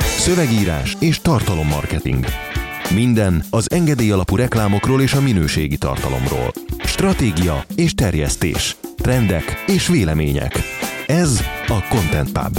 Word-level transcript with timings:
Szövegírás 0.00 0.96
és 1.00 1.20
tartalommarketing. 1.20 2.24
Minden 2.94 3.44
az 3.50 3.70
engedély 3.70 4.10
alapú 4.10 4.36
reklámokról 4.36 5.00
és 5.02 5.12
a 5.12 5.20
minőségi 5.20 5.78
tartalomról. 5.78 6.52
Stratégia 6.84 7.64
és 7.76 7.94
terjesztés. 7.94 8.76
Trendek 8.96 9.64
és 9.66 9.88
vélemények. 9.88 10.52
Ez 11.06 11.40
a 11.66 11.86
Content 11.88 12.32
Pub. 12.32 12.58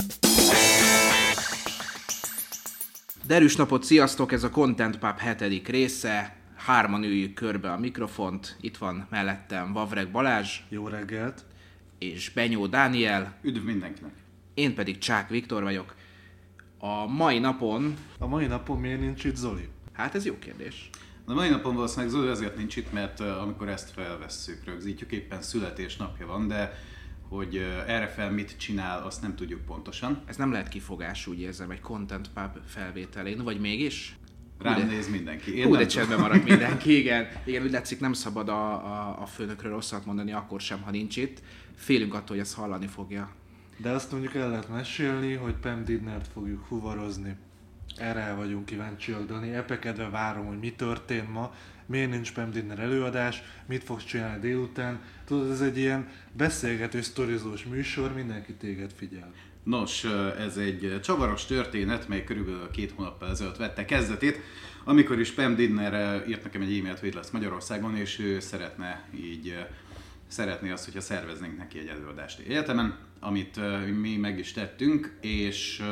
Derűs 3.28 3.56
napot, 3.56 3.84
sziasztok! 3.84 4.32
Ez 4.32 4.44
a 4.44 4.50
Content 4.50 4.98
Pub 4.98 5.18
hetedik 5.18 5.68
része. 5.68 6.36
Hárman 6.56 7.04
üljük 7.04 7.34
körbe 7.34 7.72
a 7.72 7.80
mikrofont. 7.80 8.58
Itt 8.62 8.78
van 8.78 9.08
mellettem 9.10 9.74
Vavreg 9.74 10.12
Balázs 10.12 10.60
Jó 10.70 10.88
reggelt! 10.88 11.46
és 12.00 12.30
Benyó 12.30 12.68
Dániel. 12.68 13.34
Üdv 13.42 13.66
mindenkinek! 13.66 14.12
Én 14.54 14.76
pedig 14.76 14.98
Csák 14.98 15.30
Viktor 15.30 15.64
vagyok. 15.64 15.96
A 16.86 17.06
mai 17.08 17.40
napon, 17.40 17.94
A 18.20 18.28
mai 18.28 18.46
napon 18.46 18.80
miért 18.80 19.00
nincs 19.00 19.24
itt 19.24 19.36
Zoli? 19.36 19.68
hát 19.94 20.16
ez 20.16 20.26
jó 20.26 20.40
kérdés. 20.40 20.90
De 21.28 21.34
mai 21.34 21.50
napon 21.50 21.76
valószínűleg 21.76 22.10
Zoli 22.10 22.28
azért 22.28 22.58
nincs 22.58 22.76
itt, 22.76 22.92
mert 22.92 23.20
uh, 23.20 23.42
amikor 23.42 23.70
ezt 23.70 23.92
felvesszük, 23.92 24.64
rögzítjük, 24.66 25.12
éppen 25.12 25.42
születésnapja 25.42 26.28
van, 26.28 26.48
de 26.48 26.74
hogy 27.30 27.56
uh, 27.56 27.90
erre 27.90 28.08
fel 28.08 28.32
mit 28.32 28.58
csinál, 28.58 29.04
azt 29.04 29.22
nem 29.22 29.36
tudjuk 29.36 29.66
pontosan. 29.66 30.22
Ez 30.26 30.36
nem 30.36 30.52
lehet 30.52 30.68
kifogás, 30.68 31.28
úgy 31.28 31.40
érzem, 31.40 31.72
egy 31.72 31.80
Content 31.82 32.30
Pub 32.34 32.58
felvételén, 32.68 33.44
vagy 33.44 33.60
mégis? 33.60 34.18
Rám 34.60 34.74
Hú, 34.74 34.80
de- 34.80 34.86
néz 34.86 35.10
mindenki. 35.10 35.58
Én 35.58 35.66
Hú, 35.66 35.76
de 35.76 35.86
csendben 35.86 36.20
marad 36.20 36.44
mindenki, 36.44 36.98
igen. 37.02 37.28
Igen, 37.46 37.64
úgy 37.64 37.72
látszik, 37.72 38.00
nem 38.00 38.14
szabad 38.14 38.50
a, 38.50 38.72
a, 38.72 39.22
a 39.22 39.26
főnökről 39.26 39.72
rosszat 39.72 40.06
mondani, 40.06 40.32
akkor 40.32 40.62
sem, 40.62 40.82
ha 40.82 40.92
nincs 40.92 41.18
itt. 41.18 41.42
Félünk 41.76 42.14
attól, 42.14 42.28
hogy 42.28 42.40
ezt 42.40 42.56
hallani 42.56 42.88
fogja. 42.88 43.30
De 43.78 43.90
azt 43.90 44.12
mondjuk 44.12 44.36
el 44.36 44.50
lehet 44.50 44.70
mesélni, 44.70 45.34
hogy 45.34 45.54
Pam 45.54 45.86
Didnert 45.86 46.28
fogjuk 46.34 46.66
fuvarozni. 46.66 47.36
Erre 47.98 48.20
el 48.20 48.36
vagyunk 48.36 48.66
kíváncsiak, 48.66 49.26
Dani. 49.26 49.54
Epekedve 49.54 50.10
várom, 50.10 50.46
hogy 50.46 50.60
mi 50.60 50.72
történt 50.72 51.34
ma, 51.34 51.54
miért 51.86 52.10
nincs 52.10 52.34
Pam 52.34 52.52
Didner 52.52 52.80
előadás, 52.80 53.44
mit 53.66 53.84
fogsz 53.84 54.04
csinálni 54.04 54.40
délután. 54.40 55.00
Tudod, 55.26 55.52
ez 55.52 55.62
egy 55.62 55.78
ilyen 55.78 56.08
beszélgető, 56.32 57.02
sztorizós 57.02 57.64
műsor, 57.64 58.14
mindenki 58.14 58.54
téged 58.54 58.92
figyel. 58.96 59.34
Nos, 59.64 60.04
ez 60.40 60.58
egy 60.58 61.00
csavaros 61.04 61.46
történet, 61.46 62.08
mely 62.08 62.24
körülbelül 62.24 62.72
két 62.72 62.92
hónappal 62.92 63.30
ezelőtt 63.30 63.58
vette 63.58 63.86
kezdetét, 63.86 64.40
amikor 64.84 65.20
is 65.20 65.32
Pam 65.32 65.56
Didner 65.56 66.24
írt 66.28 66.44
nekem 66.44 66.62
egy 66.62 66.78
e-mailt, 66.78 67.00
hogy 67.00 67.14
lesz 67.14 67.30
Magyarországon, 67.30 67.96
és 67.96 68.20
ő 68.20 68.40
szeretne 68.40 69.10
így 69.16 69.66
szeretné 70.28 70.72
azt, 70.72 70.86
hogyha 70.86 71.02
szerveznénk 71.02 71.58
neki 71.58 71.80
egy 71.80 71.88
előadást 71.88 72.40
egyetemen, 72.40 72.98
amit 73.20 73.60
mi 74.02 74.16
meg 74.16 74.40
is 74.40 74.52
tettünk, 74.52 75.18
és 75.22 75.84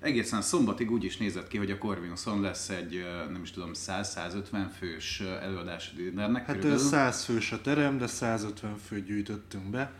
egészen 0.00 0.42
szombatig 0.42 0.90
úgy 0.90 1.04
is 1.04 1.16
nézett 1.16 1.48
ki, 1.48 1.56
hogy 1.56 1.70
a 1.70 1.78
Corvinuson 1.78 2.40
lesz 2.40 2.68
egy, 2.68 3.04
nem 3.30 3.42
is 3.42 3.50
tudom, 3.50 3.70
100-150 3.74 4.66
fős 4.78 5.20
előadás 5.20 5.92
Didnernek. 5.96 6.46
Hát 6.46 6.54
körülbelül. 6.54 6.86
100 6.86 7.24
fős 7.24 7.52
a 7.52 7.60
terem, 7.60 7.98
de 7.98 8.06
150 8.06 8.76
főt 8.76 9.04
gyűjtöttünk 9.04 9.64
be. 9.64 9.92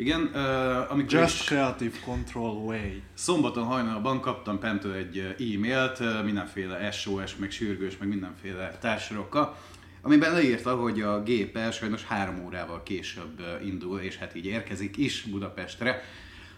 Igen, 0.00 0.20
uh, 0.20 0.90
amikor 0.92 1.18
Just 1.18 1.44
Creative 1.44 1.96
Control 2.04 2.56
Way. 2.56 2.90
szombaton 3.14 3.64
hajnalban 3.64 4.20
kaptam 4.20 4.58
Pemtől 4.58 4.92
egy 4.92 5.18
e-mailt, 5.18 6.24
mindenféle 6.24 6.90
SOS, 6.90 7.36
meg 7.36 7.50
sürgős, 7.50 7.96
meg 7.98 8.08
mindenféle 8.08 8.78
társorokkal, 8.80 9.56
amiben 10.02 10.32
leírta, 10.32 10.76
hogy 10.76 11.00
a 11.00 11.22
gépe 11.22 11.70
sajnos 11.70 12.04
három 12.04 12.44
órával 12.44 12.82
később 12.82 13.42
indul, 13.64 13.98
és 13.98 14.16
hát 14.16 14.34
így 14.34 14.46
érkezik 14.46 14.96
is 14.96 15.22
Budapestre, 15.22 16.02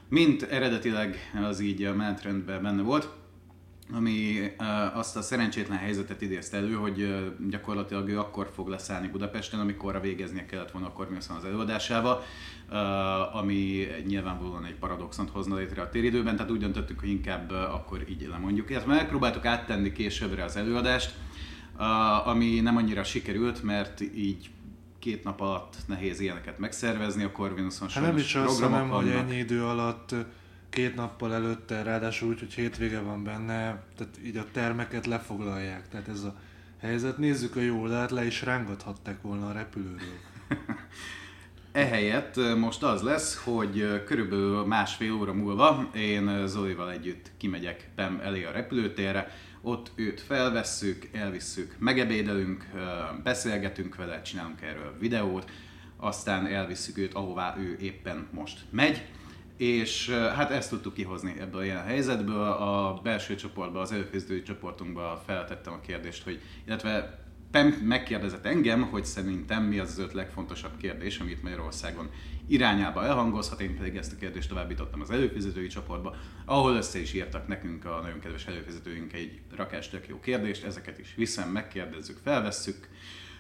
mint 0.09 0.43
eredetileg 0.43 1.31
az 1.49 1.61
így 1.61 1.85
a 1.85 1.95
menetrendben 1.95 2.63
benne 2.63 2.83
volt, 2.83 3.09
ami 3.95 4.51
azt 4.95 5.17
a 5.17 5.23
szerencsétlen 5.23 5.79
helyzetet 5.79 6.23
idézte 6.23 6.57
elő, 6.57 6.73
hogy 6.73 7.15
gyakorlatilag 7.49 8.09
ő 8.09 8.19
akkor 8.19 8.51
fog 8.55 8.69
leszállni 8.69 9.09
Budapesten, 9.09 9.61
amikor 9.61 10.01
végeznie 10.01 10.47
kellett 10.47 10.71
volna 10.71 10.87
a 10.87 10.93
Corvinusson 10.93 11.37
az 11.37 11.45
előadásával, 11.45 12.23
ami 13.33 13.87
nyilvánvalóan 14.07 14.65
egy 14.65 14.75
paradoxont 14.75 15.31
hozna 15.31 15.57
létre 15.57 15.83
a 15.83 15.89
téridőben, 15.89 16.37
tehát 16.37 16.51
úgy 16.51 16.61
döntöttük, 16.61 17.01
hogy 17.01 17.09
inkább 17.09 17.51
akkor 17.51 18.05
így 18.09 18.27
lemondjuk. 18.31 18.71
Illetve 18.71 18.95
megpróbáltuk 18.95 19.45
áttenni 19.45 19.93
későbbre 19.93 20.45
az 20.45 20.57
előadást, 20.57 21.15
ami 22.25 22.61
nem 22.61 22.77
annyira 22.77 23.05
sikerült, 23.05 23.63
mert 23.63 24.01
így 24.01 24.51
két 24.99 25.25
nap 25.25 25.41
alatt 25.41 25.77
nehéz 25.87 26.21
ilyeneket 26.21 26.59
megszervezni, 26.59 27.23
a 27.23 27.33
Corvinuson 27.33 27.89
Hát 27.89 28.05
nem 28.05 28.17
is 28.17 28.35
azt, 28.35 28.61
hanem, 28.63 28.89
hogy 28.89 29.05
vannak. 29.05 29.31
ennyi 29.31 29.39
idő 29.39 29.65
alatt 29.65 30.15
két 30.71 30.95
nappal 30.95 31.35
előtte, 31.35 31.83
ráadásul 31.83 32.29
úgy, 32.29 32.39
hogy 32.39 32.53
hétvége 32.55 33.01
van 33.01 33.25
benne, 33.25 33.83
tehát 33.97 34.19
így 34.25 34.37
a 34.37 34.45
termeket 34.53 35.07
lefoglalják. 35.07 35.89
Tehát 35.89 36.09
ez 36.09 36.23
a 36.23 36.35
helyzet. 36.81 37.19
Nézzük 37.19 37.57
a 37.57 37.61
jó 37.61 37.81
oldalt, 37.81 38.11
le 38.11 38.27
is 38.27 38.43
rángathatták 38.43 39.23
volna 39.23 39.49
a 39.49 39.53
repülőről. 39.53 40.19
Ehelyett 41.73 42.57
most 42.57 42.83
az 42.83 43.03
lesz, 43.03 43.37
hogy 43.45 44.03
körülbelül 44.05 44.65
másfél 44.65 45.13
óra 45.13 45.33
múlva 45.33 45.91
én 45.95 46.47
Zolival 46.47 46.91
együtt 46.91 47.31
kimegyek 47.37 47.91
Pem 47.95 48.21
elé 48.23 48.45
a 48.45 48.51
repülőtérre, 48.51 49.31
ott 49.63 49.93
őt 49.95 50.21
felvesszük, 50.21 51.09
elvisszük, 51.13 51.77
megebédelünk, 51.79 52.67
beszélgetünk 53.23 53.95
vele, 53.95 54.23
csinálunk 54.23 54.63
erről 54.63 54.97
videót, 54.99 55.51
aztán 55.97 56.47
elvisszük 56.47 56.99
őt, 56.99 57.15
ahová 57.15 57.57
ő 57.59 57.77
éppen 57.81 58.29
most 58.31 58.61
megy, 58.71 59.07
és 59.57 60.11
hát 60.11 60.51
ezt 60.51 60.71
tudtuk 60.71 60.95
kihozni 60.95 61.35
ebből 61.41 61.61
a 61.61 61.65
ilyen 61.65 61.85
helyzetből. 61.85 62.51
A 62.51 63.01
belső 63.03 63.35
csoportban, 63.35 63.83
az 63.83 63.93
előkészítői 63.93 64.43
csoportunkban 64.43 65.21
feltettem 65.27 65.73
a 65.73 65.81
kérdést, 65.81 66.23
hogy, 66.23 66.41
illetve 66.67 67.23
Pem 67.53 67.69
megkérdezett 67.69 68.47
engem, 68.47 68.83
hogy 68.83 69.05
szerintem 69.05 69.63
mi 69.63 69.79
az 69.79 69.91
az 69.91 69.99
öt 69.99 70.13
legfontosabb 70.13 70.77
kérdés, 70.77 71.19
amit 71.19 71.43
Magyarországon 71.43 72.11
irányába 72.53 73.05
elhangozhat, 73.05 73.61
én 73.61 73.77
pedig 73.77 73.97
ezt 73.97 74.13
a 74.13 74.17
kérdést 74.17 74.49
továbbítottam 74.49 75.01
az 75.01 75.11
előfizetői 75.11 75.67
csoportba, 75.67 76.15
ahol 76.45 76.75
össze 76.77 76.99
is 76.99 77.13
írtak 77.13 77.47
nekünk 77.47 77.85
a 77.85 78.01
nagyon 78.03 78.21
kedves 78.21 78.47
előfizetőink 78.47 79.13
egy 79.13 79.41
rakás 79.57 79.89
tök 79.89 80.09
jó 80.09 80.21
kérdést, 80.21 80.65
ezeket 80.65 80.99
is 80.99 81.15
viszem, 81.17 81.49
megkérdezzük, 81.51 82.19
felvesszük, 82.23 82.89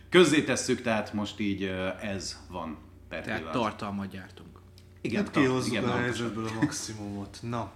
közzétesszük, 0.08 0.82
tehát 0.82 1.12
most 1.12 1.40
így 1.40 1.62
ez 2.00 2.40
van 2.50 2.78
per 3.08 3.22
Tehát 3.24 3.40
pillanat. 3.40 3.60
tartalmat 3.60 4.10
gyártunk. 4.10 4.58
Igen, 5.00 5.24
Hát 5.24 5.32
kihozzuk 5.34 5.72
igen, 5.72 5.84
a 5.84 5.96
helyzetből 5.96 6.46
a 6.46 6.52
maximumot. 6.60 7.38
Na, 7.42 7.72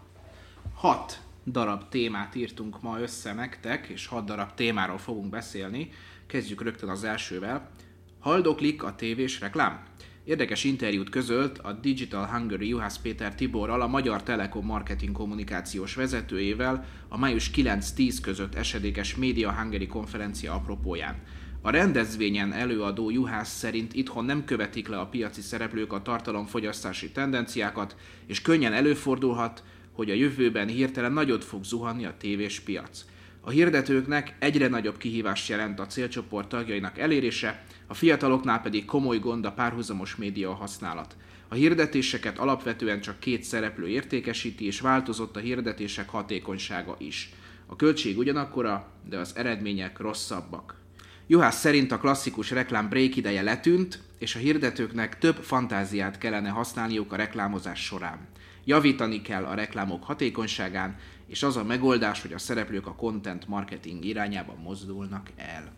Hat 0.74 1.20
darab 1.46 1.88
témát 1.88 2.34
írtunk 2.34 2.82
ma 2.82 3.00
össze 3.00 3.32
nektek, 3.32 3.86
és 3.86 4.06
hat 4.06 4.24
darab 4.24 4.54
témáról 4.54 4.98
fogunk 4.98 5.30
beszélni. 5.30 5.90
Kezdjük 6.26 6.62
rögtön 6.62 6.88
az 6.88 7.04
elsővel. 7.04 7.70
Haldoklik 8.18 8.82
a 8.82 8.94
tévés 8.94 9.40
reklám? 9.40 9.84
Érdekes 10.26 10.64
interjút 10.64 11.10
közölt 11.10 11.58
a 11.58 11.72
Digital 11.72 12.26
Hungary 12.26 12.68
Juhász 12.68 12.98
Péter 12.98 13.34
Tiborral, 13.34 13.80
a 13.80 13.86
Magyar 13.86 14.22
Telekom 14.22 14.66
marketing 14.66 15.12
kommunikációs 15.12 15.94
vezetőjével 15.94 16.84
a 17.08 17.18
május 17.18 17.50
9-10 17.54 18.18
között 18.22 18.54
esedékes 18.54 19.16
Media 19.16 19.52
Hungary 19.52 19.86
konferencia 19.86 20.54
apropóján. 20.54 21.22
A 21.62 21.70
rendezvényen 21.70 22.52
előadó 22.52 23.10
Juhász 23.10 23.56
szerint 23.56 23.94
itthon 23.94 24.24
nem 24.24 24.44
követik 24.44 24.88
le 24.88 24.98
a 24.98 25.06
piaci 25.06 25.40
szereplők 25.40 25.92
a 25.92 26.02
tartalomfogyasztási 26.02 27.10
tendenciákat, 27.10 27.96
és 28.26 28.42
könnyen 28.42 28.72
előfordulhat, 28.72 29.62
hogy 29.92 30.10
a 30.10 30.14
jövőben 30.14 30.68
hirtelen 30.68 31.12
nagyot 31.12 31.44
fog 31.44 31.64
zuhanni 31.64 32.04
a 32.04 32.16
tévés 32.18 32.60
piac. 32.60 33.04
A 33.46 33.50
hirdetőknek 33.50 34.34
egyre 34.38 34.68
nagyobb 34.68 34.96
kihívást 34.96 35.48
jelent 35.48 35.80
a 35.80 35.86
célcsoport 35.86 36.48
tagjainak 36.48 36.98
elérése, 36.98 37.64
a 37.86 37.94
fiataloknál 37.94 38.60
pedig 38.60 38.84
komoly 38.84 39.18
gond 39.18 39.44
a 39.44 39.52
párhuzamos 39.52 40.16
média 40.16 40.54
használat. 40.54 41.16
A 41.48 41.54
hirdetéseket 41.54 42.38
alapvetően 42.38 43.00
csak 43.00 43.18
két 43.18 43.42
szereplő 43.42 43.88
értékesíti, 43.88 44.66
és 44.66 44.80
változott 44.80 45.36
a 45.36 45.40
hirdetések 45.40 46.08
hatékonysága 46.08 46.96
is. 46.98 47.32
A 47.66 47.76
költség 47.76 48.18
ugyanakkora, 48.18 48.88
de 49.08 49.18
az 49.18 49.36
eredmények 49.36 49.98
rosszabbak. 49.98 50.80
Juhász 51.26 51.60
szerint 51.60 51.92
a 51.92 51.98
klasszikus 51.98 52.50
reklám 52.50 52.88
break 52.88 53.16
ideje 53.16 53.42
letűnt, 53.42 54.00
és 54.18 54.34
a 54.34 54.38
hirdetőknek 54.38 55.18
több 55.18 55.36
fantáziát 55.36 56.18
kellene 56.18 56.48
használniuk 56.48 57.12
a 57.12 57.16
reklámozás 57.16 57.84
során. 57.84 58.18
Javítani 58.64 59.22
kell 59.22 59.44
a 59.44 59.54
reklámok 59.54 60.04
hatékonyságán, 60.04 60.96
és 61.26 61.42
az 61.42 61.56
a 61.56 61.64
megoldás, 61.64 62.22
hogy 62.22 62.32
a 62.32 62.38
szereplők 62.38 62.86
a 62.86 62.94
content 62.94 63.48
marketing 63.48 64.04
irányába 64.04 64.54
mozdulnak 64.62 65.30
el. 65.36 65.72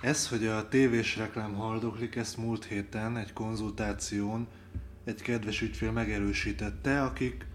ez, 0.00 0.28
hogy 0.28 0.46
a 0.46 0.68
tévés 0.68 1.16
reklám 1.16 1.54
haldoklik, 1.54 2.16
ezt 2.16 2.36
múlt 2.36 2.64
héten 2.64 3.16
egy 3.16 3.32
konzultáción 3.32 4.46
egy 5.04 5.22
kedves 5.22 5.62
ügyfél 5.62 5.92
megerősítette, 5.92 7.02
akik 7.02 7.46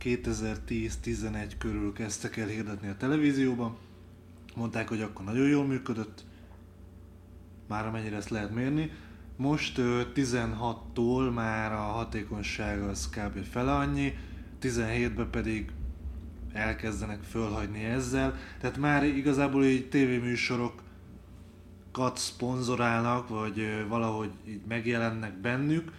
2010-11 0.00 1.52
körül 1.58 1.92
kezdtek 1.92 2.36
el 2.36 2.46
hirdetni 2.46 2.88
a 2.88 2.96
televízióban. 2.96 3.76
Mondták, 4.54 4.88
hogy 4.88 5.00
akkor 5.00 5.24
nagyon 5.24 5.48
jól 5.48 5.66
működött, 5.66 6.24
már 7.68 7.86
amennyire 7.86 8.16
ezt 8.16 8.28
lehet 8.28 8.54
mérni. 8.54 8.90
Most 9.36 9.78
ö, 9.78 10.02
16-tól 10.14 11.34
már 11.34 11.72
a 11.72 11.76
hatékonyság 11.76 12.82
az 12.82 13.08
kb. 13.08 13.44
fele 13.44 13.74
annyi, 13.74 14.12
17-ben 14.60 15.30
pedig 15.30 15.72
elkezdenek 16.54 17.22
fölhagyni 17.22 17.84
ezzel. 17.84 18.38
Tehát 18.60 18.76
már 18.76 19.04
igazából 19.04 19.64
így 19.64 19.88
tévéműsorokat 19.88 20.82
szponzorálnak, 22.14 23.28
vagy 23.28 23.86
valahogy 23.88 24.30
így 24.48 24.60
megjelennek 24.68 25.40
bennük, 25.40 25.92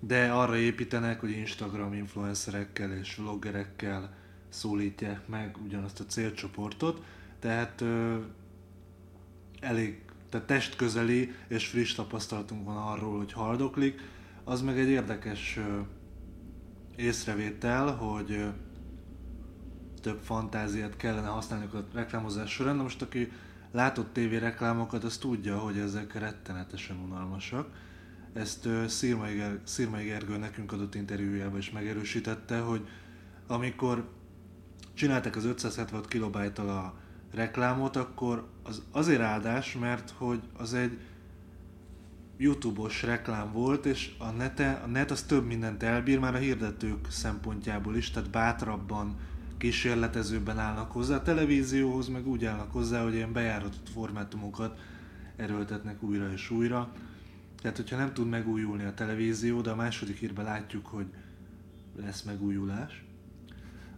de 0.00 0.30
arra 0.30 0.56
építenek, 0.56 1.20
hogy 1.20 1.30
Instagram 1.30 1.92
influencerekkel 1.92 2.92
és 2.92 3.16
vloggerekkel 3.16 4.14
szólítják 4.48 5.28
meg 5.28 5.56
ugyanazt 5.64 6.00
a 6.00 6.04
célcsoportot. 6.04 7.02
Tehát 7.38 7.80
ö, 7.80 8.16
elég 9.60 10.00
tehát 10.28 10.46
testközeli 10.46 11.32
és 11.48 11.66
friss 11.66 11.94
tapasztalatunk 11.94 12.64
van 12.64 12.76
arról, 12.76 13.16
hogy 13.16 13.32
haldoklik. 13.32 14.00
Az 14.44 14.62
meg 14.62 14.78
egy 14.78 14.88
érdekes 14.88 15.56
ö, 15.56 15.80
észrevétel, 16.96 17.94
hogy 17.94 18.30
ö, 18.30 18.48
több 20.00 20.20
fantáziát 20.22 20.96
kellene 20.96 21.28
használni 21.28 21.68
a 21.72 21.84
reklámozás 21.94 22.50
során. 22.50 22.76
Na 22.76 22.82
most 22.82 23.02
aki 23.02 23.32
látott 23.72 24.12
tévé 24.12 24.36
reklámokat, 24.36 25.04
az 25.04 25.16
tudja, 25.16 25.58
hogy 25.58 25.78
ezek 25.78 26.14
rettenetesen 26.14 26.96
unalmasak. 26.96 27.68
Ezt 28.32 28.68
Szirmai, 28.86 29.34
Ger- 29.34 29.60
Szirmai 29.66 30.04
Gergő 30.04 30.36
nekünk 30.36 30.72
adott 30.72 30.94
interjújában 30.94 31.58
is 31.58 31.70
megerősítette, 31.70 32.58
hogy 32.58 32.88
amikor 33.46 34.08
csináltak 34.94 35.36
az 35.36 35.44
576 35.44 36.08
kilobájttal 36.08 36.68
a 36.68 36.94
reklámot, 37.34 37.96
akkor 37.96 38.48
az 38.62 38.82
azért 38.90 39.20
áldás, 39.20 39.76
mert 39.76 40.10
hogy 40.10 40.40
az 40.56 40.74
egy 40.74 40.98
YouTube-os 42.36 43.02
reklám 43.02 43.52
volt, 43.52 43.86
és 43.86 44.14
a, 44.18 44.30
nete, 44.30 44.80
a 44.84 44.86
net 44.86 45.10
az 45.10 45.22
több 45.22 45.46
mindent 45.46 45.82
elbír, 45.82 46.18
már 46.18 46.34
a 46.34 46.38
hirdetők 46.38 47.10
szempontjából 47.10 47.96
is, 47.96 48.10
tehát 48.10 48.30
bátrabban, 48.30 49.16
kísérletezőben 49.60 50.58
állnak 50.58 50.92
hozzá. 50.92 51.16
A 51.16 51.22
televízióhoz 51.22 52.08
meg 52.08 52.26
úgy 52.26 52.44
állnak 52.44 52.72
hozzá, 52.72 53.02
hogy 53.02 53.14
ilyen 53.14 53.32
bejáratott 53.32 53.88
formátumokat 53.88 54.78
erőltetnek 55.36 56.02
újra 56.02 56.32
és 56.32 56.50
újra. 56.50 56.92
Tehát, 57.62 57.76
hogyha 57.76 57.96
nem 57.96 58.12
tud 58.12 58.28
megújulni 58.28 58.84
a 58.84 58.94
televízió, 58.94 59.60
de 59.60 59.70
a 59.70 59.74
második 59.74 60.16
hírben 60.16 60.44
látjuk, 60.44 60.86
hogy 60.86 61.06
lesz 61.96 62.22
megújulás, 62.22 63.04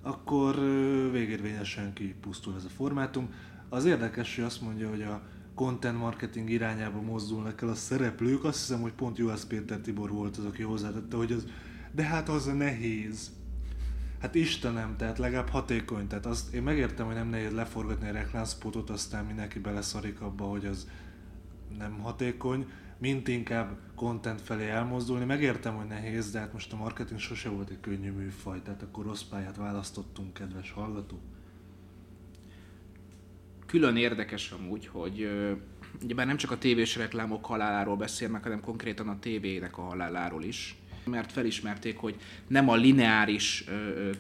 akkor 0.01 0.55
végérvényesen 1.13 1.93
kipusztul 1.93 2.55
ez 2.57 2.65
a 2.65 2.69
formátum. 2.69 3.29
Az 3.69 3.85
érdekes, 3.85 4.35
hogy 4.37 4.45
azt 4.45 4.61
mondja, 4.63 4.89
hogy 4.89 5.03
a 5.03 5.23
content 5.55 5.99
marketing 5.99 6.51
irányába 6.51 7.01
mozdulnak 7.01 7.63
el 7.63 7.69
a 7.69 7.75
szereplők. 7.75 8.45
Azt 8.45 8.59
hiszem, 8.59 8.81
hogy 8.81 8.93
pont 8.93 9.19
Juhász 9.19 9.45
Péter 9.45 9.79
Tibor 9.79 10.11
volt 10.11 10.37
az, 10.37 10.45
aki 10.45 10.63
hozzátette, 10.63 11.17
hogy 11.17 11.33
az, 11.33 11.47
de 11.93 12.03
hát 12.03 12.29
az 12.29 12.47
a 12.47 12.53
nehéz. 12.53 13.31
Hát 14.23 14.35
Istenem, 14.35 14.97
tehát 14.97 15.19
legalább 15.19 15.49
hatékony. 15.49 16.07
Tehát 16.07 16.27
azt, 16.27 16.55
én 16.55 16.63
megértem, 16.63 17.07
hogy 17.07 17.15
nem 17.15 17.29
nehéz 17.29 17.53
leforgatni 17.53 18.09
a 18.09 18.13
reklámspotot, 18.13 18.91
aztán 18.91 19.25
mindenki 19.25 19.59
beleszarik 19.59 20.21
abba, 20.21 20.45
hogy 20.45 20.67
az 20.67 20.89
nem 21.79 21.99
hatékony, 21.99 22.67
mint 22.99 23.29
inkább 23.29 23.79
content 23.95 24.41
felé 24.41 24.69
elmozdulni. 24.69 25.25
Megértem, 25.25 25.75
hogy 25.75 25.87
nehéz, 25.87 26.31
de 26.31 26.39
hát 26.39 26.53
most 26.53 26.73
a 26.73 26.77
marketing 26.77 27.21
sose 27.21 27.49
volt 27.49 27.71
egy 27.71 27.81
könnyű 27.81 28.11
műfaj, 28.11 28.63
tehát 28.63 28.83
akkor 28.83 29.05
rossz 29.05 29.23
pályát 29.23 29.57
választottunk, 29.57 30.33
kedves 30.33 30.71
hallgató. 30.71 31.21
Külön 33.67 33.97
érdekes 33.97 34.51
amúgy, 34.51 34.87
hogy 34.87 35.29
bár 36.15 36.27
nem 36.27 36.37
csak 36.37 36.51
a 36.51 36.59
tévés 36.59 36.97
reklámok 36.97 37.45
haláláról 37.45 37.97
beszélnek, 37.97 38.43
hanem 38.43 38.61
konkrétan 38.61 39.09
a 39.09 39.19
tévének 39.19 39.79
a 39.79 39.83
haláláról 39.83 40.45
is. 40.45 40.82
Mert 41.05 41.33
felismerték, 41.33 41.97
hogy 41.97 42.17
nem 42.47 42.69
a 42.69 42.75
lineáris 42.75 43.65
ö, 43.69 43.73
ö, 43.73 44.11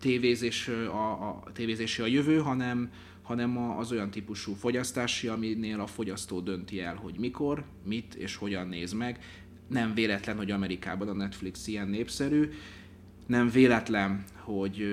tévézés 0.00 0.68
a, 0.68 1.28
a, 1.28 1.42
tévézési 1.52 2.02
a 2.02 2.06
jövő, 2.06 2.38
hanem 2.38 2.90
hanem 3.28 3.58
az 3.58 3.92
olyan 3.92 4.10
típusú 4.10 4.54
fogyasztási, 4.54 5.26
aminél 5.26 5.80
a 5.80 5.86
fogyasztó 5.86 6.40
dönti 6.40 6.80
el, 6.80 6.94
hogy 6.94 7.14
mikor, 7.18 7.64
mit 7.84 8.14
és 8.14 8.36
hogyan 8.36 8.68
néz 8.68 8.92
meg. 8.92 9.18
Nem 9.66 9.94
véletlen, 9.94 10.36
hogy 10.36 10.50
Amerikában 10.50 11.08
a 11.08 11.12
Netflix 11.12 11.66
ilyen 11.66 11.88
népszerű, 11.88 12.50
nem 13.26 13.50
véletlen, 13.50 14.24
hogy 14.34 14.86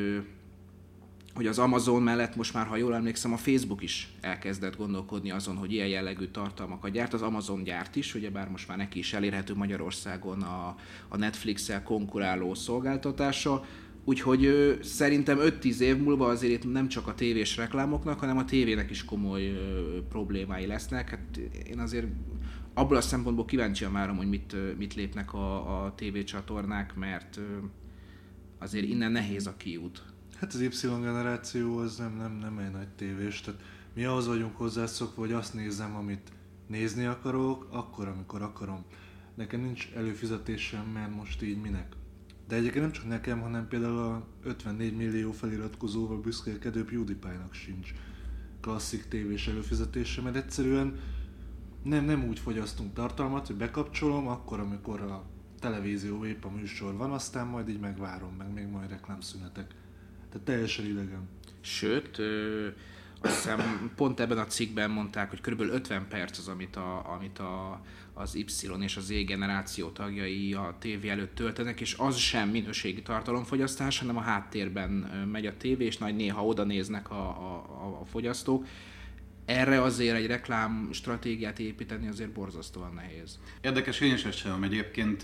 hogy 1.36 1.48
az 1.48 1.60
Amazon 1.60 2.04
mellett 2.04 2.36
most 2.36 2.54
már, 2.54 2.66
ha 2.66 2.76
jól 2.76 2.96
emlékszem, 2.96 3.34
a 3.34 3.38
Facebook 3.38 3.82
is 3.82 4.14
elkezdett 4.22 4.78
gondolkodni 4.78 5.32
azon, 5.32 5.56
hogy 5.56 5.72
ilyen 5.72 5.88
jellegű 5.88 6.26
tartalmakat 6.26 6.92
gyárt. 6.92 7.14
Az 7.14 7.22
Amazon 7.22 7.64
gyárt 7.64 7.96
is, 7.96 8.16
ugye 8.16 8.30
bár 8.30 8.50
most 8.50 8.68
már 8.68 8.78
neki 8.78 9.00
is 9.00 9.14
elérhető 9.14 9.56
Magyarországon 9.56 10.42
a, 10.42 10.76
a 11.08 11.18
Netflix-el 11.18 11.84
konkuráló 11.84 12.54
szolgáltatása. 12.54 13.66
Úgyhogy 14.04 14.46
ö, 14.46 14.74
szerintem 14.82 15.38
5-10 15.42 15.80
év 15.80 15.98
múlva 15.98 16.28
azért 16.28 16.54
itt 16.54 16.72
nem 16.72 16.88
csak 16.88 17.08
a 17.08 17.16
tévés 17.16 17.58
reklámoknak, 17.58 18.20
hanem 18.20 18.38
a 18.38 18.46
tévének 18.46 18.90
is 18.90 19.06
komoly 19.06 19.48
ö, 19.48 20.00
problémái 20.10 20.66
lesznek. 20.66 21.10
Hát 21.10 21.38
én 21.68 21.80
azért 21.80 22.08
abból 22.74 22.98
a 22.98 23.02
szempontból 23.02 23.46
kíváncsian 23.46 23.94
várom, 23.94 24.18
hogy 24.18 24.30
mit, 24.30 24.54
ö, 24.54 24.72
mit 24.78 24.94
lépnek 24.94 25.34
a, 25.34 25.84
a 25.86 25.96
tévécsatornák, 25.96 26.96
mert 26.96 27.38
ö, 27.38 27.42
azért 28.60 28.86
innen 28.86 29.12
nehéz 29.12 29.48
a 29.48 29.58
kiút. 29.58 30.15
Hát 30.36 30.54
az 30.54 30.62
Y 30.62 30.70
generáció 30.82 31.78
az 31.78 31.98
nem, 31.98 32.16
nem, 32.16 32.32
nem 32.32 32.58
egy 32.58 32.72
nagy 32.72 32.88
tévés, 32.88 33.42
tehát 33.42 33.62
mi 33.94 34.06
ahhoz 34.06 34.28
vagyunk 34.28 34.58
hozzászokva, 34.58 35.22
hogy 35.22 35.32
azt 35.32 35.54
nézem, 35.54 35.96
amit 35.96 36.32
nézni 36.68 37.06
akarok, 37.06 37.68
akkor, 37.70 38.08
amikor 38.08 38.42
akarom. 38.42 38.84
Nekem 39.36 39.62
nincs 39.62 39.90
előfizetésem, 39.96 40.86
mert 40.86 41.16
most 41.16 41.42
így 41.42 41.62
minek. 41.62 41.96
De 42.48 42.56
egyébként 42.56 42.84
nem 42.84 42.92
csak 42.92 43.08
nekem, 43.08 43.42
hanem 43.42 43.68
például 43.68 43.98
a 43.98 44.28
54 44.44 44.96
millió 44.96 45.32
feliratkozóval 45.32 46.18
büszkélkedő 46.18 46.86
PewDiePie-nak 46.86 47.54
sincs 47.54 47.94
klasszik 48.62 49.08
tévés 49.08 49.48
előfizetése, 49.48 50.22
mert 50.22 50.36
egyszerűen 50.36 51.00
nem, 51.84 52.06
nem 52.06 52.28
úgy 52.28 52.40
fogyasztunk 52.40 52.94
tartalmat, 52.94 53.48
hogy 53.48 53.56
bekapcsolom, 53.56 54.28
akkor, 54.28 54.60
amikor 54.60 55.02
a 55.02 55.24
televízió 55.60 56.26
épp 56.26 56.46
a 56.46 56.50
műsor 56.50 56.96
van, 56.96 57.12
aztán 57.12 57.48
majd 57.48 57.70
így 57.70 57.80
megvárom, 57.80 58.34
meg 58.38 58.54
még 58.54 58.68
majd 58.68 58.90
reklámszünetek. 58.90 59.74
Tehát 60.36 60.50
teljesen 60.50 60.86
idegen. 60.86 61.30
Sőt, 61.62 62.20
ö, 62.20 62.68
azt 63.22 63.36
hiszem 63.36 63.92
pont 63.96 64.20
ebben 64.20 64.38
a 64.38 64.46
cikkben 64.46 64.90
mondták, 64.90 65.30
hogy 65.30 65.42
kb. 65.42 65.62
50 65.62 66.08
perc 66.08 66.38
az, 66.38 66.48
amit, 66.48 66.76
a, 66.76 67.14
amit 67.14 67.40
a, 67.40 67.82
az 68.14 68.36
Y 68.36 68.46
és 68.80 68.98
az 68.98 69.06
Z 69.06 69.26
generáció 69.26 69.90
tagjai 69.90 70.54
a 70.54 70.76
tévé 70.80 71.10
előtt 71.10 71.36
töltenek, 71.36 71.82
és 71.82 71.96
az 71.98 72.18
sem 72.18 72.50
minőségi 72.50 73.02
tartalomfogyasztás, 73.02 74.00
hanem 74.00 74.18
a 74.18 74.22
háttérben 74.22 74.92
megy 75.32 75.46
a 75.46 75.58
tévé, 75.58 75.86
és 75.86 75.98
nagy 75.98 76.16
néha 76.16 76.46
oda 76.46 76.64
néznek 76.64 77.12
a, 77.12 77.28
a, 77.28 78.00
a 78.02 78.06
fogyasztók. 78.06 78.66
Erre 79.46 79.82
azért 79.82 80.16
egy 80.16 80.28
reklám 80.28 80.90
stratégiát 80.92 81.60
építeni 81.60 82.08
azért 82.08 82.32
borzasztóan 82.32 82.94
nehéz. 82.94 83.40
Érdekes, 83.62 84.00
én 84.00 84.14
is 84.14 84.26
ezt 84.26 84.38
sem 84.38 84.64
egyébként 84.64 85.24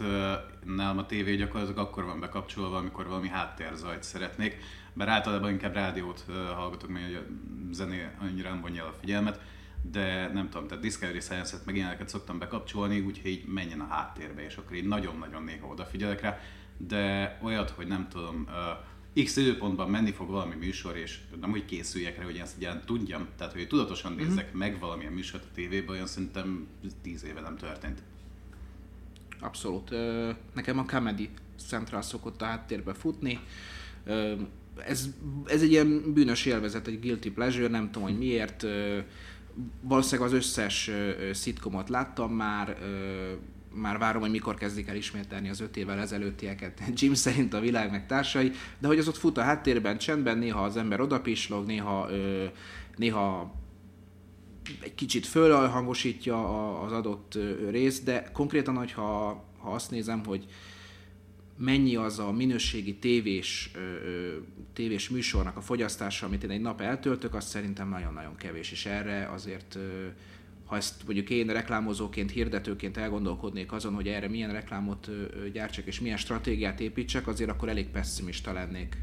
nálam 0.66 0.98
a 0.98 1.06
tévé 1.06 1.36
gyakorlatilag 1.36 1.88
akkor 1.88 2.06
van 2.06 2.20
bekapcsolva, 2.20 2.78
amikor 2.78 3.08
valami 3.08 3.28
háttérzajt 3.28 4.04
szeretnék, 4.04 4.58
bár 4.94 5.08
általában 5.08 5.52
inkább 5.52 5.74
rádiót 5.74 6.26
hallgatok, 6.56 6.90
mert 6.90 7.16
a 7.16 7.24
zené 7.72 8.08
annyira 8.20 8.50
nem 8.50 8.62
vonja 8.62 8.86
a 8.86 8.96
figyelmet, 9.00 9.40
de 9.82 10.32
nem 10.34 10.50
tudom, 10.50 10.68
tehát 10.68 10.84
Discovery 10.84 11.20
Science-et 11.20 11.66
meg 11.66 11.76
ilyeneket 11.76 12.10
szoktam 12.10 12.40
bekapcsolni, 12.40 13.00
úgyhogy 13.00 13.32
így 13.32 13.46
menjen 13.46 13.80
a 13.80 13.88
háttérbe, 13.88 14.46
és 14.46 14.56
akkor 14.56 14.76
így 14.76 14.88
nagyon-nagyon 14.88 15.44
néha 15.44 15.68
odafigyelek 15.68 16.22
rá, 16.22 16.40
de 16.78 17.38
olyat, 17.44 17.70
hogy 17.70 17.88
nem 17.88 18.08
tudom, 18.10 18.46
uh, 18.48 18.54
X 19.24 19.36
időpontban 19.36 19.90
menni 19.90 20.12
fog 20.12 20.30
valami 20.30 20.56
műsor, 20.56 20.98
és 20.98 21.20
nem 21.42 21.52
úgy 21.52 21.66
készüljek 21.66 22.18
rá, 22.18 22.24
hogy 22.24 22.38
ezt 22.38 22.58
egyáltalán 22.58 22.86
tudjam, 22.86 23.28
tehát 23.38 23.54
hogy 23.54 23.68
tudatosan 23.68 24.12
mhm. 24.12 24.22
nézzek 24.22 24.48
mm-hmm. 24.48 24.58
meg 24.58 24.80
valamilyen 24.80 25.14
műsort 25.14 25.44
a 25.44 25.54
tévében, 25.54 25.90
olyan 25.90 26.08
szerintem 26.08 26.68
10 27.02 27.24
éve 27.24 27.42
nem 27.42 27.58
történt. 27.58 28.02
Abszolút. 29.40 29.94
Nekem 30.54 30.80
a 30.80 30.86
Comedy 30.86 31.30
Central 31.68 32.02
szokott 32.02 32.42
a 32.42 32.46
háttérbe 32.46 32.94
futni 32.94 33.40
ez, 34.86 35.10
ez 35.46 35.62
egy 35.62 35.72
ilyen 35.72 36.14
bűnös 36.14 36.46
élvezet, 36.46 36.88
egy 36.88 37.00
guilty 37.00 37.30
pleasure, 37.30 37.68
nem 37.68 37.92
tudom, 37.92 38.08
hogy 38.08 38.18
miért. 38.18 38.66
Valószínűleg 39.82 40.32
az 40.32 40.36
összes 40.36 40.92
szitkomot 41.34 41.90
láttam 41.90 42.34
már, 42.34 42.78
már 43.74 43.98
várom, 43.98 44.22
hogy 44.22 44.32
mikor 44.32 44.56
kezdik 44.56 44.88
el 44.88 44.96
ismételni 44.96 45.50
az 45.50 45.60
öt 45.60 45.78
évvel 45.78 46.00
ezelőttieket 46.00 46.82
Jim 47.00 47.14
szerint 47.14 47.54
a 47.54 47.60
világ 47.60 47.92
meg 47.92 48.08
társai, 48.08 48.52
de 48.80 48.88
hogy 48.88 49.00
az 49.00 49.08
ott 49.08 49.18
fut 49.18 49.38
a 49.38 49.42
háttérben, 49.42 49.98
csendben, 49.98 50.38
néha 50.38 50.64
az 50.64 50.78
ember 50.78 51.02
odapislog, 51.02 51.66
néha, 51.66 52.10
néha 52.96 53.56
egy 54.80 54.96
kicsit 54.96 55.26
fölhangosítja 55.26 56.80
az 56.82 56.92
adott 56.92 57.38
részt, 57.70 58.04
de 58.04 58.30
konkrétan, 58.34 58.76
hogyha 58.76 59.04
ha 59.58 59.74
azt 59.74 59.92
nézem, 59.92 60.26
hogy 60.26 60.46
mennyi 61.58 61.96
az 61.96 62.20
a 62.20 62.32
minőségi 62.32 62.96
tévés, 62.96 63.72
tévés 64.74 65.10
műsornak 65.10 65.58
a 65.58 65.62
fogyasztása, 65.62 66.26
amit 66.26 66.44
én 66.44 66.50
egy 66.50 66.62
nap 66.62 66.82
eltöltök, 66.82 67.36
az 67.36 67.46
szerintem 67.46 67.90
nagyon-nagyon 67.90 68.36
kevés, 68.36 68.72
és 68.72 68.86
erre 68.86 69.30
azért 69.34 69.78
ha 70.72 70.78
ezt 70.78 71.04
mondjuk 71.06 71.30
én 71.30 71.48
reklámozóként, 71.48 72.32
hirdetőként 72.32 72.98
elgondolkodnék 72.98 73.72
azon, 73.72 73.94
hogy 73.94 74.08
erre 74.08 74.28
milyen 74.28 74.52
reklámot 74.52 75.10
gyártsak 75.54 75.86
és 75.86 76.00
milyen 76.00 76.18
stratégiát 76.18 76.80
építsek, 76.80 77.28
azért 77.28 77.50
akkor 77.50 77.70
elég 77.70 77.88
pessimista 77.90 78.54
lennék. 78.54 78.98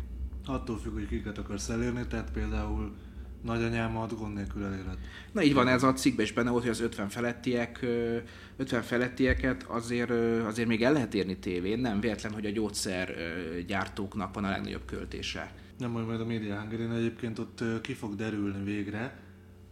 Attól 0.46 0.78
függ, 0.78 0.92
hogy 0.92 1.08
kiket 1.08 1.38
akarsz 1.38 1.68
elérni, 1.68 2.06
tehát 2.06 2.30
például 2.30 2.96
nagyanyámat 3.42 4.18
gond 4.18 4.34
nélkül 4.34 4.64
elérhet. 4.64 4.98
Na 5.32 5.42
így 5.42 5.54
van, 5.54 5.68
ez 5.68 5.82
a 5.82 5.92
cikkben 5.92 6.24
is 6.24 6.32
benne 6.32 6.50
volt, 6.50 6.62
hogy 6.62 6.72
az 6.72 6.80
50 6.80 7.08
felettiek, 7.08 7.78
ö, 7.82 8.16
50 8.56 8.82
felettieket 8.82 9.62
azért, 9.62 10.10
azért 10.46 10.68
még 10.68 10.82
el 10.82 10.92
lehet 10.92 11.14
érni 11.14 11.38
tévén, 11.38 11.78
nem 11.78 12.00
véletlen, 12.00 12.32
hogy 12.32 12.46
a 12.46 12.50
gyógyszer 12.50 13.10
ö, 13.10 13.60
gyártóknak 13.60 14.34
van 14.34 14.44
a 14.44 14.50
legnagyobb 14.50 14.84
költése. 14.84 15.52
Nem 15.78 15.90
majd 15.90 16.06
majd 16.06 16.20
a 16.20 16.26
Media 16.26 16.60
hungary 16.60 16.96
egyébként 16.96 17.38
ott 17.38 17.62
ki 17.82 17.92
fog 17.92 18.14
derülni 18.14 18.64
végre 18.64 19.26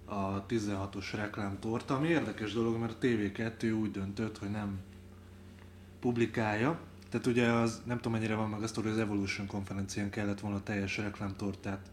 a 0.06 0.46
16-os 0.46 1.12
reklámtorta, 1.14 1.96
ami 1.96 2.08
érdekes 2.08 2.52
dolog, 2.52 2.76
mert 2.76 2.92
a 2.92 3.06
TV2 3.06 3.80
úgy 3.80 3.90
döntött, 3.90 4.38
hogy 4.38 4.50
nem 4.50 4.78
publikálja. 6.00 6.80
Tehát 7.08 7.26
ugye 7.26 7.50
az, 7.50 7.82
nem 7.84 7.96
tudom 7.96 8.12
mennyire 8.12 8.34
van 8.34 8.48
meg 8.48 8.62
azt, 8.62 8.74
hogy 8.74 8.86
az 8.86 8.98
Evolution 8.98 9.46
konferencián 9.46 10.10
kellett 10.10 10.40
volna 10.40 10.56
a 10.56 10.62
teljes 10.62 10.96
reklámtortát 10.96 11.90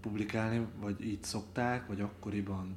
publikálni, 0.00 0.66
vagy 0.80 1.04
így 1.06 1.22
szokták, 1.22 1.86
vagy 1.86 2.00
akkoriban 2.00 2.76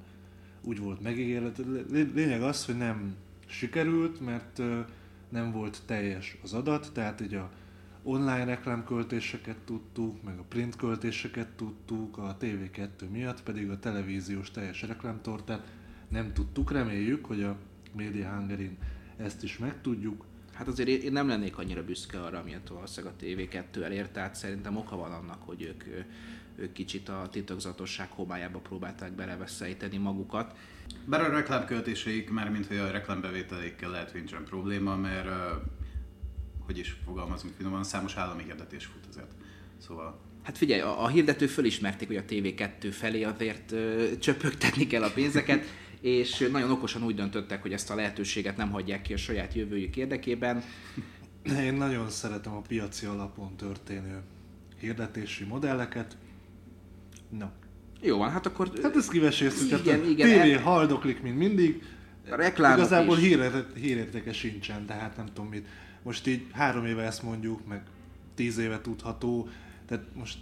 úgy 0.62 0.80
volt 0.80 1.02
megígérve. 1.02 1.52
Lé- 1.90 2.14
Lényeg 2.14 2.42
az, 2.42 2.66
hogy 2.66 2.78
nem 2.78 3.16
sikerült, 3.46 4.20
mert 4.20 4.62
nem 5.30 5.52
volt 5.52 5.82
teljes 5.86 6.38
az 6.44 6.54
adat, 6.54 6.92
tehát 6.94 7.22
így 7.22 7.34
a 7.34 7.52
online 8.08 8.44
reklámköltéseket 8.44 9.58
tudtuk, 9.58 10.24
meg 10.24 10.38
a 10.40 10.44
print 10.44 10.76
költéseket 10.76 11.48
tudtuk, 11.48 12.18
a 12.18 12.38
TV2 12.40 13.10
miatt 13.12 13.44
pedig 13.44 13.70
a 13.70 13.80
televíziós 13.80 14.52
teljes 14.52 14.82
reklámtortát 14.82 15.68
nem 16.08 16.34
tudtuk. 16.34 16.72
Reméljük, 16.72 17.26
hogy 17.26 17.44
a 17.44 17.58
Media 17.96 18.30
hungary 18.30 18.78
ezt 19.18 19.44
is 19.44 19.58
megtudjuk. 19.58 20.26
Hát 20.54 20.68
azért 20.68 20.88
én 20.90 21.12
nem 21.12 21.28
lennék 21.28 21.58
annyira 21.58 21.84
büszke 21.84 22.22
arra, 22.22 22.40
amilyet 22.40 22.68
valószínűleg 22.68 23.16
a 23.16 23.24
TV2 23.24 23.84
elért, 23.84 24.12
tehát 24.12 24.36
szerintem 24.36 24.78
oka 24.78 24.96
van 24.96 25.12
annak, 25.12 25.42
hogy 25.44 25.62
ők, 25.62 25.84
ők 26.56 26.72
kicsit 26.72 27.10
a 27.10 27.28
titokzatosság 27.32 28.12
homályába 28.12 28.60
próbálták 28.60 29.12
beleveszejteni 29.12 29.98
magukat. 29.98 30.58
Bár 31.06 31.22
a 31.22 31.30
reklámköltéseik, 31.30 32.30
már 32.30 32.50
mint 32.50 32.66
hogy 32.66 32.78
a 32.78 32.92
reklámbevételékkel 32.92 33.90
lehet, 33.90 34.12
hogy 34.12 34.20
nincsen 34.20 34.44
probléma, 34.44 34.96
mert 34.96 35.28
hogy 36.66 36.78
is 36.78 36.98
fogalmazunk 37.06 37.54
finoman, 37.58 37.84
számos 37.84 38.16
állami 38.16 38.44
hirdetés 38.44 38.86
fut 38.86 39.06
azért. 39.10 39.32
Szóval 39.88 40.20
Hát 40.44 40.58
figyelj, 40.58 40.82
a, 40.82 41.04
a 41.04 41.08
hirdető 41.08 41.48
fölismerték, 41.48 42.08
hogy 42.08 42.18
a 42.18 42.24
TV2 42.24 42.88
felé 42.92 43.24
azért 43.24 43.72
ö, 43.72 44.06
csöpögtetni 44.20 44.88
kell 44.88 45.04
a 45.04 45.12
pénzeket, 45.12 45.64
és 46.02 46.48
nagyon 46.52 46.72
okosan 46.72 47.04
úgy 47.04 47.16
döntöttek, 47.16 47.62
hogy 47.62 47.74
ezt 47.74 47.90
a 47.90 47.96
lehetőséget 47.96 48.58
nem 48.58 48.72
hagyják 48.72 49.02
ki 49.02 49.14
a 49.14 49.18
saját 49.18 49.54
jövőjük 49.54 49.96
érdekében. 49.98 50.64
Én 51.60 51.74
nagyon 51.74 52.10
szeretem 52.10 52.54
a 52.54 52.62
piaci 52.62 53.06
alapon 53.06 53.56
történő 53.56 54.22
hirdetési 54.80 55.44
modelleket. 55.44 56.18
No. 57.30 57.46
Jó 58.02 58.18
van, 58.18 58.32
hát 58.32 58.46
akkor 58.46 58.72
Hát 58.84 58.96
ezt 58.96 59.12
kiveséztük, 59.12 59.68
Igen, 59.68 59.84
tehát 59.84 60.02
a 60.02 60.10
igen, 60.10 60.30
TV 60.30 60.52
el- 60.52 60.62
haldoklik, 60.62 61.22
mint 61.22 61.38
mindig. 61.38 61.84
a 62.32 62.36
reklámok 62.36 62.78
Igazából 62.78 63.18
is. 63.18 63.24
hírért, 63.24 63.78
hírértéke 63.78 64.34
sincsen, 64.34 64.86
tehát 64.86 65.18
nem 65.18 65.26
tudom 65.26 65.48
mit. 65.50 65.68
Most 66.06 66.28
így 66.28 66.46
három 66.52 66.86
éve 66.86 67.04
ezt 67.04 67.24
mondjuk, 67.24 67.68
meg 67.68 67.84
tíz 68.36 68.58
éve 68.58 68.82
tudható, 68.82 69.50
tehát 69.86 70.06
most 70.14 70.38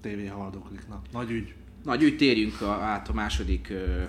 TV 0.00 0.28
haldoklik, 0.30 0.88
na, 0.88 1.02
nagy 1.12 1.30
ügy. 1.30 1.54
Nagy 1.84 2.04
úgy 2.04 2.16
térjünk 2.16 2.60
a, 2.60 2.72
át 2.72 3.08
a 3.08 3.12
második 3.12 3.68
ö, 3.70 4.02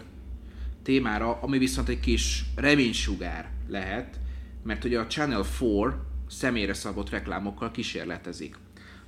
témára, 0.83 1.39
ami 1.41 1.57
viszont 1.57 1.89
egy 1.89 1.99
kis 1.99 2.45
reménysugár 2.55 3.49
lehet, 3.67 4.19
mert 4.63 4.83
ugye 4.83 4.99
a 4.99 5.07
Channel 5.07 5.45
4 5.59 5.93
személyre 6.27 6.73
szabott 6.73 7.09
reklámokkal 7.09 7.71
kísérletezik. 7.71 8.57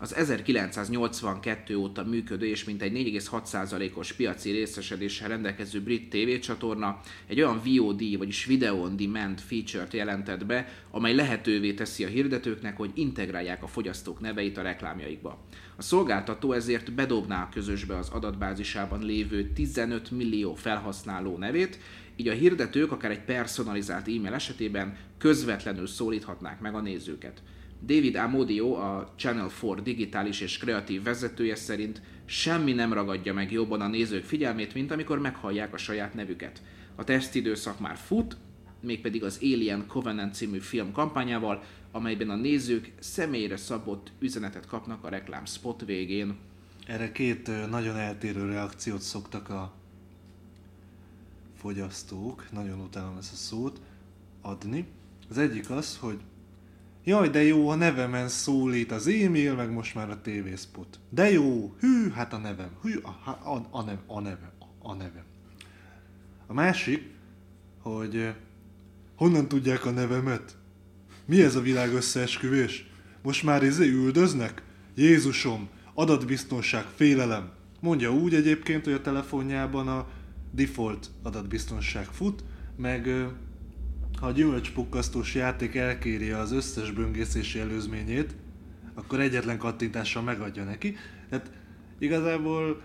Az 0.01 0.15
1982 0.15 1.75
óta 1.75 2.03
működő 2.03 2.45
és 2.45 2.63
mintegy 2.63 2.91
4,6%-os 2.91 4.13
piaci 4.13 4.51
részesedéssel 4.51 5.27
rendelkező 5.27 5.81
brit 5.81 6.09
tévécsatorna 6.09 6.99
egy 7.27 7.41
olyan 7.41 7.61
VOD, 7.65 8.17
vagyis 8.17 8.45
Video 8.45 8.75
on 8.75 8.95
Demand 8.95 9.39
feature-t 9.39 9.93
jelentett 9.93 10.45
be, 10.45 10.67
amely 10.91 11.15
lehetővé 11.15 11.73
teszi 11.73 12.03
a 12.03 12.07
hirdetőknek, 12.07 12.77
hogy 12.77 12.91
integrálják 12.93 13.63
a 13.63 13.67
fogyasztók 13.67 14.19
neveit 14.19 14.57
a 14.57 14.61
reklámjaikba. 14.61 15.39
A 15.75 15.81
szolgáltató 15.81 16.51
ezért 16.51 16.93
bedobná 16.93 17.43
a 17.43 17.49
közösbe 17.53 17.97
az 17.97 18.09
adatbázisában 18.09 19.05
lévő 19.05 19.51
15 19.53 20.11
millió 20.11 20.53
felhasználó 20.53 21.37
nevét, 21.37 21.79
így 22.15 22.27
a 22.27 22.33
hirdetők 22.33 22.91
akár 22.91 23.11
egy 23.11 23.23
personalizált 23.23 24.07
e-mail 24.07 24.33
esetében 24.33 24.97
közvetlenül 25.17 25.87
szólíthatnák 25.87 26.59
meg 26.59 26.75
a 26.75 26.81
nézőket. 26.81 27.41
David 27.85 28.15
Amodio, 28.15 28.73
a 28.73 29.13
Channel 29.15 29.51
4 29.61 29.81
digitális 29.83 30.41
és 30.41 30.57
kreatív 30.57 31.03
vezetője 31.03 31.55
szerint 31.55 32.01
semmi 32.25 32.73
nem 32.73 32.93
ragadja 32.93 33.33
meg 33.33 33.51
jobban 33.51 33.81
a 33.81 33.87
nézők 33.87 34.23
figyelmét, 34.23 34.73
mint 34.73 34.91
amikor 34.91 35.19
meghallják 35.19 35.73
a 35.73 35.77
saját 35.77 36.13
nevüket. 36.13 36.61
A 36.95 37.03
tesztidőszak 37.03 37.79
már 37.79 37.95
fut, 37.95 38.37
mégpedig 38.79 39.23
az 39.23 39.39
Alien 39.41 39.87
Covenant 39.87 40.33
című 40.33 40.59
film 40.59 40.91
kampányával, 40.91 41.63
amelyben 41.91 42.29
a 42.29 42.35
nézők 42.35 42.91
személyre 42.99 43.57
szabott 43.57 44.11
üzenetet 44.19 44.65
kapnak 44.65 45.03
a 45.03 45.09
reklám 45.09 45.45
spot 45.45 45.85
végén. 45.85 46.35
Erre 46.87 47.11
két 47.11 47.69
nagyon 47.69 47.95
eltérő 47.95 48.45
reakciót 48.45 49.01
szoktak 49.01 49.49
a 49.49 49.73
fogyasztók, 51.57 52.51
nagyon 52.51 52.79
utálom 52.79 53.17
ezt 53.17 53.33
a 53.33 53.35
szót, 53.35 53.81
adni. 54.41 54.85
Az 55.29 55.37
egyik 55.37 55.69
az, 55.69 55.97
hogy 55.97 56.19
jaj, 57.03 57.29
de 57.29 57.43
jó, 57.43 57.69
a 57.69 57.75
nevemen 57.75 58.27
szólít 58.27 58.91
az 58.91 59.07
e-mail, 59.07 59.55
meg 59.55 59.71
most 59.71 59.95
már 59.95 60.09
a 60.09 60.21
TV 60.21 60.55
spot. 60.57 60.99
De 61.09 61.31
jó, 61.31 61.75
hű, 61.79 62.09
hát 62.09 62.33
a 62.33 62.37
nevem, 62.37 62.69
hű, 62.81 62.95
a, 62.95 63.29
a, 63.29 63.67
a, 63.69 63.81
nev, 63.81 63.97
a 64.07 64.19
nevem, 64.19 64.51
a 64.79 64.93
nevem. 64.93 65.23
A 66.47 66.53
másik, 66.53 67.09
hogy 67.79 68.15
ö, 68.15 68.29
honnan 69.15 69.47
tudják 69.47 69.85
a 69.85 69.91
nevemet? 69.91 70.57
Mi 71.25 71.41
ez 71.41 71.55
a 71.55 71.61
világ 71.61 71.93
összeesküvés? 71.93 72.89
Most 73.21 73.43
már 73.43 73.63
izé 73.63 73.87
üldöznek? 73.87 74.63
Jézusom, 74.95 75.69
adatbiztonság, 75.93 76.85
félelem. 76.95 77.51
Mondja 77.79 78.13
úgy 78.13 78.33
egyébként, 78.33 78.83
hogy 78.83 78.93
a 78.93 79.01
telefonjában 79.01 79.87
a 79.87 80.07
default 80.51 81.09
adatbiztonság 81.23 82.05
fut, 82.05 82.43
meg 82.77 83.07
ö, 83.07 83.25
ha 84.21 84.27
a 84.27 84.31
gyümölcspukkasztós 84.31 85.35
játék 85.35 85.75
elkéri 85.75 86.31
az 86.31 86.51
összes 86.51 86.91
böngészési 86.91 87.59
előzményét, 87.59 88.35
akkor 88.93 89.19
egyetlen 89.19 89.57
kattintással 89.57 90.21
megadja 90.21 90.63
neki. 90.63 90.95
Tehát 91.29 91.51
igazából 91.97 92.81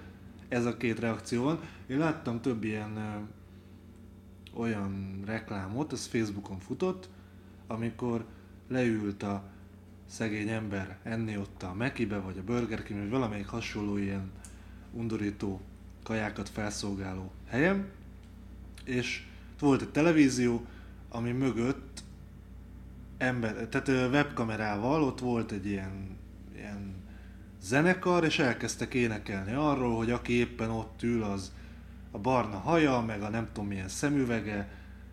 ez 0.48 0.64
a 0.64 0.76
két 0.76 0.98
reakció 0.98 1.42
van. 1.42 1.60
Én 1.86 1.98
láttam 1.98 2.40
több 2.40 2.64
ilyen 2.64 2.96
ö, 2.96 4.60
olyan 4.60 5.22
reklámot, 5.26 5.92
ez 5.92 6.06
Facebookon 6.06 6.58
futott, 6.58 7.08
amikor 7.66 8.24
leült 8.68 9.22
a 9.22 9.44
szegény 10.06 10.48
ember 10.48 10.98
enni 11.02 11.36
ott 11.36 11.62
a 11.62 11.74
Mekibe, 11.74 12.18
vagy 12.18 12.38
a 12.38 12.44
Burger 12.44 12.82
King, 12.82 13.00
vagy 13.00 13.10
valamelyik 13.10 13.46
hasonló 13.46 13.96
ilyen 13.96 14.30
undorító 14.92 15.60
kajákat 16.02 16.48
felszolgáló 16.48 17.30
helyem, 17.46 17.88
és 18.84 19.26
volt 19.58 19.82
egy 19.82 19.90
televízió, 19.90 20.66
ami 21.16 21.32
mögött 21.32 22.02
ember, 23.18 23.68
tehát 23.68 23.88
webkamerával 23.88 25.02
ott 25.02 25.20
volt 25.20 25.52
egy 25.52 25.66
ilyen, 25.66 26.16
ilyen 26.54 26.94
zenekar, 27.62 28.24
és 28.24 28.38
elkezdtek 28.38 28.94
énekelni 28.94 29.52
arról, 29.52 29.96
hogy 29.96 30.10
aki 30.10 30.32
éppen 30.32 30.70
ott 30.70 31.02
ül, 31.02 31.22
az 31.22 31.52
a 32.10 32.18
barna 32.18 32.58
haja, 32.58 33.00
meg 33.00 33.22
a 33.22 33.28
nem 33.28 33.48
tudom 33.52 33.68
milyen 33.68 33.88
szemüvege, 33.88 34.68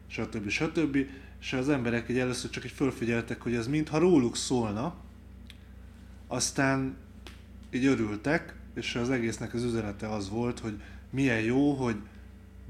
stb. 0.08 0.50
stb. 0.50 0.98
És 1.40 1.54
az 1.54 1.70
emberek 1.70 2.10
így 2.10 2.20
először 2.20 2.50
csak 2.50 2.66
így 2.66 2.72
fölfigyeltek, 2.72 3.42
hogy 3.42 3.56
ez 3.56 3.68
mintha 3.68 3.98
róluk 3.98 4.36
szólna, 4.36 4.96
aztán 6.28 6.96
így 7.72 7.86
örültek, 7.86 8.56
és 8.76 8.96
az 8.96 9.10
egésznek 9.10 9.54
az 9.54 9.64
üzenete 9.64 10.08
az 10.08 10.30
volt, 10.30 10.60
hogy 10.60 10.82
milyen 11.10 11.42
jó, 11.42 11.74
hogy 11.74 11.96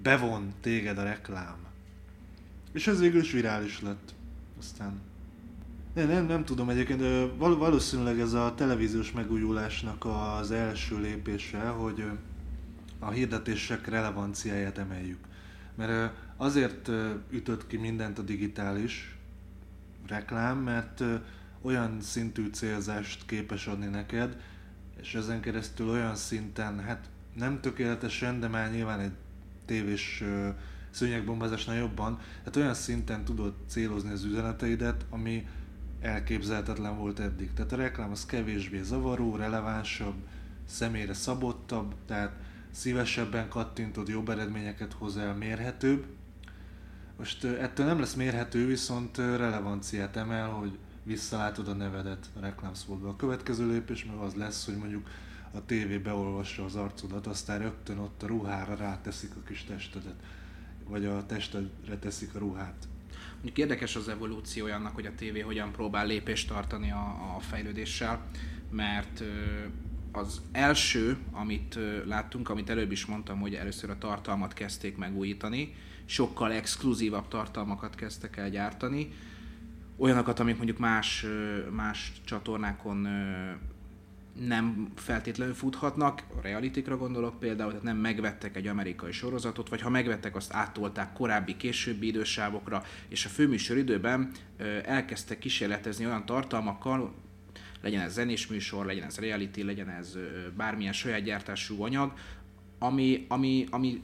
bevon 0.02 0.54
téged 0.62 0.98
a 0.98 1.04
reklám. 1.04 1.73
És 2.74 2.88
ez 2.88 3.00
végül 3.00 3.22
is 3.22 3.32
virális 3.32 3.82
lett. 3.82 4.14
Aztán... 4.60 5.02
Nem, 5.94 6.08
nem, 6.08 6.26
nem 6.26 6.46
tudom 6.46 6.70
egyébként, 6.70 7.02
val- 7.38 7.58
valószínűleg 7.58 8.20
ez 8.20 8.34
a 8.34 8.54
televíziós 8.56 9.12
megújulásnak 9.12 10.06
az 10.06 10.52
első 10.52 11.00
lépése, 11.00 11.60
hogy 11.60 12.04
a 13.00 13.12
hirdetések 13.12 13.88
relevanciáját 13.88 14.78
emeljük. 14.78 15.20
Mert 15.76 16.14
azért 16.38 16.90
ütött 17.30 17.68
ki 17.68 17.78
mindent 17.78 18.20
a 18.20 18.22
digitális 18.22 19.18
reklám, 20.08 20.58
mert 20.58 21.04
olyan 21.62 22.02
szintű 22.02 22.50
célzást 22.52 23.26
képes 23.26 23.68
adni 23.68 23.86
neked, 23.86 24.42
és 25.02 25.16
ezen 25.16 25.42
keresztül 25.42 25.90
olyan 25.90 26.16
szinten, 26.16 26.80
hát 26.80 27.10
nem 27.36 27.62
tökéletesen, 27.62 28.40
de 28.40 28.48
már 28.48 28.72
nyilván 28.72 29.00
egy 29.00 29.14
tévés 29.66 30.24
szőnyegbombázásnál 30.94 31.76
jobban, 31.76 32.20
hát 32.46 32.56
olyan 32.56 32.74
szinten 32.74 33.26
tudod 33.26 33.54
célozni 33.68 34.12
az 34.12 34.24
üzeneteidet, 34.24 35.06
ami 35.10 35.48
elképzelhetetlen 36.02 36.98
volt 36.98 37.20
eddig. 37.20 37.54
Tehát 37.54 37.72
a 37.72 37.76
reklám 37.76 38.12
az 38.12 38.26
kevésbé 38.26 38.82
zavaró, 38.82 39.36
relevánsabb, 39.36 40.16
személyre 40.66 41.14
szabottabb, 41.14 41.96
tehát 42.06 42.36
szívesebben 42.72 43.50
kattintod, 43.50 44.08
jobb 44.08 44.30
eredményeket 44.30 44.94
hoz 44.94 45.18
el, 45.18 45.36
mérhetőbb. 45.36 46.06
Most 47.18 47.44
ettől 47.44 47.86
nem 47.86 48.00
lesz 48.00 48.14
mérhető, 48.14 48.66
viszont 48.66 49.18
relevanciát 49.18 50.16
emel, 50.16 50.50
hogy 50.50 50.78
visszalátod 51.04 51.68
a 51.68 51.74
nevedet 51.74 52.30
a 52.36 52.40
reklámszpotba. 52.40 53.10
A 53.10 53.16
következő 53.16 53.68
lépés 53.68 54.06
meg 54.06 54.16
az 54.16 54.34
lesz, 54.34 54.66
hogy 54.66 54.78
mondjuk 54.78 55.08
a 55.52 55.66
tévé 55.66 55.98
beolvassa 55.98 56.64
az 56.64 56.76
arcodat, 56.76 57.28
aztán 57.28 57.60
rögtön 57.60 57.98
ott 57.98 58.24
a 58.24 58.28
ruhára 58.28 58.76
ráteszik 58.76 59.36
a 59.36 59.44
kis 59.48 59.64
testedet, 59.64 60.24
vagy 60.88 61.06
a 61.06 61.26
testedre 61.26 61.98
teszik 62.00 62.36
a 62.36 62.40
ruhát. 62.40 62.88
Mondjuk 63.34 63.58
érdekes 63.58 63.96
az 63.96 64.08
evolúciója 64.08 64.76
annak, 64.76 64.96
hogy 64.96 65.06
a 65.06 65.16
tévé 65.16 65.40
hogyan 65.40 65.72
próbál 65.72 66.06
lépést 66.06 66.48
tartani 66.48 66.92
a, 66.92 67.36
a 67.36 67.40
fejlődéssel, 67.40 68.26
mert 68.72 69.24
az 70.12 70.42
első, 70.52 71.18
amit 71.32 71.80
láttunk, 72.06 72.50
amit 72.50 72.70
előbb 72.70 72.92
is 72.92 73.06
mondtam, 73.06 73.40
hogy 73.40 73.56
először 73.56 73.90
a 73.90 73.98
tartalmat 73.98 74.54
kezdték 74.54 74.98
megújítani, 74.98 75.76
sokkal 76.06 76.52
exkluzívabb 76.52 77.28
tartalmakat 77.28 77.96
kezdtek 77.96 78.38
el 78.38 78.50
gyártani, 78.50 79.12
olyanokat, 79.98 80.40
amik 80.40 80.56
mondjuk 80.56 80.78
más, 80.78 81.26
más 81.72 82.12
csatornákon 82.26 83.08
nem 84.34 84.92
feltétlenül 84.96 85.54
futhatnak, 85.54 86.24
a 86.38 86.42
realitikra 86.42 86.98
gondolok 86.98 87.40
például, 87.40 87.70
tehát 87.70 87.84
nem 87.84 87.98
megvettek 87.98 88.56
egy 88.56 88.68
amerikai 88.68 89.12
sorozatot, 89.12 89.70
vagy 89.70 89.82
ha 89.82 89.90
megvettek, 89.90 90.36
azt 90.36 90.54
áttolták 90.54 91.14
korábbi, 91.14 91.58
későbbi 91.58 92.08
idősávokra, 92.08 92.84
és 93.08 93.26
a 93.26 93.30
főműsor 93.30 93.78
időben 93.78 94.32
elkezdtek 94.86 95.40
kísérletezni 95.40 96.06
olyan 96.06 96.26
tartalmakkal, 96.26 97.14
legyen 97.82 98.02
ez 98.02 98.14
zenés 98.14 98.48
műsor, 98.48 98.86
legyen 98.86 99.06
ez 99.06 99.18
reality, 99.18 99.64
legyen 99.64 99.90
ez 99.90 100.18
bármilyen 100.58 100.94
saját 100.94 101.24
gyártású 101.24 101.84
anyag, 101.84 102.14
ami, 102.80 103.26
ami, 103.28 103.66
ami 103.70 104.02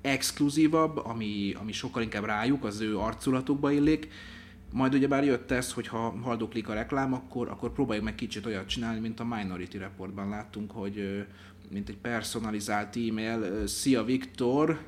exkluzívabb, 0.00 0.96
ami, 0.96 1.54
ami 1.60 1.72
sokkal 1.72 2.02
inkább 2.02 2.24
rájuk, 2.24 2.64
az 2.64 2.80
ő 2.80 2.98
arculatukba 2.98 3.70
illik, 3.70 4.08
majd 4.72 4.94
ugye 4.94 5.08
bár 5.08 5.24
jött 5.24 5.50
ez, 5.50 5.72
hogy 5.72 5.86
ha 5.86 6.18
haldoklik 6.22 6.68
a 6.68 6.74
reklám, 6.74 7.12
akkor, 7.12 7.48
akkor 7.48 7.72
próbáljuk 7.72 8.04
meg 8.04 8.14
kicsit 8.14 8.46
olyat 8.46 8.66
csinálni, 8.66 9.00
mint 9.00 9.20
a 9.20 9.24
Minority 9.24 9.76
Reportban 9.76 10.28
láttunk, 10.28 10.70
hogy 10.70 11.26
mint 11.70 11.88
egy 11.88 11.96
personalizált 11.96 12.96
e-mail, 12.96 13.66
Szia 13.66 14.04
Viktor, 14.04 14.80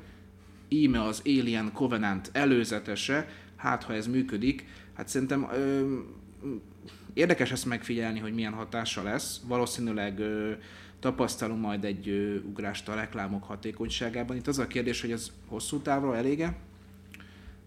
íme 0.67 1.03
az 1.03 1.21
Alien 1.25 1.71
Covenant 1.73 2.29
előzetese, 2.33 3.27
hát 3.55 3.83
ha 3.83 3.93
ez 3.93 4.07
működik, 4.07 4.65
hát 4.93 5.07
szerintem 5.07 5.49
ö, 5.53 5.93
érdekes 7.13 7.51
ezt 7.51 7.65
megfigyelni, 7.65 8.19
hogy 8.19 8.33
milyen 8.33 8.53
hatása 8.53 9.03
lesz. 9.03 9.41
Valószínűleg 9.47 10.19
ö, 10.19 10.51
tapasztalunk 10.99 11.61
majd 11.61 11.83
egy 11.83 12.09
ö, 12.09 12.35
ugrást 12.35 12.89
a 12.89 12.95
reklámok 12.95 13.43
hatékonyságában. 13.43 14.35
Itt 14.35 14.47
az 14.47 14.59
a 14.59 14.67
kérdés, 14.67 15.01
hogy 15.01 15.11
ez 15.11 15.31
hosszú 15.47 15.79
távra 15.79 16.15
elége? 16.15 16.55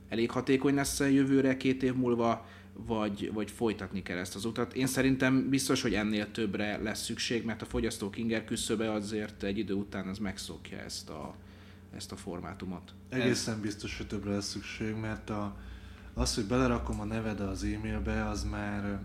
Elég 0.08 0.30
hatékony 0.30 0.74
lesz 0.74 1.00
jövőre, 1.00 1.56
két 1.56 1.82
év 1.82 1.94
múlva, 1.94 2.46
vagy, 2.86 3.30
vagy 3.32 3.50
folytatni 3.50 4.02
kell 4.02 4.18
ezt 4.18 4.34
az 4.34 4.44
utat. 4.44 4.74
Én 4.74 4.86
szerintem 4.86 5.48
biztos, 5.48 5.82
hogy 5.82 5.94
ennél 5.94 6.30
többre 6.30 6.76
lesz 6.82 7.02
szükség, 7.04 7.44
mert 7.44 7.62
a 7.62 7.64
fogyasztók 7.64 8.16
inger 8.16 8.44
küszöbe 8.44 8.92
azért 8.92 9.42
egy 9.42 9.58
idő 9.58 9.74
után 9.74 10.06
az 10.08 10.18
megszokja 10.18 10.78
ezt 10.78 11.08
a, 11.08 11.34
ezt 11.96 12.12
a 12.12 12.16
formátumot. 12.16 12.94
Egészen 13.08 13.60
biztos, 13.60 13.96
hogy 13.96 14.06
többre 14.06 14.30
lesz 14.30 14.48
szükség, 14.48 14.94
mert 14.94 15.30
a, 15.30 15.56
az, 16.14 16.34
hogy 16.34 16.44
belerakom 16.44 17.00
a 17.00 17.04
neved 17.04 17.40
az 17.40 17.64
e-mailbe, 17.64 18.28
az 18.28 18.44
már 18.44 19.00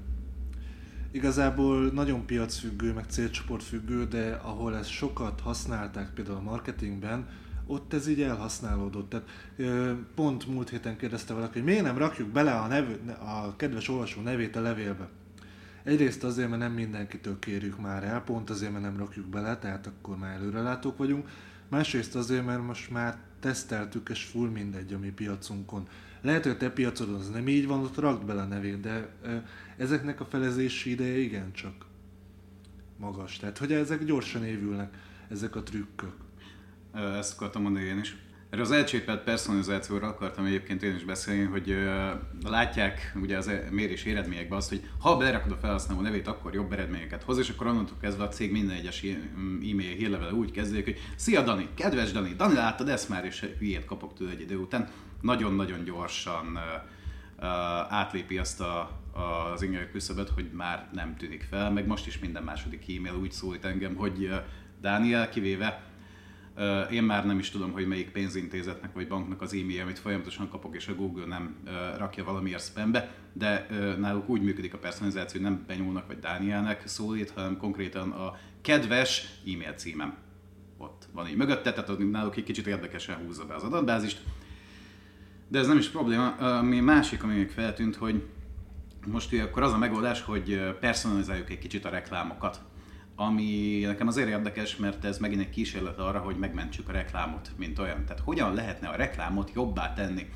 igazából 1.11 1.91
nagyon 1.91 2.25
piacfüggő, 2.25 2.93
meg 2.93 3.05
célcsoportfüggő, 3.07 4.05
de 4.05 4.39
ahol 4.43 4.77
ezt 4.77 4.89
sokat 4.89 5.39
használták 5.39 6.13
például 6.13 6.37
a 6.37 6.41
marketingben, 6.41 7.27
ott 7.65 7.93
ez 7.93 8.07
így 8.07 8.21
elhasználódott. 8.21 9.09
Tehát 9.09 9.27
pont 10.15 10.47
múlt 10.47 10.69
héten 10.69 10.97
kérdezte 10.97 11.33
valaki, 11.33 11.53
hogy 11.53 11.63
miért 11.63 11.83
nem 11.83 11.97
rakjuk 11.97 12.29
bele 12.29 12.51
a, 12.51 12.67
nevű, 12.67 12.93
a 13.19 13.55
kedves 13.55 13.89
olvasó 13.89 14.21
nevét 14.21 14.55
a 14.55 14.61
levélbe. 14.61 15.09
Egyrészt 15.83 16.23
azért, 16.23 16.49
mert 16.49 16.61
nem 16.61 16.71
mindenkitől 16.71 17.39
kérjük 17.39 17.79
már 17.79 18.03
el, 18.03 18.21
pont 18.21 18.49
azért, 18.49 18.71
mert 18.71 18.83
nem 18.83 18.97
rakjuk 18.97 19.25
bele, 19.25 19.57
tehát 19.57 19.87
akkor 19.87 20.17
már 20.17 20.35
előrelátók 20.35 20.97
vagyunk. 20.97 21.29
Másrészt 21.69 22.15
azért, 22.15 22.45
mert 22.45 22.65
most 22.65 22.91
már 22.91 23.17
teszteltük, 23.39 24.09
és 24.09 24.23
full 24.23 24.49
mindegy 24.49 24.93
a 24.93 24.99
mi 24.99 25.09
piacunkon. 25.09 25.87
Lehet, 26.21 26.43
hogy 26.43 26.51
a 26.51 26.57
te 26.57 26.69
piacodon 26.69 27.15
az 27.15 27.29
nem 27.29 27.47
így 27.47 27.67
van, 27.67 27.79
ott 27.79 27.97
rakd 27.97 28.25
bele 28.25 28.41
a 28.41 28.45
nevét, 28.45 28.79
de 28.79 29.09
ezeknek 29.77 30.19
a 30.19 30.25
felezési 30.25 30.89
ideje 30.89 31.17
igencsak 31.17 31.85
magas. 32.97 33.37
Tehát, 33.37 33.57
hogy 33.57 33.71
ezek 33.71 34.03
gyorsan 34.03 34.45
évülnek, 34.45 34.97
ezek 35.29 35.55
a 35.55 35.63
trükkök 35.63 36.22
ezt 36.93 37.33
akartam 37.35 37.61
mondani 37.61 37.85
én 37.85 37.99
is. 37.99 38.15
Erről 38.49 38.65
az 38.65 38.71
elcsépelt 38.71 39.23
personalizációra 39.23 40.07
akartam 40.07 40.45
egyébként 40.45 40.83
én 40.83 40.95
is 40.95 41.03
beszélni, 41.03 41.43
hogy 41.43 41.75
látják 42.43 43.13
ugye 43.21 43.37
az 43.37 43.47
e- 43.47 43.67
mérés 43.71 44.05
eredményekben 44.05 44.57
azt, 44.57 44.69
hogy 44.69 44.89
ha 44.99 45.17
belerakod 45.17 45.51
a 45.51 45.55
felhasználó 45.55 46.01
nevét, 46.01 46.27
akkor 46.27 46.53
jobb 46.53 46.71
eredményeket 46.71 47.23
hoz, 47.23 47.37
és 47.37 47.49
akkor 47.49 47.67
onnantól 47.67 47.97
kezdve 48.01 48.23
a 48.23 48.27
cég 48.27 48.51
minden 48.51 48.75
egyes 48.75 49.03
e-mail 49.03 49.95
hírlevele 49.95 50.33
úgy 50.33 50.51
kezdődik, 50.51 50.83
hogy 50.83 50.99
Szia 51.15 51.41
Dani, 51.41 51.67
kedves 51.73 52.11
Dani, 52.11 52.33
Dani 52.33 52.53
láttad 52.53 52.89
ezt 52.89 53.09
már, 53.09 53.25
és 53.25 53.45
hülyét 53.59 53.85
kapok 53.85 54.13
tőle 54.13 54.31
egy 54.31 54.41
idő 54.41 54.57
után. 54.57 54.89
Nagyon-nagyon 55.21 55.83
gyorsan 55.83 56.59
átlépi 57.89 58.37
azt 58.37 58.61
a, 58.61 59.01
az 59.53 59.61
inger 59.61 59.91
küszöböt, 59.91 60.29
hogy 60.29 60.49
már 60.51 60.89
nem 60.93 61.15
tűnik 61.17 61.45
fel, 61.49 61.71
meg 61.71 61.87
most 61.87 62.07
is 62.07 62.19
minden 62.19 62.43
második 62.43 62.97
e-mail 62.97 63.19
úgy 63.21 63.31
szólít 63.31 63.65
engem, 63.65 63.95
hogy 63.95 64.23
uh, 64.23 64.35
Dániel 64.81 65.29
kivéve 65.29 65.92
én 66.91 67.03
már 67.03 67.25
nem 67.25 67.39
is 67.39 67.49
tudom, 67.49 67.71
hogy 67.71 67.87
melyik 67.87 68.11
pénzintézetnek 68.11 68.93
vagy 68.93 69.07
banknak 69.07 69.41
az 69.41 69.53
e-mail, 69.53 69.81
amit 69.81 69.99
folyamatosan 69.99 70.49
kapok, 70.49 70.75
és 70.75 70.87
a 70.87 70.95
Google 70.95 71.25
nem 71.25 71.57
rakja 71.97 72.23
valamiért 72.23 72.63
spambe, 72.63 73.11
de 73.33 73.67
náluk 73.99 74.29
úgy 74.29 74.41
működik 74.41 74.73
a 74.73 74.77
personalizáció, 74.77 75.41
hogy 75.41 75.49
nem 75.49 75.63
Benyúlnak 75.67 76.07
vagy 76.07 76.19
Dánielnek 76.19 76.87
szólít, 76.87 77.29
hanem 77.29 77.57
konkrétan 77.57 78.11
a 78.11 78.37
kedves 78.61 79.25
e-mail 79.53 79.73
címem 79.73 80.17
ott 80.77 81.07
van 81.11 81.27
így 81.27 81.35
mögötte, 81.35 81.73
tehát 81.73 82.11
náluk 82.11 82.35
egy 82.37 82.43
kicsit 82.43 82.67
érdekesen 82.67 83.15
húzza 83.15 83.45
be 83.45 83.55
az 83.55 83.63
adatbázist. 83.63 84.21
De 85.47 85.59
ez 85.59 85.67
nem 85.67 85.77
is 85.77 85.87
probléma. 85.87 86.27
Ami 86.35 86.79
másik, 86.79 87.23
ami 87.23 87.35
még 87.35 87.49
feltűnt, 87.49 87.95
hogy 87.95 88.23
most 89.05 89.31
ugye 89.31 89.43
akkor 89.43 89.63
az 89.63 89.73
a 89.73 89.77
megoldás, 89.77 90.21
hogy 90.21 90.75
personalizáljuk 90.79 91.49
egy 91.49 91.59
kicsit 91.59 91.85
a 91.85 91.89
reklámokat 91.89 92.61
ami 93.15 93.79
nekem 93.85 94.07
azért 94.07 94.29
érdekes, 94.29 94.75
mert 94.75 95.05
ez 95.05 95.17
megint 95.17 95.41
egy 95.41 95.49
kísérlet 95.49 95.99
arra, 95.99 96.19
hogy 96.19 96.37
megmentsük 96.37 96.89
a 96.89 96.91
reklámot, 96.91 97.51
mint 97.57 97.79
olyan. 97.79 98.05
Tehát 98.05 98.21
hogyan 98.23 98.53
lehetne 98.53 98.87
a 98.87 98.95
reklámot 98.95 99.51
jobbá 99.55 99.93
tenni? 99.93 100.29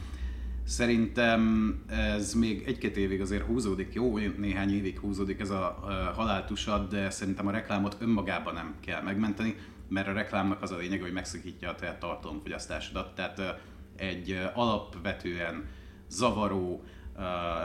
Szerintem 0.63 1.73
ez 1.89 2.33
még 2.33 2.63
egy-két 2.65 2.97
évig 2.97 3.21
azért 3.21 3.45
húzódik, 3.45 3.93
jó 3.93 4.17
néhány 4.17 4.73
évig 4.73 4.99
húzódik 4.99 5.39
ez 5.39 5.49
a 5.49 5.79
haláltusad, 6.15 6.89
de 6.89 7.09
szerintem 7.09 7.47
a 7.47 7.51
reklámot 7.51 7.97
önmagában 7.99 8.53
nem 8.53 8.75
kell 8.79 9.01
megmenteni, 9.01 9.55
mert 9.89 10.07
a 10.07 10.13
reklámnak 10.13 10.61
az 10.61 10.71
a 10.71 10.77
lényeg, 10.77 11.01
hogy 11.01 11.13
megszakítja 11.13 11.69
a 11.69 11.75
te 11.75 11.97
tartalomfogyasztásodat. 11.99 13.15
Tehát 13.15 13.61
egy 13.95 14.39
alapvetően 14.53 15.65
zavaró, 16.09 16.83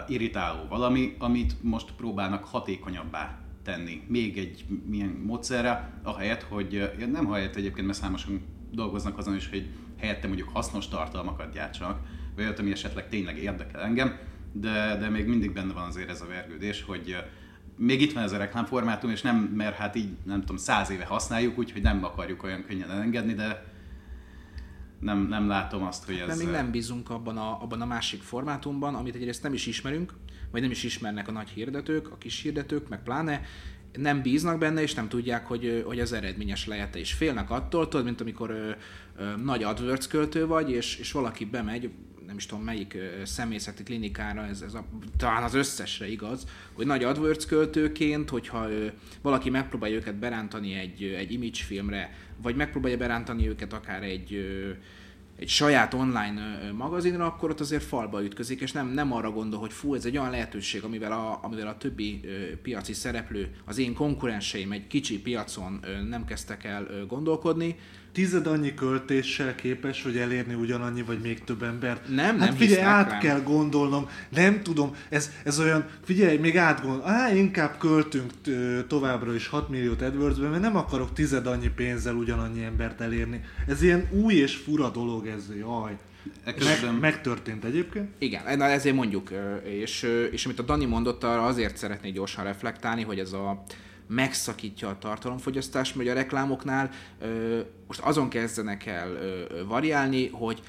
irritáló 0.08 0.68
valami, 0.68 1.16
amit 1.18 1.62
most 1.62 1.92
próbálnak 1.92 2.44
hatékonyabbá 2.44 3.41
tenni 3.62 4.02
még 4.08 4.38
egy 4.38 4.64
milyen 4.86 5.08
módszerre, 5.08 6.00
ahelyett, 6.02 6.42
hogy 6.42 6.92
nem 7.12 7.32
helyett 7.32 7.56
egyébként, 7.56 7.86
mert 7.86 7.98
számosan 7.98 8.42
dolgoznak 8.70 9.18
azon 9.18 9.34
is, 9.34 9.48
hogy 9.48 9.68
helyette 9.98 10.26
mondjuk 10.26 10.48
hasznos 10.48 10.88
tartalmakat 10.88 11.52
gyártsanak, 11.52 12.00
vagy 12.34 12.44
olyat, 12.44 12.58
ami 12.58 12.70
esetleg 12.70 13.08
tényleg 13.08 13.38
érdekel 13.38 13.80
engem, 13.80 14.18
de, 14.52 14.96
de 14.96 15.08
még 15.08 15.26
mindig 15.26 15.52
benne 15.52 15.72
van 15.72 15.86
azért 15.88 16.10
ez 16.10 16.20
a 16.20 16.26
vergődés, 16.26 16.82
hogy 16.82 17.16
még 17.76 18.00
itt 18.00 18.12
van 18.12 18.22
ez 18.22 18.32
a 18.32 18.36
reklámformátum, 18.36 19.10
és 19.10 19.22
nem, 19.22 19.36
mert 19.36 19.76
hát 19.76 19.96
így 19.96 20.08
nem 20.24 20.40
tudom, 20.40 20.56
száz 20.56 20.90
éve 20.90 21.04
használjuk, 21.04 21.58
úgyhogy 21.58 21.82
nem 21.82 22.04
akarjuk 22.04 22.42
olyan 22.42 22.64
könnyen 22.64 22.90
elengedni, 22.90 23.34
de 23.34 23.70
nem, 25.00 25.26
nem 25.28 25.48
látom 25.48 25.82
azt, 25.82 26.04
hogy 26.04 26.14
ez... 26.14 26.26
Nem, 26.26 26.46
még 26.46 26.54
nem 26.54 26.70
bízunk 26.70 27.10
abban 27.10 27.36
a, 27.36 27.62
abban 27.62 27.80
a 27.80 27.86
másik 27.86 28.22
formátumban, 28.22 28.94
amit 28.94 29.14
egyrészt 29.14 29.42
nem 29.42 29.52
is 29.52 29.66
ismerünk, 29.66 30.14
vagy 30.52 30.60
nem 30.60 30.70
is 30.70 30.82
ismernek 30.82 31.28
a 31.28 31.32
nagy 31.32 31.48
hirdetők, 31.48 32.10
a 32.10 32.18
kis 32.18 32.42
hirdetők, 32.42 32.88
meg 32.88 33.02
pláne, 33.02 33.40
nem 33.96 34.22
bíznak 34.22 34.58
benne, 34.58 34.82
és 34.82 34.94
nem 34.94 35.08
tudják, 35.08 35.46
hogy, 35.46 35.82
hogy 35.86 36.00
az 36.00 36.12
eredményes 36.12 36.66
lehet 36.66 36.96
és 36.96 37.12
félnek 37.12 37.50
attól, 37.50 37.88
tudod, 37.88 38.04
mint 38.04 38.20
amikor 38.20 38.50
ö, 38.50 38.70
ö, 39.16 39.36
nagy 39.36 39.62
AdWords 39.62 40.06
költő 40.06 40.46
vagy, 40.46 40.70
és, 40.70 40.96
és 40.96 41.12
valaki 41.12 41.44
bemegy, 41.44 41.90
nem 42.26 42.36
is 42.36 42.46
tudom 42.46 42.64
melyik 42.64 42.96
személyzeti 43.24 43.82
klinikára, 43.82 44.46
ez, 44.46 44.60
ez 44.60 44.74
a, 44.74 44.84
talán 45.16 45.42
az 45.42 45.54
összesre 45.54 46.10
igaz, 46.10 46.46
hogy 46.72 46.86
nagy 46.86 47.04
AdWords 47.04 47.46
költőként, 47.46 48.30
hogyha 48.30 48.70
ö, 48.70 48.86
valaki 49.22 49.50
megpróbálja 49.50 49.96
őket 49.96 50.14
berántani 50.14 50.74
egy, 50.74 51.02
egy 51.02 51.32
image 51.32 51.62
filmre, 51.66 52.14
vagy 52.42 52.56
megpróbálja 52.56 52.96
berántani 52.96 53.48
őket 53.48 53.72
akár 53.72 54.02
egy, 54.02 54.34
ö, 54.34 54.70
egy 55.42 55.48
saját 55.48 55.94
online 55.94 56.70
magazinra, 56.72 57.26
akkor 57.26 57.50
ott 57.50 57.60
azért 57.60 57.82
falba 57.82 58.24
ütközik, 58.24 58.60
és 58.60 58.72
nem, 58.72 58.88
nem 58.88 59.12
arra 59.12 59.30
gondol, 59.30 59.60
hogy 59.60 59.72
fú, 59.72 59.94
ez 59.94 60.04
egy 60.04 60.18
olyan 60.18 60.30
lehetőség, 60.30 60.84
amivel 60.84 61.12
a, 61.12 61.38
amivel 61.42 61.66
a 61.66 61.76
többi 61.76 62.20
piaci 62.62 62.92
szereplő, 62.92 63.50
az 63.64 63.78
én 63.78 63.94
konkurenseim 63.94 64.72
egy 64.72 64.86
kicsi 64.86 65.20
piacon 65.20 65.80
nem 66.08 66.24
kezdtek 66.24 66.64
el 66.64 66.86
gondolkodni, 67.08 67.76
tized 68.12 68.46
annyi 68.46 68.74
költéssel 68.74 69.54
képes, 69.54 70.02
hogy 70.02 70.16
elérni 70.16 70.54
ugyanannyi, 70.54 71.02
vagy 71.02 71.20
még 71.20 71.44
több 71.44 71.62
embert. 71.62 72.08
Nem, 72.08 72.38
hát 72.38 72.48
nem 72.48 72.56
figyelj, 72.56 72.82
át 72.82 73.10
rám. 73.10 73.20
kell 73.20 73.40
gondolnom, 73.40 74.08
nem 74.28 74.62
tudom, 74.62 74.96
ez, 75.08 75.30
ez 75.44 75.60
olyan, 75.60 75.86
figyelj, 76.04 76.36
még 76.36 76.56
átgondol, 76.56 77.08
á, 77.08 77.34
inkább 77.34 77.78
költünk 77.78 78.32
továbbra 78.86 79.34
is 79.34 79.46
6 79.46 79.68
milliót 79.68 80.02
adwords 80.02 80.38
mert 80.38 80.60
nem 80.60 80.76
akarok 80.76 81.12
tized 81.12 81.46
annyi 81.46 81.68
pénzzel 81.68 82.14
ugyanannyi 82.14 82.64
embert 82.64 83.00
elérni. 83.00 83.44
Ez 83.66 83.82
ilyen 83.82 84.08
új 84.10 84.34
és 84.34 84.56
fura 84.56 84.90
dolog 84.90 85.26
ez, 85.26 85.42
jaj. 85.58 85.96
Meg, 86.44 87.00
megtörtént 87.00 87.64
egyébként? 87.64 88.08
Igen, 88.18 88.58
na 88.58 88.64
ezért 88.64 88.94
mondjuk, 88.94 89.30
és, 89.64 90.06
és 90.30 90.44
amit 90.44 90.58
a 90.58 90.62
Dani 90.62 90.84
mondott, 90.84 91.24
arra 91.24 91.44
azért 91.44 91.76
szeretnék 91.76 92.12
gyorsan 92.12 92.44
reflektálni, 92.44 93.02
hogy 93.02 93.18
ez 93.18 93.32
a 93.32 93.62
megszakítja 94.06 94.88
a 94.88 94.98
tartalomfogyasztást, 94.98 95.94
mert 95.94 96.08
a 96.08 96.12
reklámoknál 96.12 96.90
ö, 97.20 97.60
most 97.86 98.00
azon 98.00 98.28
kezdenek 98.28 98.86
el 98.86 99.10
ö, 99.10 99.64
variálni, 99.66 100.28
hogy 100.28 100.62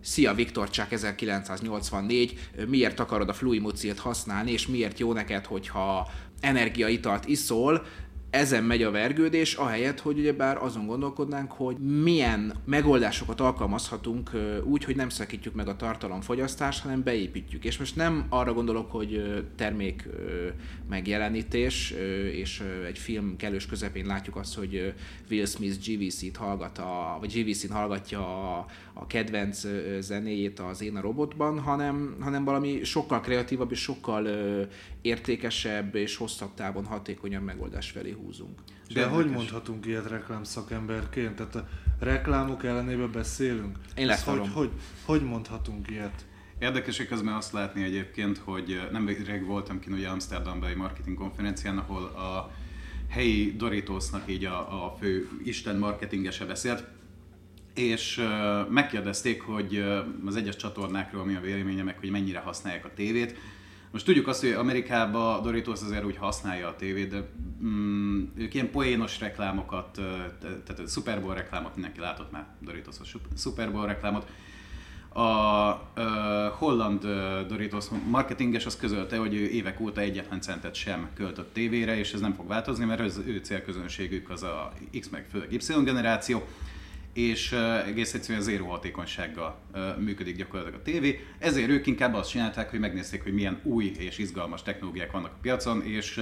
Szia 0.00 0.34
Viktor, 0.34 0.70
csak 0.70 0.92
1984, 0.92 2.50
miért 2.66 3.00
akarod 3.00 3.28
a 3.28 3.32
Fluimucilt 3.32 3.98
használni, 3.98 4.52
és 4.52 4.66
miért 4.66 4.98
jó 4.98 5.12
neked, 5.12 5.46
hogyha 5.46 6.08
energiaitalt 6.40 7.26
iszol, 7.26 7.86
ezen 8.30 8.64
megy 8.64 8.82
a 8.82 8.90
vergődés, 8.90 9.54
ahelyett, 9.54 10.00
hogy 10.00 10.18
ugyebár 10.18 10.56
azon 10.56 10.86
gondolkodnánk, 10.86 11.52
hogy 11.52 11.76
milyen 11.78 12.54
megoldásokat 12.64 13.40
alkalmazhatunk 13.40 14.30
úgy, 14.64 14.84
hogy 14.84 14.96
nem 14.96 15.08
szakítjuk 15.08 15.54
meg 15.54 15.68
a 15.68 15.76
tartalomfogyasztást, 15.76 16.82
hanem 16.82 17.02
beépítjük. 17.02 17.64
És 17.64 17.78
most 17.78 17.96
nem 17.96 18.26
arra 18.28 18.52
gondolok, 18.52 18.90
hogy 18.90 19.44
termék 19.56 20.08
megjelenítés, 20.88 21.94
és 22.32 22.62
egy 22.86 22.98
film 22.98 23.36
kellős 23.36 23.66
közepén 23.66 24.06
látjuk 24.06 24.36
azt, 24.36 24.54
hogy 24.54 24.94
Will 25.30 25.46
Smith 25.46 25.88
GVC-t 25.88 26.36
hallgat, 26.36 26.78
a, 26.78 27.16
vagy 27.20 27.32
GVC-n 27.32 27.72
hallgatja 27.72 28.20
a, 28.56 28.66
a 28.92 29.06
kedvenc 29.06 29.66
zenéjét 30.00 30.60
az 30.60 30.82
Én 30.82 30.96
a 30.96 31.00
robotban, 31.00 31.60
hanem, 31.60 32.16
hanem 32.20 32.44
valami 32.44 32.84
sokkal 32.84 33.20
kreatívabb 33.20 33.72
és 33.72 33.80
sokkal 33.80 34.28
értékesebb 35.02 35.94
és 35.94 36.16
hosszabb 36.16 36.54
távon 36.54 36.84
hatékonyabb 36.84 37.44
megoldás 37.44 37.90
felé 37.90 38.16
húzunk. 38.22 38.58
De 38.92 39.06
hogy 39.06 39.30
mondhatunk 39.30 39.86
ilyet 39.86 40.08
reklám 40.08 40.44
szakemberként? 40.44 41.34
Tehát 41.34 41.54
a 41.54 41.68
reklámok 41.98 42.64
ellenébe 42.64 43.06
beszélünk? 43.06 43.78
Én 43.96 44.14
hogy, 44.24 44.48
hogy, 44.52 44.70
hogy 45.04 45.22
mondhatunk 45.22 45.90
ilyet? 45.90 46.26
Érdekes, 46.58 46.96
hogy 46.96 47.06
közben 47.06 47.34
azt 47.34 47.52
látni 47.52 47.82
egyébként, 47.82 48.38
hogy 48.38 48.88
nem 48.92 49.06
rég 49.06 49.44
voltam 49.44 49.80
kint 49.80 49.96
ugye 49.96 50.08
Amsterdamban 50.08 50.68
egy 50.68 50.76
marketing 50.76 51.16
konferencián, 51.16 51.78
ahol 51.78 52.04
a 52.04 52.50
helyi 53.08 53.54
Doritosnak 53.56 54.30
így 54.30 54.44
a, 54.44 54.84
a 54.84 54.96
fő 55.00 55.28
Isten 55.44 55.76
marketingese 55.76 56.44
beszélt, 56.44 56.84
és 57.74 58.22
megkérdezték, 58.68 59.42
hogy 59.42 59.84
az 60.26 60.36
egyes 60.36 60.56
csatornákról 60.56 61.24
mi 61.24 61.34
a 61.34 61.40
véleménye, 61.40 61.82
meg 61.82 61.98
hogy 61.98 62.10
mennyire 62.10 62.38
használják 62.38 62.84
a 62.84 62.94
tévét. 62.94 63.36
Most 63.90 64.04
tudjuk 64.04 64.26
azt, 64.26 64.40
hogy 64.40 64.50
Amerikában 64.50 65.42
Doritos 65.42 65.80
azért 65.82 66.04
úgy 66.04 66.16
használja 66.16 66.68
a 66.68 66.76
tévét, 66.76 67.08
de 67.08 67.28
mm, 67.62 68.24
ők 68.36 68.54
ilyen 68.54 68.70
poénos 68.70 69.20
reklámokat, 69.20 70.00
tehát 70.40 70.78
a 70.84 70.86
Super 70.86 71.20
Bowl 71.20 71.34
reklámot, 71.34 71.74
mindenki 71.74 72.00
látott 72.00 72.30
már 72.30 72.46
Doritos 72.60 72.96
a 73.00 73.18
Super 73.36 73.72
Bowl 73.72 73.86
reklámot, 73.86 74.26
a 75.18 75.72
uh, 75.96 76.04
holland 76.58 77.00
Doritos 77.48 77.84
marketinges 78.08 78.66
az 78.66 78.76
közölte, 78.76 79.16
hogy 79.16 79.34
ő 79.34 79.48
évek 79.48 79.80
óta 79.80 80.00
egyetlen 80.00 80.40
centet 80.40 80.74
sem 80.74 81.08
költött 81.14 81.52
tévére, 81.52 81.98
és 81.98 82.12
ez 82.12 82.20
nem 82.20 82.34
fog 82.34 82.46
változni, 82.46 82.84
mert 82.84 83.00
az 83.00 83.22
ő 83.26 83.38
célközönségük 83.38 84.30
az 84.30 84.42
a 84.42 84.72
X 85.00 85.08
meg 85.08 85.26
főleg 85.30 85.52
Y 85.52 85.82
generáció, 85.84 86.46
és 87.18 87.52
egész 87.86 88.14
egyszerűen 88.14 88.42
zéró 88.42 88.66
hatékonysággal 88.66 89.60
működik 89.98 90.36
gyakorlatilag 90.36 90.80
a 90.80 90.82
tévé. 90.82 91.20
Ezért 91.38 91.68
ők 91.68 91.86
inkább 91.86 92.14
azt 92.14 92.30
csinálták, 92.30 92.70
hogy 92.70 92.78
megnézték, 92.78 93.22
hogy 93.22 93.34
milyen 93.34 93.60
új 93.62 93.92
és 93.98 94.18
izgalmas 94.18 94.62
technológiák 94.62 95.12
vannak 95.12 95.32
a 95.32 95.38
piacon, 95.42 95.82
és 95.82 96.20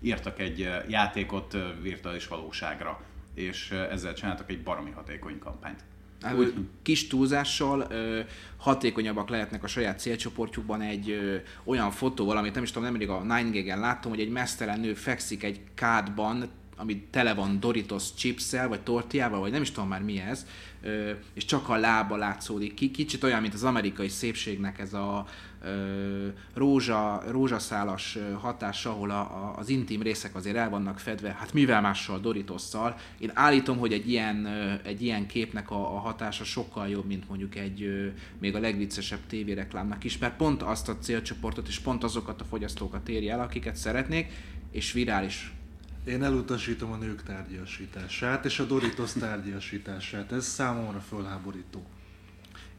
írtak 0.00 0.40
egy 0.40 0.68
játékot 0.88 1.56
virtuális 1.82 2.28
valóságra, 2.28 3.00
és 3.34 3.70
ezzel 3.70 4.14
csináltak 4.14 4.50
egy 4.50 4.62
baromi 4.62 4.90
hatékony 4.90 5.38
kampányt. 5.38 5.80
Hát, 6.22 6.34
úgy, 6.34 6.54
kis 6.82 7.06
túlzással 7.06 7.86
ö, 7.90 8.20
hatékonyabbak 8.56 9.28
lehetnek 9.28 9.64
a 9.64 9.66
saját 9.66 10.00
célcsoportjukban 10.00 10.80
egy 10.80 11.10
ö, 11.10 11.36
olyan 11.64 11.90
fotóval, 11.90 12.36
amit 12.36 12.54
nem 12.54 12.62
is 12.62 12.70
tudom, 12.70 12.88
nemrég 12.88 13.08
a 13.08 13.20
9 13.20 13.68
en 13.68 13.80
láttam, 13.80 14.10
hogy 14.10 14.20
egy 14.20 14.30
mesztelen 14.30 14.80
nő 14.80 14.94
fekszik 14.94 15.42
egy 15.42 15.60
kádban, 15.74 16.48
ami 16.78 17.06
tele 17.10 17.34
van 17.34 17.60
Doritos 17.60 18.14
chipszel, 18.14 18.68
vagy 18.68 18.80
tortiával, 18.80 19.40
vagy 19.40 19.50
nem 19.50 19.62
is 19.62 19.70
tudom 19.70 19.88
már 19.88 20.02
mi 20.02 20.18
ez, 20.20 20.46
ö, 20.82 21.10
és 21.34 21.44
csak 21.44 21.68
a 21.68 21.76
lába 21.76 22.16
látszódik 22.16 22.74
ki. 22.74 22.90
Kicsit 22.90 23.22
olyan, 23.22 23.40
mint 23.40 23.54
az 23.54 23.64
amerikai 23.64 24.08
szépségnek 24.08 24.78
ez 24.78 24.92
a 24.92 25.26
ö, 25.62 26.28
rózsa, 26.54 27.22
rózsaszálas 27.30 28.18
hatás, 28.40 28.86
ahol 28.86 29.10
a, 29.10 29.20
a, 29.20 29.54
az 29.56 29.68
intim 29.68 30.02
részek 30.02 30.34
azért 30.34 30.56
el 30.56 30.70
vannak 30.70 30.98
fedve, 30.98 31.36
hát 31.38 31.52
mivel 31.52 31.80
mással, 31.80 32.20
Doritosszal. 32.20 32.96
Én 33.18 33.30
állítom, 33.34 33.78
hogy 33.78 33.92
egy 33.92 34.08
ilyen, 34.08 34.46
egy 34.84 35.02
ilyen 35.02 35.26
képnek 35.26 35.70
a, 35.70 35.94
a 35.94 35.98
hatása 35.98 36.44
sokkal 36.44 36.88
jobb, 36.88 37.06
mint 37.06 37.28
mondjuk 37.28 37.54
egy 37.54 38.12
még 38.38 38.54
a 38.54 38.60
legviccesebb 38.60 39.26
tévéreklámnak 39.26 40.04
is, 40.04 40.18
mert 40.18 40.36
pont 40.36 40.62
azt 40.62 40.88
a 40.88 40.98
célcsoportot 40.98 41.68
és 41.68 41.78
pont 41.78 42.04
azokat 42.04 42.40
a 42.40 42.44
fogyasztókat 42.44 43.08
éri 43.08 43.28
el, 43.28 43.40
akiket 43.40 43.76
szeretnék, 43.76 44.32
és 44.70 44.92
virális 44.92 45.52
én 46.08 46.22
elutasítom 46.22 46.92
a 46.92 46.96
nők 46.96 47.22
tárgyasítását 47.22 48.44
és 48.44 48.58
a 48.58 48.64
Doritos 48.64 49.12
tárgyasítását. 49.12 50.32
Ez 50.32 50.46
számomra 50.46 51.00
fölháborító. 51.00 51.86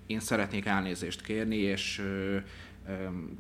Én 0.06 0.20
szeretnék 0.20 0.65
elnézést 0.65 1.22
kérni, 1.22 1.56
és 1.56 2.00
ö, 2.00 2.38
ö, 2.88 2.94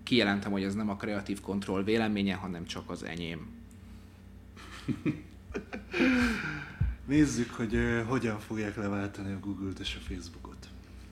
kijelentem, 0.03 0.51
hogy 0.51 0.63
ez 0.63 0.75
nem 0.75 0.89
a 0.89 0.95
kreatív 0.95 1.41
kontroll 1.41 1.83
véleménye, 1.83 2.33
hanem 2.33 2.65
csak 2.65 2.89
az 2.89 3.03
enyém. 3.03 3.47
Nézzük, 7.07 7.51
hogy 7.51 7.75
ö, 7.75 8.03
hogyan 8.03 8.39
fogják 8.39 8.75
leváltani 8.75 9.33
a 9.33 9.39
Google-t 9.39 9.79
és 9.79 9.97
a 9.99 10.13
Facebookot. 10.13 10.67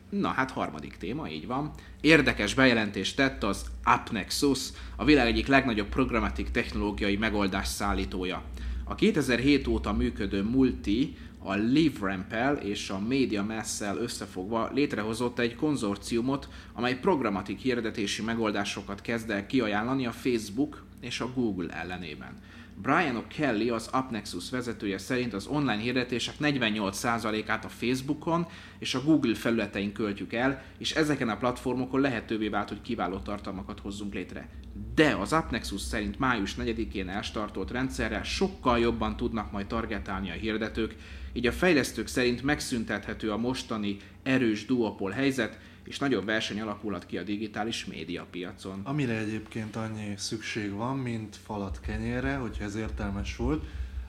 Na 0.09 0.29
hát 0.29 0.51
harmadik 0.51 0.97
téma, 0.97 1.29
így 1.29 1.47
van. 1.47 1.71
Érdekes 2.01 2.53
bejelentést 2.53 3.15
tett 3.15 3.43
az 3.43 3.65
AppNexus, 3.83 4.69
a 4.95 5.05
világ 5.05 5.27
egyik 5.27 5.47
legnagyobb 5.47 5.89
programatik 5.89 6.51
technológiai 6.51 7.17
megoldás 7.17 7.67
szállítója. 7.67 8.43
A 8.89 8.95
2007 8.95 9.67
óta 9.67 9.93
működő 9.93 10.43
Multi 10.43 11.17
a 11.39 11.53
LiveRamp-el 11.53 12.55
és 12.55 12.89
a 12.89 12.99
Media 12.99 13.43
Mass-szel 13.43 13.97
összefogva 13.97 14.69
létrehozott 14.73 15.39
egy 15.39 15.55
konzorciumot, 15.55 16.49
amely 16.73 16.99
programatik 16.99 17.59
hirdetési 17.59 18.21
megoldásokat 18.21 19.01
kezd 19.01 19.29
el 19.29 19.45
kiajánlani 19.45 20.05
a 20.05 20.11
Facebook 20.11 20.83
és 21.01 21.19
a 21.19 21.31
Google 21.33 21.73
ellenében. 21.73 22.41
Brian 22.81 23.15
O'Kelly, 23.15 23.73
az 23.73 23.87
AppNexus 23.91 24.49
vezetője 24.49 24.97
szerint 24.97 25.33
az 25.33 25.47
online 25.47 25.77
hirdetések 25.77 26.35
48%-át 26.39 27.65
a 27.65 27.69
Facebookon 27.69 28.47
és 28.79 28.95
a 28.95 29.03
Google 29.03 29.35
felületein 29.35 29.91
költjük 29.91 30.33
el, 30.33 30.63
és 30.77 30.95
ezeken 30.95 31.29
a 31.29 31.37
platformokon 31.37 32.01
lehetővé 32.01 32.47
vált, 32.47 32.69
hogy 32.69 32.81
kiváló 32.81 33.17
tartalmakat 33.17 33.79
hozzunk 33.79 34.13
létre. 34.13 34.49
De 34.95 35.15
az 35.15 35.33
AppNexus 35.33 35.81
szerint 35.81 36.19
május 36.19 36.55
4-én 36.59 37.09
elstartolt 37.09 37.71
rendszerrel 37.71 38.23
sokkal 38.23 38.79
jobban 38.79 39.15
tudnak 39.15 39.51
majd 39.51 39.67
targetálni 39.67 40.29
a 40.29 40.33
hirdetők, 40.33 40.95
így 41.33 41.47
a 41.47 41.51
fejlesztők 41.51 42.07
szerint 42.07 42.43
megszüntethető 42.43 43.31
a 43.31 43.37
mostani 43.37 43.97
erős 44.23 44.65
duopol 44.65 45.11
helyzet, 45.11 45.59
és 45.87 45.99
nagyobb 45.99 46.25
verseny 46.25 46.61
alakulhat 46.61 47.05
ki 47.05 47.17
a 47.17 47.23
digitális 47.23 47.85
média 47.85 48.25
piacon. 48.31 48.81
Amire 48.83 49.17
egyébként 49.17 49.75
annyi 49.75 50.13
szükség 50.17 50.71
van, 50.71 50.97
mint 50.97 51.35
falat 51.35 51.79
kenyérre, 51.79 52.35
hogyha 52.35 52.63
ez 52.63 52.75
értelmes 52.75 53.35
volt, 53.35 53.63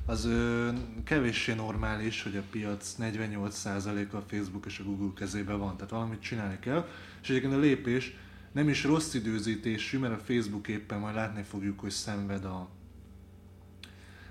az 0.07 0.25
ö, 0.25 0.69
kevéssé 1.05 1.55
normális, 1.55 2.23
hogy 2.23 2.37
a 2.37 2.43
piac 2.51 2.97
48%-a 3.01 4.17
a 4.17 4.25
Facebook 4.29 4.67
és 4.67 4.79
a 4.79 4.85
Google 4.85 5.11
kezében 5.17 5.59
van, 5.59 5.77
tehát 5.77 5.91
valamit 5.91 6.21
csinálni 6.21 6.59
kell, 6.61 6.89
és 7.23 7.29
egyébként 7.31 7.55
a 7.55 7.59
lépés 7.59 8.17
nem 8.53 8.69
is 8.69 8.85
rossz 8.85 9.15
időzítésű, 9.15 9.99
mert 9.99 10.15
a 10.15 10.25
Facebook 10.25 10.69
éppen 10.69 10.99
majd 10.99 11.15
látni 11.15 11.43
fogjuk, 11.43 11.81
hogy 11.81 11.91
szenved 11.91 12.45
a... 12.45 12.69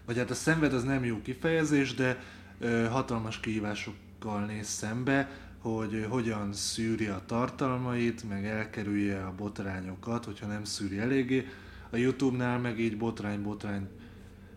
Vagy 0.06 0.18
hát 0.18 0.30
a 0.30 0.36
szenved 0.36 0.74
az 0.74 0.84
nem 0.84 1.06
jó 1.06 1.22
kifejezés, 1.22 1.94
de 1.94 2.24
ö, 2.60 2.86
hatalmas 2.86 3.40
kihívásokkal 3.40 4.46
néz 4.46 4.68
szembe, 4.68 5.47
hogy 5.76 6.06
hogyan 6.10 6.54
szűri 6.54 7.06
a 7.06 7.22
tartalmait, 7.26 8.30
meg 8.30 8.46
elkerülje 8.46 9.24
a 9.24 9.34
botrányokat, 9.38 10.26
hogyha 10.26 10.48
nem 10.48 10.64
szűri 10.64 11.00
eléggé. 11.00 11.48
A 11.90 11.96
Youtube-nál 11.96 12.60
meg 12.60 12.80
így 12.80 12.98
botrány-botrány, 12.98 13.88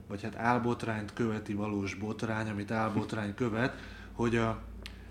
vagy 0.09 0.23
hát 0.23 0.37
álbotrányt 0.37 1.13
követi 1.13 1.53
valós 1.53 1.95
botrány, 1.95 2.49
amit 2.49 2.71
álbotrány 2.71 3.35
követ, 3.35 3.77
hogy 4.13 4.37
a 4.37 4.63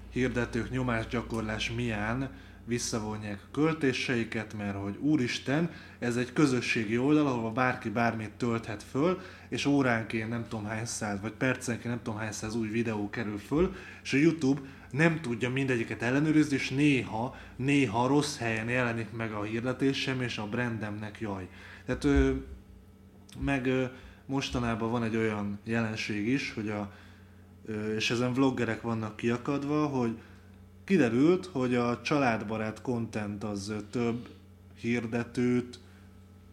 hirdetők 0.10 0.70
nyomásgyakorlás 0.70 1.72
mián 1.72 2.30
visszavonják 2.66 3.40
a 3.44 3.52
költéseiket, 3.52 4.54
mert 4.58 4.78
hogy 4.78 4.98
úristen, 5.00 5.72
ez 6.00 6.18
egy 6.18 6.34
közösségi 6.34 6.98
oldal, 6.98 7.28
ahol 7.28 7.52
bárki 7.52 7.90
bármit 7.90 8.32
tölthet 8.32 8.84
föl, 8.84 9.20
és 9.50 9.66
óránként 9.66 10.30
nem 10.30 10.46
tudom 10.50 10.66
hány 10.66 10.86
száz, 10.86 11.22
vagy 11.22 11.32
percenként 11.32 11.94
nem 11.94 12.04
tudom 12.04 12.20
hány 12.20 12.32
száz 12.32 12.56
új 12.56 12.68
videó 12.68 13.10
kerül 13.10 13.38
föl, 13.38 13.76
és 14.04 14.14
a 14.14 14.18
YouTube 14.18 14.62
nem 14.92 15.22
tudja 15.22 15.50
mindegyiket 15.50 16.02
ellenőrizni, 16.02 16.56
és 16.56 16.70
néha, 16.70 17.36
néha 17.56 18.08
rossz 18.08 18.38
helyen 18.38 18.70
jelenik 18.70 19.12
meg 19.12 19.32
a 19.32 19.44
hirdetésem, 19.44 20.22
és 20.22 20.38
a 20.38 20.48
brandemnek 20.48 21.20
jaj. 21.20 21.48
Tehát 21.86 22.04
ö, 22.04 22.32
meg 23.40 23.66
ö, 23.66 23.86
mostanában 24.26 24.92
van 24.92 25.04
egy 25.04 25.16
olyan 25.16 25.60
jelenség 25.64 26.28
is, 26.28 26.54
hogy 26.54 26.70
a, 26.70 26.92
ö, 27.66 27.96
és 27.96 28.12
ezen 28.12 28.34
vloggerek 28.34 28.82
vannak 28.82 29.16
kiakadva, 29.16 29.86
hogy 29.86 30.18
kiderült, 30.84 31.46
hogy 31.46 31.76
a 31.76 32.02
családbarát 32.02 32.82
content 32.82 33.44
az 33.44 33.74
több 33.90 34.28
hirdetőt 34.80 35.80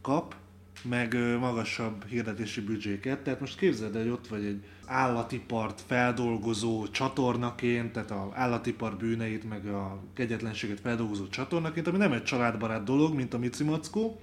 kap, 0.01 0.37
meg 0.82 1.16
magasabb 1.38 2.06
hirdetési 2.06 2.60
büdzséket. 2.60 3.18
Tehát 3.18 3.40
most 3.40 3.58
képzeld 3.58 3.96
el, 3.96 4.02
hogy 4.02 4.10
ott 4.10 4.28
vagy 4.28 4.44
egy 4.44 4.64
állatipart 4.86 5.82
feldolgozó 5.86 6.86
csatornaként, 6.88 7.92
tehát 7.92 8.10
az 8.10 8.28
állatipar 8.32 8.96
bűneit, 8.96 9.48
meg 9.48 9.66
a 9.66 10.02
kegyetlenséget 10.14 10.80
feldolgozó 10.80 11.28
csatornaként, 11.28 11.86
ami 11.86 11.96
nem 11.96 12.12
egy 12.12 12.22
családbarát 12.22 12.84
dolog, 12.84 13.14
mint 13.14 13.34
a 13.34 13.38
Mici 13.38 13.64
Mackó, 13.64 14.20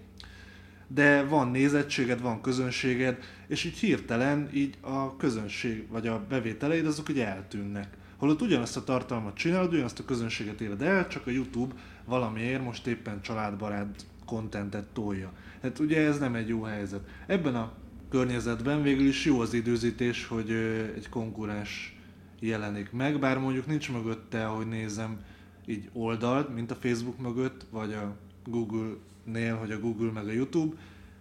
de 0.88 1.24
van 1.24 1.48
nézettséged, 1.48 2.22
van 2.22 2.42
közönséged, 2.42 3.18
és 3.48 3.64
így 3.64 3.78
hirtelen 3.78 4.50
így 4.54 4.78
a 4.82 5.16
közönség, 5.16 5.88
vagy 5.90 6.08
a 6.08 6.26
bevételeid 6.30 6.86
azok 6.86 7.10
így 7.10 7.20
eltűnnek. 7.20 7.98
Holott 8.18 8.42
ugyanazt 8.42 8.78
a 8.78 8.84
tartalmat 8.84 9.36
csinálod, 9.36 9.74
ugyanazt 9.74 10.00
a 10.00 10.06
közönséget 10.06 10.62
éred 10.62 10.82
el, 10.82 11.08
csak 11.08 11.28
a 11.28 11.32
YouTube 11.32 11.76
valamiért 12.06 12.64
most 12.64 12.88
éppen 12.88 13.22
családbarát 13.22 14.06
kontentet 14.26 14.86
tolja. 14.86 15.32
Hát 15.64 15.80
ugye 15.80 16.08
ez 16.08 16.20
nem 16.20 16.36
egy 16.36 16.48
jó 16.48 16.62
helyzet. 16.62 17.10
Ebben 17.26 17.56
a 17.56 17.72
környezetben 18.10 18.82
végül 18.82 19.08
is 19.08 19.26
jó 19.26 19.40
az 19.40 19.54
időzítés, 19.54 20.28
hogy 20.28 20.52
egy 20.96 21.10
konkurens 21.10 22.00
jelenik 22.40 22.92
meg, 22.92 23.20
bár 23.20 23.38
mondjuk 23.38 23.66
nincs 23.66 23.92
mögötte, 23.92 24.48
ahogy 24.48 24.68
nézem, 24.68 25.20
így 25.66 25.90
oldalt, 25.94 26.54
mint 26.54 26.72
a 26.72 26.76
Facebook 26.76 27.20
mögött, 27.20 27.66
vagy 27.72 27.94
a 27.94 28.16
Google-nél, 28.46 29.56
hogy 29.56 29.72
a 29.72 29.80
Google 29.80 30.12
meg 30.12 30.28
a 30.28 30.32
YouTube, 30.32 30.76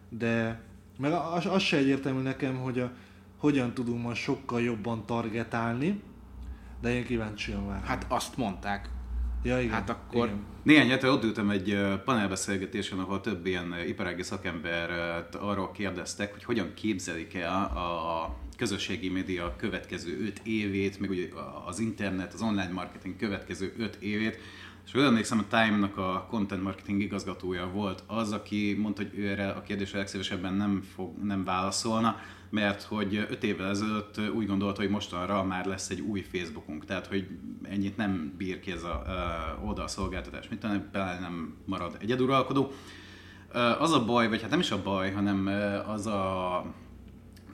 de 0.09 0.61
meg 0.99 1.13
az, 1.13 1.47
az 1.47 1.63
se 1.63 1.77
egyértelmű 1.77 2.21
nekem, 2.21 2.57
hogy 2.57 2.79
a, 2.79 2.93
hogyan 3.37 3.75
tudunk 3.75 4.03
most 4.03 4.23
sokkal 4.23 4.63
jobban 4.63 5.07
targetálni, 5.07 6.03
de 6.81 6.95
én 6.95 7.05
kíváncsian 7.05 7.67
várom. 7.67 7.85
Hát 7.85 8.07
azt 8.09 8.37
mondták. 8.37 8.89
Ja, 9.43 9.61
igen, 9.61 9.73
hát 9.73 9.91
akkor- 9.91 10.27
Igen. 10.27 10.45
Néhány 10.63 10.89
hete 10.89 11.11
ott 11.11 11.25
ültem 11.25 11.51
egy 11.51 11.79
panelbeszélgetésen, 12.05 12.99
ahol 12.99 13.21
több 13.21 13.47
ilyen 13.47 13.75
iparági 13.87 14.23
szakembert 14.23 15.35
arról 15.35 15.71
kérdeztek, 15.71 16.33
hogy 16.33 16.45
hogyan 16.45 16.75
képzelik 16.75 17.35
el 17.35 17.65
a 17.65 18.37
közösségi 18.57 19.09
média 19.09 19.55
következő 19.57 20.25
5 20.27 20.41
évét, 20.45 21.01
meg 21.01 21.11
ugye 21.11 21.29
az 21.67 21.79
internet, 21.79 22.33
az 22.33 22.43
online 22.43 22.73
marketing 22.73 23.17
következő 23.17 23.75
5 23.79 23.97
évét. 24.01 24.39
És 24.87 24.95
olyan 24.95 25.09
emlékszem, 25.09 25.38
a 25.38 25.57
Time-nak 25.57 25.97
a 25.97 26.27
content 26.31 26.62
marketing 26.62 27.01
igazgatója 27.01 27.71
volt 27.73 28.03
az, 28.07 28.33
aki 28.33 28.77
mondta, 28.81 29.03
hogy 29.03 29.18
ő 29.18 29.29
erre 29.29 29.49
a 29.49 29.62
kérdésre 29.62 29.99
legszívesebben 29.99 30.55
nem, 30.55 30.83
fog, 30.95 31.16
nem 31.23 31.45
válaszolna, 31.45 32.16
mert 32.51 32.83
hogy 32.83 33.27
5 33.31 33.45
évvel 33.45 33.68
ezelőtt 33.68 34.21
úgy 34.35 34.47
gondolta, 34.47 34.81
hogy 34.81 34.90
mostanra 34.90 35.45
már 35.45 35.66
lesz 35.66 35.90
egy 35.90 36.01
új 36.01 36.21
Facebookunk, 36.21 36.85
tehát 36.85 37.07
hogy 37.07 37.27
ennyit 37.62 37.97
nem 37.97 38.35
bír 38.37 38.61
ki 38.61 38.71
ez 38.71 38.83
a 38.83 39.03
uh, 39.07 39.66
oldalszolgáltatás, 39.66 40.49
tudom, 40.49 40.90
például 40.90 41.21
nem 41.21 41.57
marad 41.64 41.97
egyeduralkodó. 42.01 42.73
Uh, 43.55 43.83
az 43.83 43.92
a 43.92 44.05
baj, 44.05 44.29
vagy 44.29 44.40
hát 44.40 44.51
nem 44.51 44.61
is 44.61 44.71
a 44.71 44.83
baj, 44.83 45.12
hanem 45.12 45.47
az 45.87 46.07
a 46.07 46.64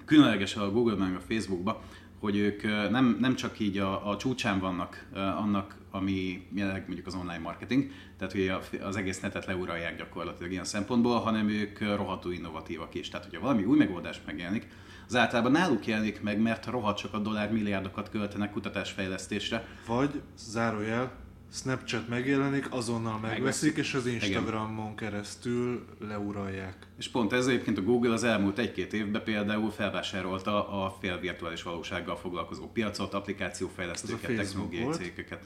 különleges 0.05 0.57
a 0.57 0.71
Google 0.71 0.95
meg 0.95 1.15
a 1.15 1.21
Facebookba, 1.21 1.83
hogy 2.21 2.37
ők 2.37 2.63
nem, 2.91 3.17
nem 3.21 3.35
csak 3.35 3.59
így 3.59 3.79
a, 3.79 4.09
a 4.09 4.17
csúcsán 4.17 4.59
vannak 4.59 5.09
annak, 5.15 5.77
ami 5.99 6.47
jelenleg 6.55 6.85
mondjuk 6.87 7.07
az 7.07 7.15
online 7.15 7.39
marketing, 7.39 7.91
tehát 8.19 8.33
hogy 8.33 8.81
az 8.81 8.97
egész 8.97 9.21
netet 9.21 9.47
leuralják 9.47 9.97
gyakorlatilag 9.97 10.53
ilyen 10.53 10.65
szempontból, 10.65 11.19
hanem 11.19 11.49
ők 11.49 11.81
rohadtul 11.81 12.33
innovatívak 12.33 12.95
is. 12.95 13.09
Tehát, 13.09 13.27
hogyha 13.27 13.41
valami 13.41 13.65
új 13.65 13.79
megoldás 13.79 14.21
megjelenik, 14.27 14.67
az 15.09 15.17
általában 15.17 15.53
náluk 15.53 15.87
jelenik 15.87 16.23
meg, 16.23 16.41
mert 16.41 16.67
rohadt 16.67 16.99
sokat 16.99 17.23
dollár 17.23 17.53
milliárdokat 17.53 18.11
költenek 18.11 18.51
kutatásfejlesztésre, 18.51 19.67
Vagy, 19.87 20.23
zárójel, 20.37 21.13
Snapchat 21.53 22.09
megjelenik, 22.09 22.73
azonnal 22.73 23.19
megveszik, 23.19 23.77
és 23.77 23.95
az 23.95 24.07
Instagramon 24.07 24.97
keresztül 24.97 25.85
leuralják. 26.01 26.77
És 26.99 27.09
pont 27.09 27.33
ez 27.33 27.47
egyébként 27.47 27.79
a 27.79 27.83
Google 27.83 28.13
az 28.13 28.25
elmúlt 28.25 28.59
egy-két 28.59 28.93
évben 28.93 29.23
például 29.23 29.71
felvásárolta 29.71 30.85
a 30.85 30.97
fél 31.01 31.19
virtuális 31.19 31.63
valósággal 31.63 32.17
foglalkozó 32.17 32.67
piacot, 32.73 33.15
applikációfejlesztőket, 33.15 34.37
technológiai 34.37 34.83
volt? 34.83 34.97
cégeket. 34.97 35.45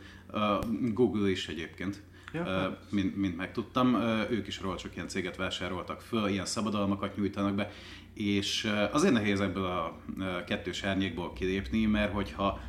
Google 0.93 1.31
is 1.31 1.49
egyébként. 1.49 2.03
Ja, 2.33 2.45
hát. 2.45 2.79
mint, 2.91 3.17
mint 3.17 3.37
megtudtam, 3.37 3.95
ők 4.31 4.47
is 4.47 4.61
rohadt 4.61 4.81
sok 4.81 4.95
ilyen 4.95 5.09
céget 5.09 5.37
vásároltak 5.37 6.01
föl, 6.01 6.29
ilyen 6.29 6.47
szabadalmakat 6.47 7.17
nyújtanak 7.17 7.55
be, 7.55 7.71
és 8.15 8.73
azért 8.93 9.13
nehéz 9.13 9.41
ebből 9.41 9.65
a 9.65 10.01
kettős 10.47 10.83
árnyékból 10.83 11.33
kilépni, 11.33 11.87
mert 11.87 12.13
hogyha 12.13 12.61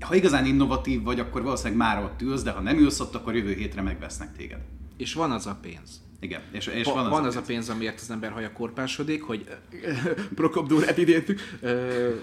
ha 0.00 0.14
igazán 0.14 0.46
innovatív 0.46 1.02
vagy, 1.02 1.20
akkor 1.20 1.42
valószínűleg 1.42 1.78
már 1.78 2.02
ott 2.04 2.22
ülsz, 2.22 2.42
de 2.42 2.50
ha 2.50 2.60
nem 2.60 2.78
ülsz 2.78 3.00
ott, 3.00 3.14
akkor 3.14 3.34
jövő 3.34 3.52
hétre 3.52 3.82
megvesznek 3.82 4.36
téged. 4.36 4.60
És 4.96 5.14
van 5.14 5.30
az 5.30 5.46
a 5.46 5.58
pénz. 5.62 6.04
Igen, 6.20 6.40
és, 6.52 6.66
és 6.66 6.84
Va- 6.84 6.94
van, 6.94 7.10
van 7.10 7.20
az, 7.20 7.26
az 7.26 7.36
a 7.36 7.46
pénz, 7.46 7.68
amiért 7.68 8.00
az 8.00 8.10
ember 8.10 8.30
haja 8.30 8.52
korpásodik, 8.52 9.22
hogy 9.22 9.44
Prokop 10.34 10.66
Durát 10.68 10.98
idéntük, 10.98 11.40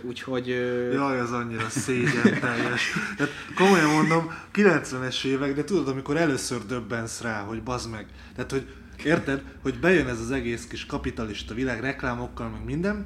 úgyhogy 0.02 0.48
Jaj, 0.94 1.20
az 1.20 1.32
annyira 1.32 1.70
szégyen 1.70 2.40
teljes. 2.40 2.94
Tehát 3.18 3.34
komolyan 3.56 3.90
mondom, 3.90 4.32
90-es 4.54 5.26
évek, 5.26 5.56
de 5.56 5.64
tudod, 5.64 5.88
amikor 5.88 6.18
először 6.18 6.66
döbbensz 6.66 7.22
rá, 7.22 7.42
hogy 7.42 7.64
bazd 7.64 7.90
meg. 7.90 8.06
Tehát, 8.36 8.52
hogy 8.52 8.68
érted, 9.04 9.44
hogy 9.62 9.80
bejön 9.80 10.08
ez 10.08 10.20
az 10.20 10.32
egész 10.32 10.68
kis 10.68 10.86
kapitalista 10.86 11.54
világ 11.54 11.80
reklámokkal, 11.80 12.50
meg 12.50 12.66
minden, 12.66 13.06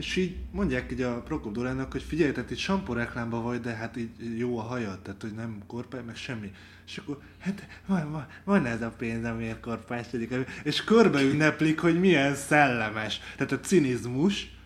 és 0.00 0.16
így 0.16 0.36
mondják 0.50 0.92
így 0.92 1.02
a 1.02 1.22
Prokop 1.22 1.52
Durának, 1.52 1.92
hogy 1.92 2.02
figyelj, 2.02 2.32
tehát 2.32 2.50
itt 2.50 2.58
sampó 2.58 2.92
reklámba 2.92 3.40
vagy, 3.40 3.60
de 3.60 3.74
hát 3.74 3.96
így 3.96 4.38
jó 4.38 4.58
a 4.58 4.62
hajad, 4.62 5.00
tehát 5.00 5.22
hogy 5.22 5.32
nem 5.32 5.62
korpály, 5.66 6.02
meg 6.02 6.16
semmi. 6.16 6.52
És 6.86 6.98
akkor, 6.98 7.22
hát 7.38 7.66
van, 7.86 8.10
van, 8.10 8.26
van 8.44 8.66
ez 8.66 8.82
a 8.82 8.88
pénz, 8.88 9.24
amiért 9.24 9.60
korpásodik. 9.60 10.34
És 10.62 10.84
körbe 10.84 11.22
ünneplik, 11.22 11.80
hogy 11.80 12.00
milyen 12.00 12.34
szellemes. 12.34 13.20
Tehát 13.36 13.52
a 13.52 13.60
cinizmus, 13.60 14.56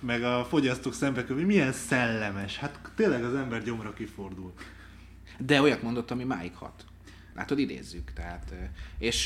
meg 0.00 0.22
a 0.22 0.44
fogyasztók 0.44 0.94
szembe 0.94 1.24
hogy 1.28 1.46
milyen 1.46 1.72
szellemes. 1.72 2.58
Hát 2.58 2.80
tényleg 2.94 3.24
az 3.24 3.34
ember 3.34 3.62
gyomra 3.62 3.92
kifordul. 3.92 4.52
de 5.38 5.60
olyat 5.60 5.82
mondott, 5.82 6.10
ami 6.10 6.24
máig 6.24 6.54
hat. 6.54 6.84
Látod, 7.34 7.58
idézzük. 7.58 8.12
Tehát, 8.12 8.54
és 8.98 9.22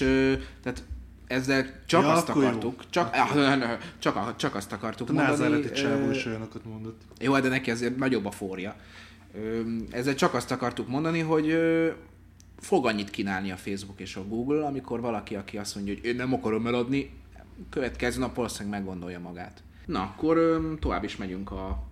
tehát 0.62 0.84
ezzel 1.26 1.66
csak 1.86 2.02
Ja, 2.02 2.12
azt 2.12 2.28
akkor 2.28 2.42
jó. 2.42 2.48
akartuk, 2.48 2.84
csak, 2.90 3.14
csak, 3.98 4.36
csak 4.36 4.54
azt 4.54 4.72
akartuk 4.72 5.08
A 5.08 5.12
mondani. 5.12 5.36
názáreti 5.38 5.70
csávó 5.70 6.10
is 6.10 6.26
olyanokat 6.26 6.64
mondott. 6.64 7.00
Jó, 7.20 7.38
de 7.40 7.48
neki 7.48 7.70
azért 7.70 7.96
nagyobb 7.96 8.24
a 8.24 8.30
forja. 8.30 8.76
Ö, 9.34 9.60
Ezzel 9.90 10.14
csak 10.14 10.34
azt 10.34 10.50
akartuk 10.50 10.88
mondani, 10.88 11.20
hogy 11.20 11.58
fog 12.60 12.86
annyit 12.86 13.10
kínálni 13.10 13.50
a 13.50 13.56
Facebook 13.56 14.00
és 14.00 14.16
a 14.16 14.26
Google, 14.28 14.64
amikor 14.66 15.00
valaki, 15.00 15.34
aki 15.34 15.58
azt 15.58 15.74
mondja, 15.74 15.94
hogy 15.94 16.04
én 16.04 16.16
nem 16.16 16.34
akarom 16.34 16.66
eladni, 16.66 17.10
következő 17.70 18.20
nap 18.20 18.34
valószínűleg 18.34 18.78
meggondolja 18.80 19.20
magát. 19.20 19.62
Na, 19.86 20.00
akkor 20.00 20.60
tovább 20.80 21.04
is 21.04 21.16
megyünk 21.16 21.50
a 21.50 21.82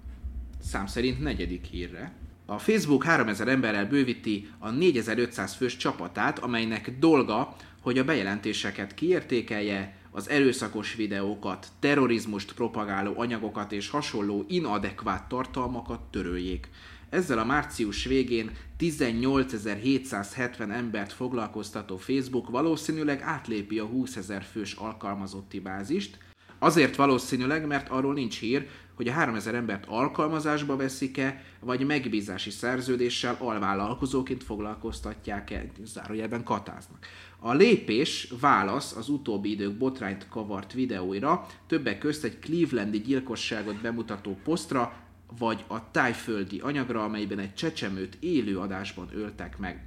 szám 0.63 0.87
szerint 0.87 1.21
negyedik 1.21 1.65
hírre. 1.65 2.13
A 2.47 2.59
Facebook 2.59 3.05
3000 3.05 3.49
emberrel 3.49 3.87
bővíti 3.87 4.49
a 4.59 4.71
4500 4.71 5.55
fős 5.55 5.77
csapatát, 5.77 6.39
amelynek 6.39 6.99
dolga, 6.99 7.57
hogy 7.85 7.99
a 7.99 8.05
bejelentéseket 8.05 8.95
kiértékelje, 8.95 9.97
az 10.11 10.29
erőszakos 10.29 10.95
videókat, 10.95 11.67
terrorizmust 11.79 12.53
propagáló 12.53 13.13
anyagokat 13.17 13.73
és 13.73 13.89
hasonló 13.89 14.45
inadekvát 14.49 15.29
tartalmakat 15.29 16.01
töröljék. 16.01 16.69
Ezzel 17.11 17.39
a 17.39 17.45
március 17.45 18.05
végén 18.05 18.51
18.770 18.79 20.73
embert 20.73 21.13
foglalkoztató 21.13 21.97
Facebook 21.97 22.51
valószínűleg 22.51 23.21
átlépi 23.23 23.79
a 23.79 23.85
20 23.85 24.17
ezer 24.17 24.43
fős 24.43 24.73
alkalmazotti 24.73 25.61
bázist, 25.61 26.19
Azért 26.65 26.97
valószínűleg, 26.97 27.67
mert 27.67 27.89
arról 27.89 28.13
nincs 28.15 28.39
hír, 28.39 28.69
hogy 28.95 29.09
a 29.09 29.13
3000 29.13 29.55
embert 29.55 29.85
alkalmazásba 29.87 30.77
veszik-e, 30.77 31.45
vagy 31.61 31.87
megbízási 31.87 32.51
szerződéssel 32.51 33.37
alvállalkozóként 33.39 34.43
foglalkoztatják-e, 34.43 35.65
zárójelben 35.85 36.45
katáznak. 36.45 37.07
A 37.47 37.53
lépés 37.53 38.33
válasz 38.41 38.97
az 38.97 39.09
utóbbi 39.09 39.51
idők 39.51 39.77
botrányt 39.77 40.29
kavart 40.29 40.73
videóira, 40.73 41.47
többek 41.67 41.99
közt 41.99 42.25
egy 42.25 42.39
clevelandi 42.39 43.01
gyilkosságot 43.01 43.81
bemutató 43.81 44.39
posztra, 44.45 44.93
vagy 45.39 45.65
a 45.67 45.91
tájföldi 45.91 46.59
anyagra, 46.59 47.05
amelyben 47.05 47.39
egy 47.39 47.55
csecsemőt 47.55 48.17
élő 48.21 48.59
adásban 48.59 49.09
öltek 49.15 49.59
meg. 49.59 49.85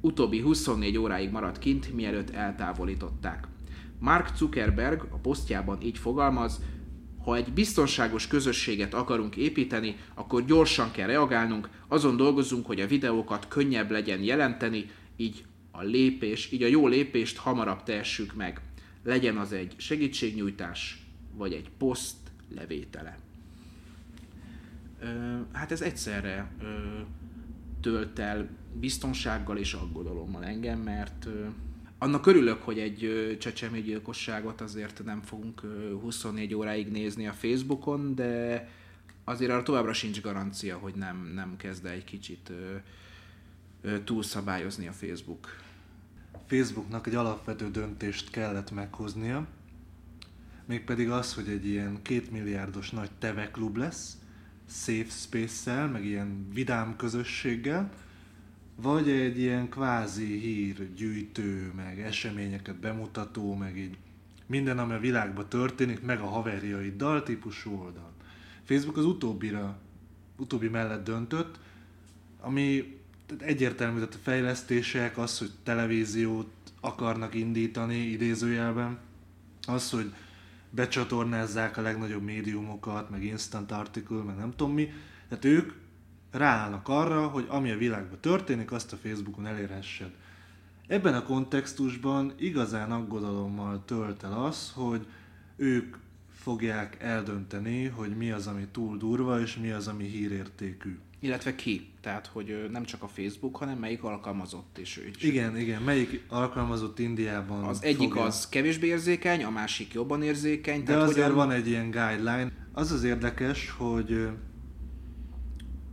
Utóbbi 0.00 0.40
24 0.40 0.96
óráig 0.98 1.30
maradt 1.30 1.58
kint, 1.58 1.94
mielőtt 1.94 2.30
eltávolították. 2.30 3.46
Mark 3.98 4.36
Zuckerberg 4.36 5.02
a 5.10 5.16
posztjában 5.16 5.82
így 5.82 5.98
fogalmaz, 5.98 6.60
ha 7.24 7.36
egy 7.36 7.52
biztonságos 7.52 8.26
közösséget 8.26 8.94
akarunk 8.94 9.36
építeni, 9.36 9.96
akkor 10.14 10.44
gyorsan 10.44 10.90
kell 10.90 11.06
reagálnunk, 11.06 11.68
azon 11.88 12.16
dolgozunk, 12.16 12.66
hogy 12.66 12.80
a 12.80 12.86
videókat 12.86 13.48
könnyebb 13.48 13.90
legyen 13.90 14.22
jelenteni, 14.22 14.90
így 15.16 15.44
a 15.70 15.82
lépés, 15.82 16.52
így 16.52 16.62
a 16.62 16.66
jó 16.66 16.86
lépést 16.86 17.36
hamarabb 17.36 17.82
tehessük 17.82 18.34
meg. 18.34 18.60
Legyen 19.04 19.36
az 19.36 19.52
egy 19.52 19.74
segítségnyújtás, 19.76 21.06
vagy 21.34 21.52
egy 21.52 21.70
poszt 21.78 22.16
levétele. 22.54 23.18
Hát 25.52 25.72
ez 25.72 25.80
egyszerre 25.80 26.50
ö, 26.62 26.66
tölt 27.80 28.18
el 28.18 28.48
biztonsággal 28.72 29.56
és 29.56 29.72
aggodalommal 29.72 30.44
engem, 30.44 30.78
mert 30.78 31.28
annak 31.98 32.26
örülök, 32.26 32.62
hogy 32.62 32.78
egy 32.78 33.36
csecsemőgyilkosságot 33.40 34.60
azért 34.60 35.04
nem 35.04 35.22
fogunk 35.22 35.60
24 36.00 36.54
óráig 36.54 36.88
nézni 36.88 37.26
a 37.26 37.32
Facebookon, 37.32 38.14
de 38.14 38.68
azért 39.24 39.50
arra 39.50 39.62
továbbra 39.62 39.92
sincs 39.92 40.20
garancia, 40.20 40.76
hogy 40.76 40.94
nem, 40.94 41.30
nem 41.34 41.56
kezd 41.56 41.86
egy 41.86 42.04
kicsit 42.04 42.52
túlszabályozni 44.04 44.86
a 44.86 44.92
Facebook. 44.92 45.46
Facebooknak 46.46 47.06
egy 47.06 47.14
alapvető 47.14 47.70
döntést 47.70 48.30
kellett 48.30 48.70
meghoznia, 48.70 49.46
mégpedig 50.64 51.10
az, 51.10 51.34
hogy 51.34 51.48
egy 51.48 51.66
ilyen 51.66 52.02
két 52.02 52.30
milliárdos 52.30 52.90
nagy 52.90 53.10
teveklub 53.18 53.76
lesz, 53.76 54.16
safe 54.68 55.10
space-szel, 55.10 55.88
meg 55.88 56.04
ilyen 56.04 56.48
vidám 56.52 56.96
közösséggel, 56.96 57.90
vagy 58.76 59.08
egy 59.08 59.38
ilyen 59.38 59.68
kvázi 59.68 60.38
hírgyűjtő, 60.38 61.72
meg 61.76 62.00
eseményeket 62.00 62.76
bemutató, 62.76 63.54
meg 63.54 63.78
így 63.78 63.96
minden, 64.46 64.78
ami 64.78 64.92
a 64.92 64.98
világban 64.98 65.48
történik, 65.48 66.02
meg 66.02 66.20
a 66.20 66.26
haverjaiddal 66.26 67.22
típusú 67.22 67.72
oldal. 67.72 68.12
Facebook 68.64 68.96
az 68.96 69.04
utóbbira, 69.04 69.78
utóbbi 70.36 70.68
mellett 70.68 71.04
döntött, 71.04 71.58
ami 72.40 72.99
egyértelmű, 73.38 73.98
tehát 73.98 74.14
a 74.14 74.18
fejlesztések, 74.22 75.18
az, 75.18 75.38
hogy 75.38 75.50
televíziót 75.62 76.50
akarnak 76.80 77.34
indítani 77.34 77.96
idézőjelben, 77.96 78.98
az, 79.66 79.90
hogy 79.90 80.12
becsatornázzák 80.70 81.76
a 81.76 81.82
legnagyobb 81.82 82.22
médiumokat, 82.22 83.10
meg 83.10 83.24
instant 83.24 83.72
article, 83.72 84.22
meg 84.22 84.36
nem 84.36 84.50
tudom 84.56 84.74
mi, 84.74 84.92
tehát 85.28 85.44
ők 85.44 85.72
ráállnak 86.30 86.88
arra, 86.88 87.28
hogy 87.28 87.46
ami 87.48 87.70
a 87.70 87.76
világban 87.76 88.20
történik, 88.20 88.72
azt 88.72 88.92
a 88.92 88.96
Facebookon 88.96 89.46
elérhessed. 89.46 90.10
Ebben 90.86 91.14
a 91.14 91.22
kontextusban 91.22 92.32
igazán 92.38 92.92
aggodalommal 92.92 93.84
tölt 93.84 94.22
el 94.22 94.44
az, 94.44 94.72
hogy 94.74 95.06
ők 95.56 95.96
fogják 96.32 97.02
eldönteni, 97.02 97.86
hogy 97.86 98.16
mi 98.16 98.30
az, 98.30 98.46
ami 98.46 98.66
túl 98.72 98.96
durva, 98.96 99.40
és 99.40 99.56
mi 99.56 99.70
az, 99.70 99.88
ami 99.88 100.04
hírértékű. 100.04 100.98
Illetve 101.20 101.54
ki? 101.54 101.88
Tehát, 102.00 102.26
hogy 102.26 102.68
nem 102.70 102.84
csak 102.84 103.02
a 103.02 103.08
Facebook, 103.08 103.56
hanem 103.56 103.78
melyik 103.78 104.02
alkalmazott 104.02 104.78
és 104.78 104.98
ő 104.98 105.10
is. 105.14 105.22
Igen, 105.22 105.56
igen, 105.56 105.82
melyik 105.82 106.24
alkalmazott 106.28 106.98
Indiában 106.98 107.64
Az 107.64 107.82
egyik 107.82 108.08
fogja... 108.08 108.22
az 108.22 108.48
kevésbé 108.48 108.86
érzékeny, 108.86 109.44
a 109.44 109.50
másik 109.50 109.92
jobban 109.92 110.22
érzékeny. 110.22 110.84
De 110.84 110.96
azért 110.96 111.16
hogyan... 111.16 111.34
van 111.34 111.50
egy 111.50 111.68
ilyen 111.68 111.90
guideline. 111.90 112.52
Az 112.72 112.92
az 112.92 113.04
érdekes, 113.04 113.70
hogy 113.70 114.28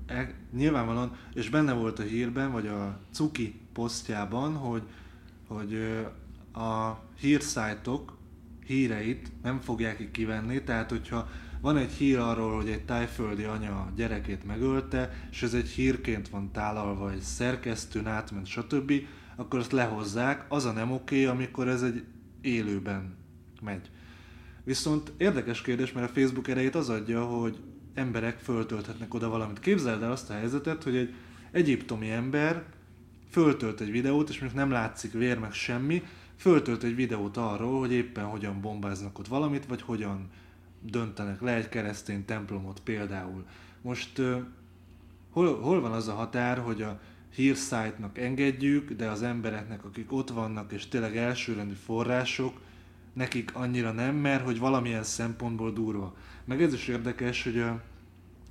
e, 0.05 0.33
nyilvánvalóan, 0.53 1.17
és 1.33 1.49
benne 1.49 1.73
volt 1.73 1.99
a 1.99 2.03
hírben, 2.03 2.51
vagy 2.51 2.67
a 2.67 2.99
Cuki 3.11 3.59
posztjában, 3.73 4.55
hogy, 4.55 4.83
hogy 5.47 5.73
a 6.53 6.99
hírszájtok 7.19 8.17
híreit 8.65 9.31
nem 9.43 9.59
fogják 9.59 9.97
ki 9.97 10.11
kivenni, 10.11 10.63
tehát 10.63 10.89
hogyha 10.89 11.29
van 11.61 11.77
egy 11.77 11.91
hír 11.91 12.17
arról, 12.17 12.55
hogy 12.55 12.69
egy 12.69 12.85
tájföldi 12.85 13.43
anya 13.43 13.91
gyerekét 13.95 14.45
megölte, 14.45 15.27
és 15.31 15.43
ez 15.43 15.53
egy 15.53 15.67
hírként 15.67 16.29
van 16.29 16.51
tálalva, 16.51 17.11
egy 17.11 17.21
szerkesztőn 17.21 18.07
átment, 18.07 18.47
stb., 18.47 18.93
akkor 19.35 19.59
azt 19.59 19.71
lehozzák. 19.71 20.45
Az 20.49 20.65
a 20.65 20.71
nem 20.71 20.91
oké, 20.91 21.25
amikor 21.25 21.67
ez 21.67 21.81
egy 21.81 22.03
élőben 22.41 23.15
megy. 23.61 23.89
Viszont 24.63 25.11
érdekes 25.17 25.61
kérdés, 25.61 25.91
mert 25.91 26.09
a 26.09 26.13
Facebook 26.13 26.47
erejét 26.47 26.75
az 26.75 26.89
adja, 26.89 27.25
hogy 27.25 27.57
emberek 27.93 28.39
föltölthetnek 28.39 29.13
oda 29.13 29.29
valamit. 29.29 29.59
Képzeld 29.59 30.01
el 30.01 30.11
azt 30.11 30.29
a 30.29 30.33
helyzetet, 30.33 30.83
hogy 30.83 30.95
egy 30.95 31.13
egyiptomi 31.51 32.11
ember 32.11 32.63
föltölt 33.29 33.81
egy 33.81 33.91
videót, 33.91 34.29
és 34.29 34.39
még 34.39 34.51
nem 34.51 34.71
látszik 34.71 35.11
vér 35.11 35.39
meg 35.39 35.51
semmi, 35.51 36.03
föltölt 36.35 36.83
egy 36.83 36.95
videót 36.95 37.37
arról, 37.37 37.79
hogy 37.79 37.91
éppen 37.91 38.25
hogyan 38.25 38.61
bombáznak 38.61 39.19
ott 39.19 39.27
valamit, 39.27 39.65
vagy 39.65 39.81
hogyan 39.81 40.29
döntenek 40.89 41.41
le 41.41 41.53
egy 41.53 41.69
keresztény 41.69 42.25
templomot 42.25 42.79
például. 42.79 43.45
Most 43.81 44.21
hol, 45.31 45.59
hol 45.59 45.81
van 45.81 45.91
az 45.91 46.07
a 46.07 46.13
határ, 46.13 46.57
hogy 46.57 46.81
a 46.81 46.99
hírszájtnak 47.35 48.17
engedjük, 48.17 48.91
de 48.91 49.09
az 49.09 49.21
embereknek, 49.21 49.85
akik 49.85 50.11
ott 50.11 50.29
vannak, 50.29 50.71
és 50.71 50.87
tényleg 50.87 51.17
elsőrendű 51.17 51.73
források, 51.73 52.61
nekik 53.13 53.55
annyira 53.55 53.91
nem, 53.91 54.15
mert 54.15 54.43
hogy 54.43 54.59
valamilyen 54.59 55.03
szempontból 55.03 55.71
durva. 55.71 56.15
Meg 56.45 56.61
ez 56.61 56.73
is 56.73 56.87
érdekes, 56.87 57.43
hogy 57.43 57.59
a, 57.59 57.81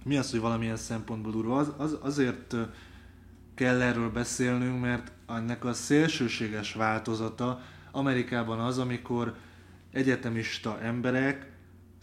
mi 0.05 0.17
az, 0.17 0.31
hogy 0.31 0.41
valamilyen 0.41 0.77
szempontból 0.77 1.33
durva. 1.33 1.59
Az, 1.59 1.73
az, 1.77 1.99
azért 2.01 2.57
kell 3.55 3.81
erről 3.81 4.11
beszélnünk, 4.11 4.81
mert 4.81 5.13
ennek 5.29 5.65
a 5.65 5.73
szélsőséges 5.73 6.73
változata 6.73 7.61
Amerikában 7.91 8.59
az, 8.59 8.79
amikor 8.79 9.37
egyetemista 9.93 10.81
emberek 10.81 11.56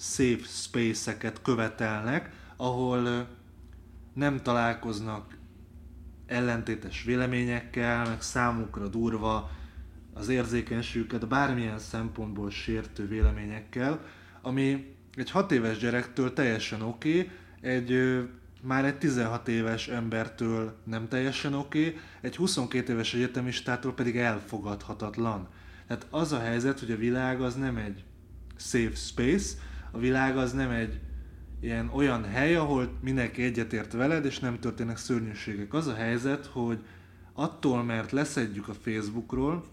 safe 0.04 0.48
space-eket 0.48 1.42
követelnek, 1.42 2.30
ahol 2.58 3.28
nem 4.14 4.42
találkoznak 4.42 5.38
ellentétes 6.26 7.04
véleményekkel, 7.04 8.08
meg 8.08 8.22
számukra 8.22 8.88
durva 8.88 9.52
az 10.14 10.28
érzékenységüket 10.28 11.28
bármilyen 11.28 11.80
szempontból 11.80 12.50
sértő 12.50 13.08
véleményekkel, 13.08 14.06
ami 14.42 14.96
egy 15.16 15.32
6 15.32 15.52
éves 15.52 15.78
gyerektől 15.78 16.34
teljesen 16.34 16.82
oké, 16.82 17.20
okay, 17.20 17.32
egy 17.62 18.24
már 18.62 18.86
egy 18.86 18.98
16 18.98 19.48
éves 19.48 19.88
embertől 19.88 20.78
nem 20.84 21.08
teljesen 21.08 21.54
oké, 21.54 21.88
okay, 21.88 22.00
egy 22.22 22.36
22 22.36 22.94
éves 22.94 23.14
egyetemistától 23.14 23.94
pedig 23.94 24.18
elfogadhatatlan. 24.18 25.48
Tehát 25.88 26.08
az 26.10 26.32
a 26.32 26.40
helyzet, 26.40 26.80
hogy 26.80 26.92
a 26.92 26.98
világ 26.98 27.42
az 27.42 27.56
nem 27.56 27.78
egy 27.78 28.04
safe 28.56 28.96
space, 28.96 29.58
a 29.96 30.00
világ 30.00 30.38
az 30.38 30.54
nem 30.54 30.70
egy 30.70 31.00
ilyen 31.62 31.90
olyan 31.94 32.24
hely, 32.24 32.56
ahol 32.56 32.98
mindenki 33.02 33.44
egyetért 33.44 33.94
veled, 33.94 34.26
és 34.26 34.40
nem 34.40 34.60
történnek 34.60 34.98
szörnyűségek. 34.98 35.74
Az 35.74 35.88
a 35.88 35.94
helyzet, 35.94 36.46
hogy 36.46 36.80
attól, 37.34 37.84
mert 37.84 38.12
leszedjük 38.12 38.68
a 38.68 38.74
Facebookról 38.74 39.64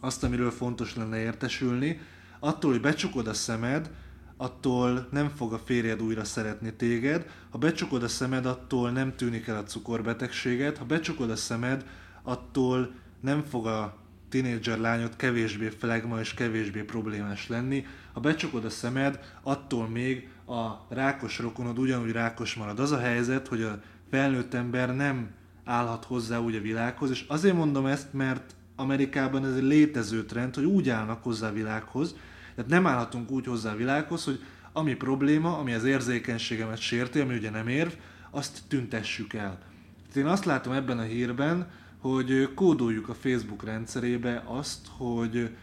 azt, 0.00 0.24
amiről 0.24 0.50
fontos 0.50 0.96
lenne 0.96 1.18
értesülni, 1.18 2.00
attól, 2.38 2.70
hogy 2.70 2.80
becsukod 2.80 3.26
a 3.26 3.34
szemed, 3.34 3.90
attól 4.36 5.08
nem 5.10 5.28
fog 5.28 5.52
a 5.52 5.58
férjed 5.58 6.02
újra 6.02 6.24
szeretni 6.24 6.72
téged, 6.72 7.30
ha 7.50 7.58
becsukod 7.58 8.02
a 8.02 8.08
szemed, 8.08 8.46
attól 8.46 8.90
nem 8.90 9.16
tűnik 9.16 9.46
el 9.46 9.56
a 9.56 9.62
cukorbetegséged, 9.62 10.76
ha 10.76 10.84
becsukod 10.84 11.30
a 11.30 11.36
szemed, 11.36 11.86
attól 12.22 12.94
nem 13.20 13.42
fog 13.42 13.66
a 13.66 13.96
tinédzser 14.28 14.78
lányod 14.78 15.16
kevésbé 15.16 15.68
flegma 15.68 16.20
és 16.20 16.34
kevésbé 16.34 16.82
problémás 16.82 17.48
lenni. 17.48 17.86
Ha 18.16 18.22
becsukod 18.22 18.64
a 18.64 18.70
szemed, 18.70 19.20
attól 19.42 19.88
még 19.88 20.28
a 20.46 20.94
rákos 20.94 21.38
rokonod 21.38 21.78
ugyanúgy 21.78 22.12
rákos 22.12 22.54
marad. 22.54 22.78
Az 22.78 22.92
a 22.92 22.98
helyzet, 22.98 23.48
hogy 23.48 23.62
a 23.62 23.80
felnőtt 24.10 24.54
ember 24.54 24.96
nem 24.96 25.30
állhat 25.64 26.04
hozzá 26.04 26.38
úgy 26.38 26.54
a 26.54 26.60
világhoz, 26.60 27.10
és 27.10 27.24
azért 27.28 27.54
mondom 27.54 27.86
ezt, 27.86 28.12
mert 28.12 28.54
Amerikában 28.76 29.46
ez 29.46 29.54
egy 29.54 29.62
létező 29.62 30.24
trend, 30.24 30.54
hogy 30.54 30.64
úgy 30.64 30.88
állnak 30.88 31.22
hozzá 31.22 31.48
a 31.48 31.52
világhoz, 31.52 32.16
tehát 32.54 32.70
nem 32.70 32.86
állhatunk 32.86 33.30
úgy 33.30 33.46
hozzá 33.46 33.72
a 33.72 33.76
világhoz, 33.76 34.24
hogy 34.24 34.40
ami 34.72 34.94
probléma, 34.94 35.58
ami 35.58 35.74
az 35.74 35.84
érzékenységemet 35.84 36.78
sérti, 36.78 37.20
ami 37.20 37.34
ugye 37.34 37.50
nem 37.50 37.68
érv, 37.68 37.92
azt 38.30 38.62
tüntessük 38.68 39.32
el. 39.32 39.58
Tehát 39.98 40.16
én 40.16 40.26
azt 40.26 40.44
látom 40.44 40.72
ebben 40.72 40.98
a 40.98 41.02
hírben, 41.02 41.70
hogy 41.98 42.54
kódoljuk 42.54 43.08
a 43.08 43.14
Facebook 43.14 43.64
rendszerébe 43.64 44.42
azt, 44.46 44.86
hogy 44.98 45.56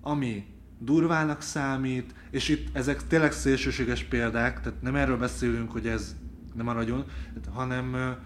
ami 0.00 0.56
durvának 0.78 1.42
számít, 1.42 2.14
és 2.30 2.48
itt 2.48 2.76
ezek 2.76 3.06
tényleg 3.06 3.32
szélsőséges 3.32 4.04
példák, 4.04 4.60
tehát 4.60 4.82
nem 4.82 4.94
erről 4.94 5.18
beszélünk, 5.18 5.70
hogy 5.70 5.86
ez 5.86 6.16
nem 6.54 6.64
maradjon, 6.64 7.04
hanem 7.52 8.16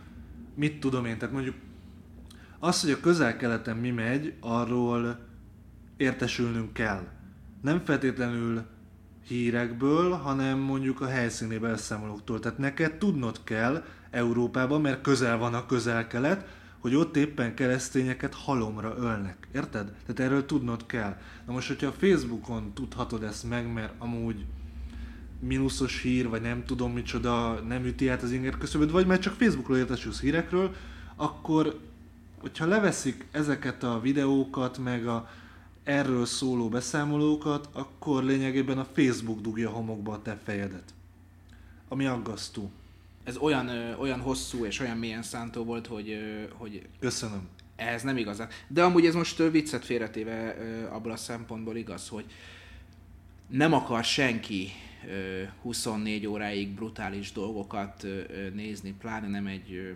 mit 0.54 0.80
tudom 0.80 1.04
én, 1.04 1.18
tehát 1.18 1.34
mondjuk 1.34 1.54
az, 2.58 2.80
hogy 2.80 2.90
a 2.90 3.00
közel-keleten 3.00 3.76
mi 3.76 3.90
megy, 3.90 4.34
arról 4.40 5.18
értesülnünk 5.96 6.72
kell. 6.72 7.02
Nem 7.62 7.80
feltétlenül 7.84 8.62
hírekből, 9.26 10.10
hanem 10.10 10.58
mondjuk 10.58 11.00
a 11.00 11.06
helyszíni 11.06 11.58
beszámolóktól. 11.58 12.40
Tehát 12.40 12.58
neked 12.58 12.98
tudnod 12.98 13.44
kell 13.44 13.84
Európában, 14.10 14.80
mert 14.80 15.00
közel 15.00 15.38
van 15.38 15.54
a 15.54 15.66
közel-kelet, 15.66 16.46
hogy 16.82 16.94
ott 16.94 17.16
éppen 17.16 17.54
keresztényeket 17.54 18.34
halomra 18.34 18.94
ölnek. 18.98 19.48
Érted? 19.54 19.84
Tehát 20.06 20.20
erről 20.20 20.46
tudnod 20.46 20.86
kell. 20.86 21.16
Na 21.46 21.52
most, 21.52 21.68
hogyha 21.68 21.86
a 21.86 21.92
Facebookon 21.92 22.72
tudhatod 22.74 23.22
ezt 23.22 23.48
meg, 23.48 23.72
mert 23.72 23.92
amúgy 23.98 24.44
mínuszos 25.38 26.00
hír, 26.00 26.28
vagy 26.28 26.40
nem 26.40 26.64
tudom 26.64 26.92
micsoda, 26.92 27.60
nem 27.68 27.84
üti 27.84 28.08
át 28.08 28.22
az 28.22 28.32
inger 28.32 28.58
küszöböd, 28.58 28.90
vagy 28.90 29.06
már 29.06 29.18
csak 29.18 29.34
Facebookról 29.34 29.76
értesülsz 29.76 30.20
hírekről, 30.20 30.74
akkor, 31.16 31.78
hogyha 32.40 32.66
leveszik 32.66 33.26
ezeket 33.30 33.82
a 33.82 34.00
videókat, 34.00 34.78
meg 34.78 35.06
a 35.06 35.28
erről 35.82 36.24
szóló 36.24 36.68
beszámolókat, 36.68 37.68
akkor 37.72 38.24
lényegében 38.24 38.78
a 38.78 38.86
Facebook 38.92 39.40
dugja 39.40 39.70
homokba 39.70 40.12
a 40.12 40.22
te 40.22 40.38
fejedet. 40.44 40.94
Ami 41.88 42.06
aggasztó. 42.06 42.70
Ez 43.24 43.36
olyan, 43.36 43.68
ö, 43.68 43.94
olyan 43.96 44.20
hosszú 44.20 44.64
és 44.64 44.80
olyan 44.80 44.96
mélyen 44.96 45.22
szántó 45.22 45.64
volt, 45.64 45.86
hogy, 45.86 46.10
ö, 46.10 46.42
hogy 46.52 46.86
Köszönöm. 46.98 47.48
ez 47.76 48.02
nem 48.02 48.16
igazán. 48.16 48.48
De 48.68 48.82
amúgy 48.82 49.06
ez 49.06 49.14
most 49.14 49.38
ö, 49.38 49.50
viccet 49.50 49.84
félretéve 49.84 50.56
ö, 50.58 50.88
abból 50.88 51.12
a 51.12 51.16
szempontból 51.16 51.76
igaz, 51.76 52.08
hogy 52.08 52.24
nem 53.48 53.72
akar 53.72 54.04
senki 54.04 54.68
ö, 55.08 55.42
24 55.62 56.26
óráig 56.26 56.68
brutális 56.74 57.32
dolgokat 57.32 58.04
ö, 58.04 58.20
ö, 58.28 58.48
nézni, 58.50 58.94
pláne 58.98 59.28
nem 59.28 59.46
egy 59.46 59.72
ö, 59.72 59.90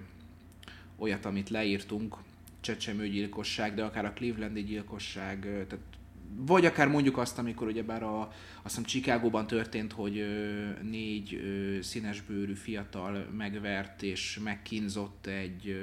olyat, 0.99 1.25
amit 1.25 1.51
leírtunk, 1.51 2.17
csecsemőgyilkosság, 2.61 3.75
de 3.75 3.85
akár 3.85 4.05
a 4.05 4.13
Clevelandi 4.13 4.65
gyilkosság, 4.65 5.45
ö, 5.45 5.67
tehát 5.67 5.85
vagy 6.35 6.65
akár 6.65 6.89
mondjuk 6.89 7.19
azt, 7.19 7.39
amikor 7.39 7.67
ugyebár 7.67 8.03
a, 8.03 8.21
azt 8.21 8.35
hiszem 8.63 8.85
Chicagóban 8.85 9.47
történt, 9.47 9.93
hogy 9.93 10.25
négy 10.83 11.41
színesbőrű 11.83 12.55
fiatal 12.55 13.27
megvert 13.37 14.03
és 14.03 14.41
megkínzott 14.45 15.27
egy 15.27 15.77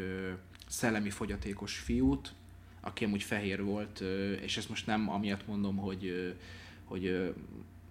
szellemi 0.67 1.09
fogyatékos 1.09 1.77
fiút, 1.77 2.33
aki 2.81 3.05
amúgy 3.05 3.23
fehér 3.23 3.63
volt, 3.63 4.03
és 4.41 4.57
ezt 4.57 4.69
most 4.69 4.85
nem 4.85 5.09
amiatt 5.09 5.47
mondom, 5.47 5.77
hogy, 5.77 6.33
hogy 6.83 7.05
ö, 7.05 7.29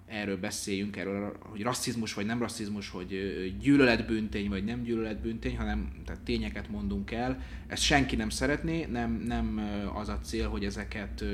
erről 0.07 0.39
beszéljünk, 0.39 0.97
erről, 0.97 1.37
hogy 1.41 1.63
rasszizmus 1.63 2.15
vagy 2.15 2.27
nem 2.27 2.39
rasszizmus, 2.39 2.91
hogy 2.91 3.13
ö, 3.13 3.47
gyűlöletbűntény 3.61 4.49
vagy 4.49 4.65
nem 4.65 4.83
gyűlöletbűntény, 4.83 5.57
hanem 5.57 5.93
tehát 6.05 6.21
tényeket 6.23 6.69
mondunk 6.69 7.11
el. 7.11 7.43
Ezt 7.67 7.83
senki 7.83 8.17
nem 8.17 8.29
szeretné, 8.29 8.85
nem, 8.85 9.23
nem 9.27 9.61
az 9.95 10.09
a 10.09 10.19
cél, 10.19 10.49
hogy 10.49 10.65
ezeket 10.65 11.25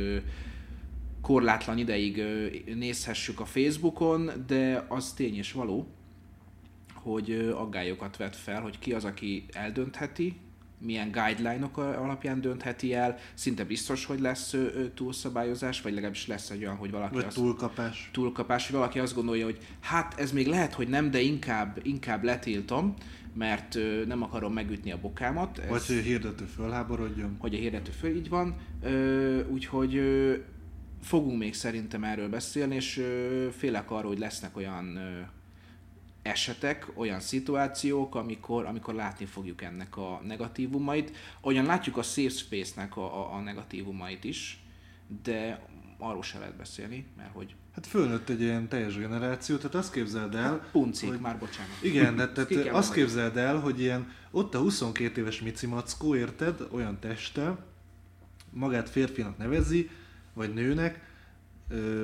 korlátlan 1.29 1.79
ideig 1.79 2.22
nézhessük 2.74 3.41
a 3.41 3.45
Facebookon, 3.45 4.31
de 4.47 4.85
az 4.89 5.12
tény 5.12 5.37
és 5.37 5.53
való, 5.53 5.87
hogy 6.95 7.53
aggályokat 7.57 8.16
vet 8.16 8.37
fel, 8.37 8.61
hogy 8.61 8.79
ki 8.79 8.93
az, 8.93 9.05
aki 9.05 9.45
eldöntheti, 9.53 10.37
milyen 10.79 11.11
guideline-ok 11.11 11.76
alapján 11.76 12.41
döntheti 12.41 12.95
el, 12.95 13.16
szinte 13.35 13.64
biztos, 13.64 14.05
hogy 14.05 14.20
lesz 14.20 14.55
túlszabályozás, 14.95 15.81
vagy 15.81 15.93
legalábbis 15.93 16.26
lesz 16.26 16.51
egy 16.51 16.62
olyan, 16.62 16.76
hogy 16.76 16.91
valaki 16.91 17.14
Vagy 17.14 17.24
azt 17.24 17.37
túlkapás. 17.37 18.11
túlkapás, 18.12 18.66
hogy 18.66 18.76
valaki 18.76 18.99
azt 18.99 19.14
gondolja, 19.14 19.45
hogy 19.45 19.59
hát 19.81 20.18
ez 20.18 20.33
még 20.33 20.47
lehet, 20.47 20.74
hogy 20.74 20.89
nem, 20.89 21.11
de 21.11 21.20
inkább, 21.20 21.81
inkább 21.83 22.22
letiltom, 22.22 22.95
mert 23.35 23.79
nem 24.07 24.22
akarom 24.22 24.53
megütni 24.53 24.93
a 24.93 25.01
bokámat. 25.01 25.59
Ez, 25.59 25.68
Vagy 25.68 25.87
hogy 25.87 25.97
a 25.97 26.01
hirdető 26.01 26.45
fölháborodjon. 26.45 27.37
hogy 27.39 27.55
a 27.55 27.59
hirdető 27.59 27.91
föl 27.91 28.16
így 28.16 28.29
van. 28.29 28.57
Úgyhogy 29.51 30.01
fogunk 31.09 31.38
még 31.38 31.54
szerintem 31.54 32.04
erről 32.04 32.28
beszélni, 32.28 32.74
és 32.74 33.04
félek 33.56 33.90
arról, 33.90 34.11
hogy 34.11 34.18
lesznek 34.18 34.56
olyan 34.56 34.98
esetek, 36.22 36.86
olyan 36.94 37.20
szituációk, 37.20 38.14
amikor, 38.14 38.64
amikor 38.66 38.94
látni 38.94 39.24
fogjuk 39.24 39.62
ennek 39.62 39.96
a 39.96 40.20
negatívumait. 40.24 41.16
Olyan 41.40 41.64
látjuk 41.64 41.96
a 41.96 42.02
Safe 42.02 42.28
Space-nek 42.28 42.96
a, 42.96 43.32
a, 43.32 43.34
a 43.34 43.40
negatívumait 43.40 44.24
is, 44.24 44.62
de 45.22 45.61
arról 45.98 46.22
se 46.22 46.38
lehet 46.38 46.56
beszélni, 46.56 47.06
mert 47.16 47.32
hogy 47.32 47.54
Hát 47.74 47.86
fölnőtt 47.86 48.28
egy 48.28 48.40
ilyen 48.40 48.68
teljes 48.68 48.96
generáció, 48.96 49.56
tehát 49.56 49.74
azt 49.74 49.92
képzeld 49.92 50.34
el, 50.34 50.68
puncik, 50.72 51.09
hogy- 51.09 51.20
már 51.20 51.38
bocsánat. 51.38 51.82
Igen, 51.82 52.16
de 52.16 52.28
tehát 52.28 52.50
azt 52.50 52.64
mondani. 52.64 52.94
képzeld 52.94 53.36
el, 53.36 53.59
hogy 53.59 53.80
ilyen 53.80 54.12
ott 54.30 54.54
a 54.54 54.59
22 54.59 55.20
éves 55.20 55.40
Mici 55.40 55.66
Mackó, 55.66 56.16
érted, 56.16 56.66
olyan 56.70 56.98
testtel, 57.00 57.66
magát 58.50 58.88
férfinak 58.90 59.38
nevezi, 59.38 59.90
vagy 60.39 60.55
nőnek, 60.55 61.01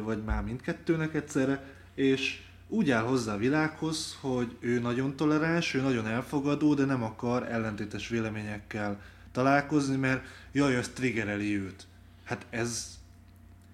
vagy 0.03 0.24
már 0.24 0.43
mindkettőnek 0.43 1.14
egyszerre, 1.14 1.64
és 1.95 2.43
úgy 2.68 2.91
áll 2.91 3.03
hozzá 3.03 3.35
a 3.35 3.39
világhoz, 3.39 4.18
hogy 4.20 4.57
ő 4.61 4.80
nagyon 4.80 5.16
toleráns, 5.16 5.74
ő 5.74 5.80
nagyon 5.80 6.07
elfogadó, 6.07 6.74
de 6.74 6.85
nem 6.85 7.03
akar 7.03 7.49
ellentétes 7.53 8.09
véleményekkel 8.09 9.01
találkozni, 9.32 9.97
mert 9.97 10.26
jaj, 10.53 10.76
ez 10.76 10.89
triggereli 10.89 11.57
őt. 11.57 11.87
Hát 12.24 12.47
ez, 12.51 12.99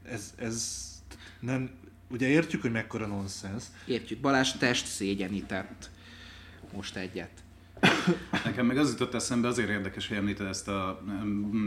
ez, 0.03 0.35
ez 0.37 0.79
nem, 1.41 1.71
ugye 2.11 2.29
értjük, 2.29 2.63
hogy 2.63 2.73
mekkora 2.73 3.07
nonsens, 3.07 3.65
Értjük, 3.87 4.21
Balázs 4.21 4.53
test 4.53 4.87
szégyenített 4.87 5.91
most 6.73 6.97
egyet. 6.97 7.31
Nekem 8.45 8.67
meg 8.67 8.79
az 8.79 8.91
jutott 8.91 9.15
eszembe, 9.15 9.49
azért 9.49 9.69
érdekes, 9.69 10.09
hogy 10.09 10.17
említed 10.17 10.47
ezt 10.47 10.69
a 10.69 11.03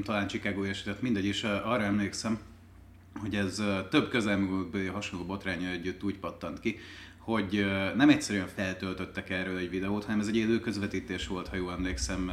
talán 0.03 0.27
Chicago 0.27 0.63
esetet, 0.63 1.01
mindegy, 1.01 1.25
és 1.25 1.43
arra 1.43 1.83
emlékszem, 1.83 2.39
hogy 3.19 3.35
ez 3.35 3.63
több 3.89 4.09
közelmúltbeli 4.09 4.85
hasonló 4.85 5.25
botránya 5.25 5.69
együtt 5.69 6.03
úgy 6.03 6.17
pattant 6.17 6.59
ki, 6.59 6.79
hogy 7.17 7.65
nem 7.95 8.09
egyszerűen 8.09 8.47
feltöltöttek 8.47 9.29
erről 9.29 9.57
egy 9.57 9.69
videót, 9.69 10.03
hanem 10.05 10.19
ez 10.19 10.27
egy 10.27 10.37
élő 10.37 10.59
közvetítés 10.59 11.27
volt, 11.27 11.47
ha 11.47 11.55
jól 11.55 11.71
emlékszem, 11.71 12.31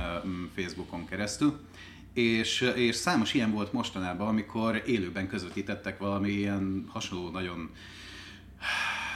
Facebookon 0.54 1.06
keresztül. 1.06 1.58
És, 2.12 2.72
és 2.74 2.94
számos 2.94 3.34
ilyen 3.34 3.52
volt 3.52 3.72
mostanában, 3.72 4.28
amikor 4.28 4.82
élőben 4.86 5.28
közvetítettek 5.28 5.98
valami 5.98 6.30
ilyen 6.30 6.84
hasonló, 6.88 7.30
nagyon 7.30 7.70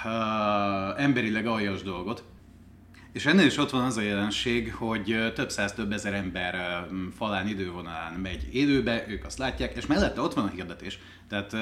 uh, 0.05 1.03
emberileg 1.03 1.47
aljas 1.47 1.83
dolgot. 1.83 2.25
És 3.15 3.27
ennél 3.27 3.47
is 3.47 3.57
ott 3.57 3.71
van 3.71 3.85
az 3.85 3.97
a 3.97 4.01
jelenség, 4.01 4.73
hogy 4.73 5.33
több 5.35 5.51
száz, 5.51 5.73
több 5.73 5.93
ezer 5.93 6.15
ember 6.15 6.85
falán 7.17 7.49
idővonalán 7.49 8.13
megy 8.13 8.55
élőbe, 8.55 9.05
ők 9.09 9.25
azt 9.25 9.39
látják, 9.39 9.77
és 9.77 9.87
mellette 9.87 10.21
ott 10.21 10.35
van 10.35 10.45
a 10.45 10.51
hirdetés. 10.51 10.99
Tehát 11.29 11.57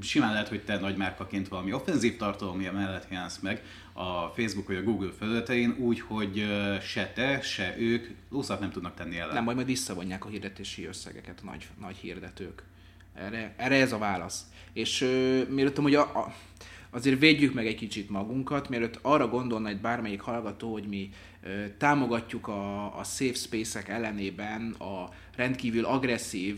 simán 0.00 0.32
lehet, 0.32 0.48
hogy 0.48 0.64
te 0.64 0.78
nagy 0.78 0.96
márkaként 0.96 1.48
valami 1.48 1.72
offenzív 1.72 2.16
tartalom 2.16 2.60
mellett 2.60 3.06
jelensz 3.10 3.38
meg 3.38 3.62
a 3.92 4.28
Facebook 4.28 4.66
vagy 4.66 4.76
a 4.76 4.82
Google 4.82 5.10
felületein, 5.18 5.76
úgy, 5.78 6.00
hogy 6.00 6.46
se 6.82 7.12
te, 7.14 7.40
se 7.40 7.74
ők 7.78 8.06
lószat 8.30 8.60
nem 8.60 8.70
tudnak 8.70 8.94
tenni 8.94 9.18
ellen. 9.18 9.34
Nem, 9.34 9.44
majd 9.44 9.56
majd 9.56 9.68
visszavonják 9.68 10.24
a 10.24 10.28
hirdetési 10.28 10.86
összegeket 10.86 11.38
a 11.42 11.44
nagy, 11.44 11.66
nagy 11.80 11.96
hirdetők. 11.96 12.62
Erre, 13.14 13.54
erre 13.56 13.74
ez 13.74 13.92
a 13.92 13.98
válasz. 13.98 14.42
És 14.72 15.00
ö, 15.00 15.42
mielőtt 15.48 15.76
hogy 15.76 15.94
a, 15.94 16.00
a, 16.00 16.34
azért 16.90 17.18
védjük 17.18 17.54
meg 17.54 17.66
egy 17.66 17.74
kicsit 17.74 18.10
magunkat, 18.10 18.68
mielőtt 18.68 18.98
arra 19.02 19.28
gondolna 19.28 19.68
egy 19.68 19.80
bármelyik 19.80 20.20
hallgató, 20.20 20.72
hogy 20.72 20.86
mi 20.88 21.10
támogatjuk 21.78 22.48
a, 22.48 22.98
a 22.98 23.04
safe 23.04 23.34
space-ek 23.34 23.88
ellenében 23.88 24.70
a 24.78 25.08
rendkívül 25.36 25.84
agresszív 25.84 26.56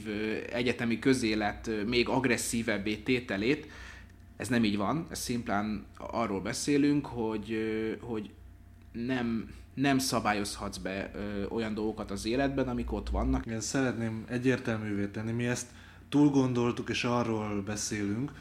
egyetemi 0.53 0.99
közélet 0.99 1.71
még 1.87 2.09
agresszívebbé 2.09 2.97
tételét, 2.97 3.67
ez 4.41 4.49
nem 4.49 4.65
így 4.65 4.77
van, 4.77 5.07
ez 5.11 5.19
szimplán 5.19 5.85
arról 5.97 6.41
beszélünk, 6.41 7.07
hogy, 7.07 7.59
hogy 8.01 8.31
nem, 8.93 9.51
nem 9.75 9.99
szabályozhatsz 9.99 10.77
be 10.77 11.11
ö, 11.15 11.47
olyan 11.47 11.75
dolgokat 11.75 12.11
az 12.11 12.27
életben, 12.27 12.69
amik 12.69 12.93
ott 12.93 13.09
vannak. 13.09 13.47
Én 13.47 13.61
szeretném 13.61 14.25
egyértelművé 14.29 15.07
tenni, 15.07 15.33
mi 15.33 15.47
ezt 15.47 15.67
túl 16.09 16.31
gondoltuk 16.31 16.89
és 16.89 17.05
arról 17.05 17.63
beszélünk, 17.63 18.33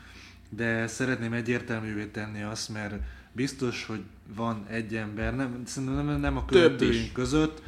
de 0.50 0.88
szeretném 0.88 1.34
egyértelművé 1.34 2.06
tenni 2.06 2.42
azt, 2.42 2.70
mert 2.70 2.94
biztos, 3.32 3.86
hogy 3.86 4.02
van 4.36 4.66
egy 4.70 4.96
ember, 4.96 5.36
nem, 5.36 5.62
szerintem 5.66 6.06
nem, 6.06 6.20
nem 6.20 6.38
a 6.38 6.46
követőink 6.46 7.14
között, 7.14 7.62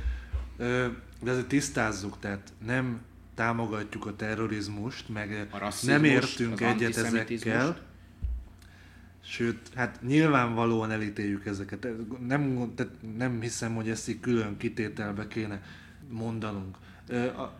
de 1.21 1.31
azért 1.31 1.47
tisztázzuk, 1.47 2.19
tehát 2.19 2.53
nem 2.65 3.01
támogatjuk 3.35 4.05
a 4.05 4.15
terrorizmust, 4.15 5.09
meg 5.09 5.47
A 5.51 5.73
nem 5.81 6.03
értünk 6.03 6.61
egyet 6.61 6.97
ezekkel, 6.97 7.89
Sőt, 9.23 9.57
hát 9.75 10.01
nyilvánvalóan 10.01 10.91
elítéljük 10.91 11.45
ezeket. 11.45 11.87
Nem, 12.27 12.71
tehát 12.75 12.93
nem 13.17 13.41
hiszem, 13.41 13.75
hogy 13.75 13.89
ezt 13.89 14.09
így 14.09 14.19
külön 14.19 14.57
kitételbe 14.57 15.27
kéne 15.27 15.61
mondanunk. 16.09 16.77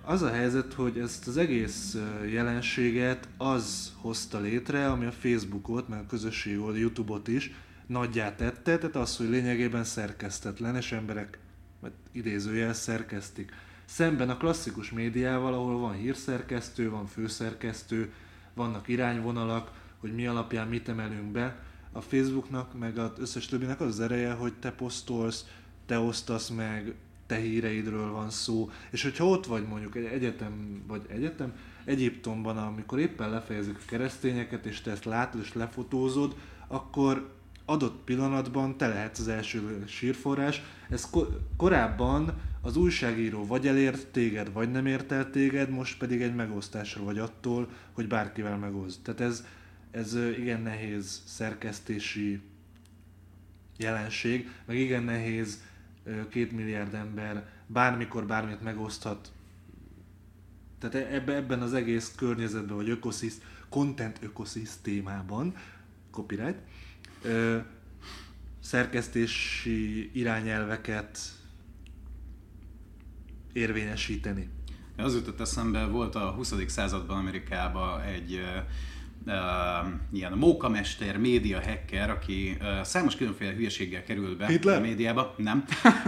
Az 0.03 0.21
a 0.21 0.29
helyzet, 0.29 0.73
hogy 0.73 0.99
ezt 0.99 1.27
az 1.27 1.37
egész 1.37 1.97
jelenséget 2.29 3.27
az 3.37 3.93
hozta 4.01 4.39
létre, 4.39 4.89
ami 4.89 5.05
a 5.05 5.11
Facebookot, 5.11 5.87
meg 5.87 5.99
a 5.99 6.05
közösségi 6.05 6.57
oldal, 6.57 6.79
Youtube-ot 6.79 7.27
is 7.27 7.51
nagyjá 7.85 8.35
tette, 8.35 8.77
tehát 8.77 8.95
az, 8.95 9.17
hogy 9.17 9.29
lényegében 9.29 9.83
szerkesztetlen, 9.83 10.75
és 10.75 10.91
emberek 10.91 11.39
vagy 11.79 11.91
idézőjel 12.11 12.73
szerkesztik. 12.73 13.51
Szemben 13.85 14.29
a 14.29 14.37
klasszikus 14.37 14.91
médiával, 14.91 15.53
ahol 15.53 15.79
van 15.79 15.93
hírszerkesztő, 15.93 16.89
van 16.89 17.05
főszerkesztő, 17.05 18.13
vannak 18.53 18.87
irányvonalak, 18.87 19.71
hogy 19.97 20.13
mi 20.13 20.27
alapján 20.27 20.67
mit 20.67 20.89
emelünk 20.89 21.31
be, 21.31 21.63
a 21.91 22.01
Facebooknak, 22.01 22.79
meg 22.79 22.97
az 22.97 23.11
összes 23.19 23.45
többinek 23.45 23.81
az 23.81 23.87
az 23.87 23.99
ereje, 23.99 24.31
hogy 24.31 24.53
te 24.53 24.71
posztolsz, 24.71 25.45
te 25.85 25.99
osztasz 25.99 26.49
meg, 26.49 26.95
te 27.31 27.37
híreidről 27.37 28.11
van 28.11 28.29
szó, 28.29 28.69
és 28.89 29.03
hogyha 29.03 29.25
ott 29.25 29.45
vagy 29.45 29.67
mondjuk 29.67 29.95
egy 29.95 30.05
egyetem, 30.05 30.83
vagy 30.87 31.01
egyetem, 31.07 31.53
Egyiptomban, 31.85 32.57
amikor 32.57 32.99
éppen 32.99 33.29
lefejezik 33.29 33.75
a 33.75 33.85
keresztényeket, 33.87 34.65
és 34.65 34.81
te 34.81 34.91
ezt 34.91 35.05
látod 35.05 35.41
és 35.41 35.53
lefotózod, 35.53 36.35
akkor 36.67 37.33
adott 37.65 38.03
pillanatban 38.03 38.77
te 38.77 38.87
lehetsz 38.87 39.19
az 39.19 39.27
első 39.27 39.83
sírforrás. 39.87 40.61
Ez 40.89 41.09
ko- 41.09 41.39
korábban 41.57 42.33
az 42.61 42.77
újságíró 42.77 43.45
vagy 43.45 43.67
elért 43.67 44.07
téged, 44.07 44.53
vagy 44.53 44.71
nem 44.71 44.85
ért 44.85 45.11
el 45.11 45.29
téged, 45.29 45.69
most 45.69 45.97
pedig 45.97 46.21
egy 46.21 46.35
megosztásra 46.35 47.03
vagy 47.03 47.19
attól, 47.19 47.69
hogy 47.91 48.07
bárkivel 48.07 48.57
megoszt. 48.57 48.99
Tehát 49.01 49.21
ez, 49.21 49.45
ez 49.91 50.17
igen 50.37 50.61
nehéz 50.61 51.21
szerkesztési 51.25 52.41
jelenség, 53.77 54.49
meg 54.65 54.77
igen 54.77 55.03
nehéz 55.03 55.69
két 56.29 56.51
milliárd 56.51 56.93
ember 56.93 57.49
bármikor 57.67 58.25
bármit 58.25 58.61
megoszthat. 58.61 59.31
Tehát 60.79 60.95
e-, 60.95 61.13
ebbe, 61.13 61.35
ebben 61.35 61.61
az 61.61 61.73
egész 61.73 62.13
környezetben, 62.17 62.75
vagy 62.75 62.89
ökosziszt, 62.89 63.43
content 63.69 64.17
ökoszisztémában, 64.21 65.55
copyright, 66.11 66.59
ö, 67.21 67.57
szerkesztési 68.59 70.09
irányelveket 70.13 71.19
érvényesíteni. 73.53 74.49
Az 74.97 75.13
jutott 75.13 75.39
eszembe, 75.39 75.85
volt 75.85 76.15
a 76.15 76.31
20. 76.31 76.53
században 76.67 77.17
Amerikában 77.17 78.01
egy 78.01 78.41
uh, 79.25 79.33
ilyen 80.13 80.31
mókamester, 80.31 81.17
média 81.17 81.61
hacker, 81.61 82.09
aki 82.09 82.57
uh, 82.61 82.81
számos 82.81 83.15
különféle 83.15 83.53
hülyeséggel 83.53 84.03
került 84.03 84.37
be 84.37 84.47
Hitler? 84.47 84.77
a 84.77 84.81
médiába. 84.81 85.33
Nem, 85.37 85.63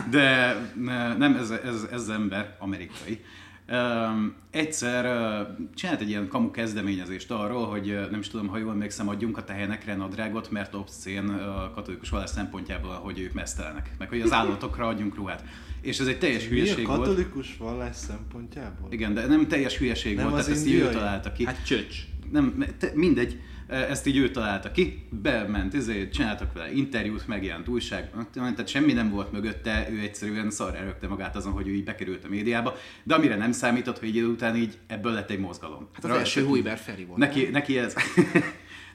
de 0.09 0.55
uh, 0.77 1.17
nem, 1.17 1.35
ez, 1.35 1.49
ez, 1.49 1.87
ez 1.91 2.07
ember, 2.07 2.55
amerikai. 2.59 3.23
Um, 3.71 4.33
egyszer 4.51 5.05
uh, 5.05 5.47
csinált 5.75 6.01
egy 6.01 6.09
ilyen 6.09 6.27
kamu 6.27 6.51
kezdeményezést 6.51 7.31
arról, 7.31 7.65
hogy 7.67 7.89
uh, 7.89 8.09
nem 8.09 8.19
is 8.19 8.27
tudom, 8.27 8.47
ha 8.47 8.57
jól 8.57 8.71
emlékszem, 8.71 9.09
adjunk 9.09 9.37
a 9.37 9.43
tehenekre 9.43 9.95
nadrágot, 9.95 10.51
mert 10.51 10.73
obszcén 10.75 11.29
uh, 11.29 11.73
katolikus 11.73 12.09
vallás 12.09 12.29
szempontjából, 12.29 12.93
hogy 12.93 13.19
ők 13.19 13.33
mesztelenek, 13.33 13.89
meg 13.97 14.09
hogy 14.09 14.21
az 14.21 14.31
állatokra 14.31 14.87
adjunk 14.87 15.15
ruhát. 15.15 15.43
És 15.81 15.99
ez 15.99 16.07
egy 16.07 16.19
teljes 16.19 16.47
hülyeség 16.47 16.77
Mi 16.77 16.83
a 16.83 16.87
volt. 16.95 17.07
katolikus 17.07 17.57
vallás 17.57 17.95
szempontjából? 17.95 18.91
Igen, 18.91 19.13
de 19.13 19.25
nem 19.25 19.47
teljes 19.47 19.77
hülyeség 19.77 20.15
Nem 20.15 20.29
volt, 20.29 20.41
tehát 20.41 20.57
ezt 20.57 20.67
így 20.67 20.73
ő 20.73 20.89
találta 20.89 21.31
ki. 21.31 21.45
Hát 21.45 21.65
csöcs. 21.65 21.95
Nem, 22.31 22.65
te, 22.77 22.91
mindegy, 22.93 23.39
ezt 23.67 24.07
így 24.07 24.17
ő 24.17 24.31
találta 24.31 24.71
ki, 24.71 25.07
bement, 25.09 25.75
ezért 25.75 26.13
csináltak 26.13 26.53
vele 26.53 26.73
interjút, 26.73 27.27
megjelent 27.27 27.67
újság, 27.67 28.09
tehát 28.33 28.67
semmi 28.67 28.93
nem 28.93 29.09
volt 29.09 29.31
mögötte, 29.31 29.87
ő 29.91 29.99
egyszerűen 29.99 30.51
szar 30.51 30.75
elrögte 30.75 31.07
magát 31.07 31.35
azon, 31.35 31.51
hogy 31.51 31.67
ő 31.67 31.73
így 31.73 31.83
bekerült 31.83 32.25
a 32.25 32.29
médiába, 32.29 32.75
de 33.03 33.15
amire 33.15 33.35
nem 33.35 33.51
számított, 33.51 33.99
hogy 33.99 34.07
egy 34.07 34.15
idő 34.15 34.27
után 34.27 34.55
így 34.55 34.77
ebből 34.87 35.11
lett 35.11 35.29
egy 35.29 35.39
mozgalom. 35.39 35.89
Hát 35.93 36.03
az 36.03 36.09
Ra- 36.09 36.19
első 36.19 36.45
Hújber 36.45 36.77
Feri 36.77 37.05
volt. 37.05 37.19
Neki, 37.19 37.49
neki 37.51 37.77
ez... 37.77 37.95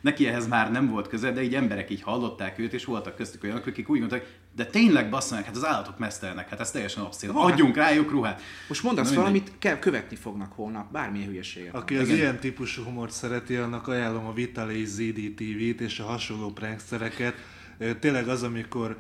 neki 0.01 0.27
ehhez 0.27 0.49
már 0.49 0.71
nem 0.71 0.89
volt 0.89 1.09
köze, 1.09 1.33
de 1.33 1.43
így 1.43 1.55
emberek 1.55 1.91
így 1.91 2.03
hallották 2.03 2.59
őt, 2.59 2.73
és 2.73 2.85
voltak 2.85 3.17
köztük 3.17 3.43
olyanok, 3.43 3.67
akik 3.67 3.89
úgy 3.89 3.99
mondták, 3.99 4.37
de 4.57 4.67
tényleg 4.67 5.11
basszanak, 5.11 5.45
hát 5.45 5.57
az 5.57 5.67
állatok 5.67 5.99
mesztelnek, 5.99 6.49
hát 6.49 6.61
ez 6.61 6.71
teljesen 6.71 7.03
abszolút. 7.05 7.37
Van, 7.37 7.53
Adjunk 7.53 7.77
rájuk 7.77 8.11
ruhát. 8.11 8.41
Most 8.69 8.83
mondasz 8.83 9.05
Na 9.05 9.11
mindegy. 9.11 9.33
valamit, 9.33 9.59
kell 9.59 9.79
követni 9.79 10.17
fognak 10.17 10.53
holnap, 10.53 10.93
bármilyen 10.93 11.29
hülyeséget. 11.29 11.75
Aki 11.75 11.97
az 11.97 12.09
ilyen 12.09 12.39
típusú 12.39 12.83
humort 12.83 13.13
szereti, 13.13 13.57
annak 13.57 13.89
ajánlom 13.89 14.27
a 14.27 14.33
Vitali 14.33 14.85
ZD 14.85 15.21
TV-t 15.37 15.81
és 15.81 15.99
a 15.99 16.05
hasonló 16.05 16.51
prankstereket. 16.53 17.35
Ö, 17.79 17.95
Tényleg 17.95 18.29
az, 18.29 18.43
amikor 18.43 18.99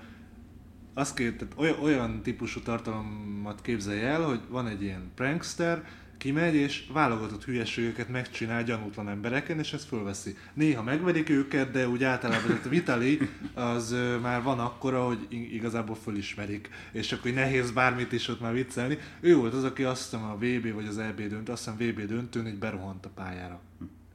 azt 0.94 1.14
két, 1.14 1.36
tehát 1.36 1.54
olyan, 1.56 1.78
olyan 1.82 2.22
típusú 2.22 2.60
tartalmat 2.60 3.60
képzelj 3.62 4.00
el, 4.00 4.22
hogy 4.22 4.40
van 4.48 4.66
egy 4.66 4.82
ilyen 4.82 5.10
prankster, 5.14 5.84
kimegy 6.18 6.54
és 6.54 6.84
válogatott 6.92 7.44
hülyeségeket 7.44 8.08
megcsinál 8.08 8.64
gyanútlan 8.64 9.08
embereken, 9.08 9.58
és 9.58 9.72
ezt 9.72 9.86
fölveszi. 9.86 10.36
Néha 10.54 10.82
megverik 10.82 11.28
őket, 11.28 11.70
de 11.70 11.88
úgy 11.88 12.04
általában 12.04 12.60
a 12.64 12.68
Vitali 12.68 13.18
az 13.54 13.96
már 14.22 14.42
van 14.42 14.58
akkora, 14.58 15.06
hogy 15.06 15.26
igazából 15.30 15.96
fölismerik, 15.96 16.70
és 16.92 17.12
akkor 17.12 17.30
nehéz 17.30 17.70
bármit 17.70 18.12
is 18.12 18.28
ott 18.28 18.40
már 18.40 18.52
viccelni. 18.52 18.98
Ő 19.20 19.36
volt 19.36 19.54
az, 19.54 19.64
aki 19.64 19.84
azt 19.84 20.02
hiszem 20.02 20.24
a 20.24 20.36
VB 20.36 20.72
vagy 20.74 20.86
az 20.86 20.98
EB 20.98 21.20
döntő, 21.20 21.52
azt 21.52 21.64
hiszem 21.64 21.88
VB 21.88 22.00
döntőn 22.00 22.46
így 22.46 22.58
berohant 22.58 23.06
a 23.06 23.10
pályára. 23.14 23.60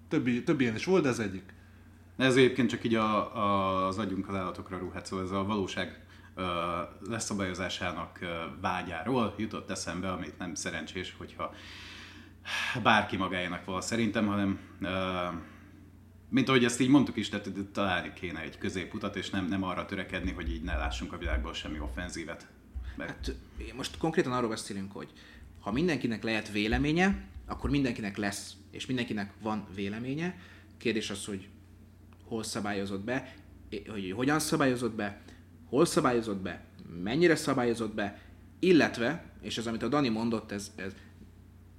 Többi, 0.09 0.43
több 0.43 0.61
ilyen 0.61 0.75
is 0.75 0.85
volt, 0.85 1.03
de 1.03 1.09
ez 1.09 1.19
egyik. 1.19 1.53
Ez 2.17 2.35
egyébként 2.35 2.69
csak 2.69 2.83
így 2.83 2.95
a, 2.95 3.37
a, 3.37 3.87
az 3.87 3.97
adjunk 3.97 4.29
az 4.29 4.35
állatokra 4.35 4.77
ruhát, 4.77 5.05
szóval 5.05 5.25
ez 5.25 5.31
a 5.31 5.43
valóság 5.43 6.03
leszabályozásának 7.09 8.19
vágyáról 8.61 9.33
jutott 9.37 9.69
eszembe, 9.69 10.11
amit 10.11 10.37
nem 10.37 10.55
szerencsés, 10.55 11.15
hogyha 11.17 11.53
bárki 12.83 13.17
magáénak 13.17 13.65
val 13.65 13.81
szerintem, 13.81 14.27
hanem 14.27 14.59
mint 16.29 16.49
ahogy 16.49 16.63
ezt 16.63 16.79
így 16.79 16.89
mondtuk 16.89 17.17
is, 17.17 17.29
tehát 17.29 17.49
találni 17.71 18.13
kéne 18.13 18.39
egy 18.41 18.57
középutat, 18.57 19.15
és 19.15 19.29
nem, 19.29 19.45
nem 19.45 19.63
arra 19.63 19.85
törekedni, 19.85 20.31
hogy 20.31 20.51
így 20.51 20.61
ne 20.61 20.75
lássunk 20.75 21.13
a 21.13 21.17
világból 21.17 21.53
semmi 21.53 21.79
offenzívet. 21.79 22.47
Meg, 22.97 23.07
Hát 23.07 23.35
most 23.75 23.97
konkrétan 23.97 24.31
arról 24.31 24.49
beszélünk, 24.49 24.91
hogy 24.91 25.09
ha 25.59 25.71
mindenkinek 25.71 26.23
lehet 26.23 26.51
véleménye, 26.51 27.27
akkor 27.45 27.69
mindenkinek 27.69 28.17
lesz, 28.17 28.53
és 28.71 28.85
mindenkinek 28.85 29.33
van 29.41 29.67
véleménye. 29.75 30.39
Kérdés 30.77 31.09
az, 31.09 31.25
hogy 31.25 31.47
hol 32.23 32.43
szabályozott 32.43 33.03
be, 33.03 33.33
hogy 33.87 34.11
hogyan 34.15 34.39
szabályozott 34.39 34.93
be, 34.93 35.21
hol 35.69 35.85
szabályozott 35.85 36.41
be, 36.41 36.65
mennyire 37.03 37.35
szabályozott 37.35 37.93
be, 37.93 38.21
illetve, 38.59 39.25
és 39.41 39.57
az, 39.57 39.67
amit 39.67 39.83
a 39.83 39.87
Dani 39.87 40.09
mondott, 40.09 40.51
ez, 40.51 40.71
ez 40.75 40.93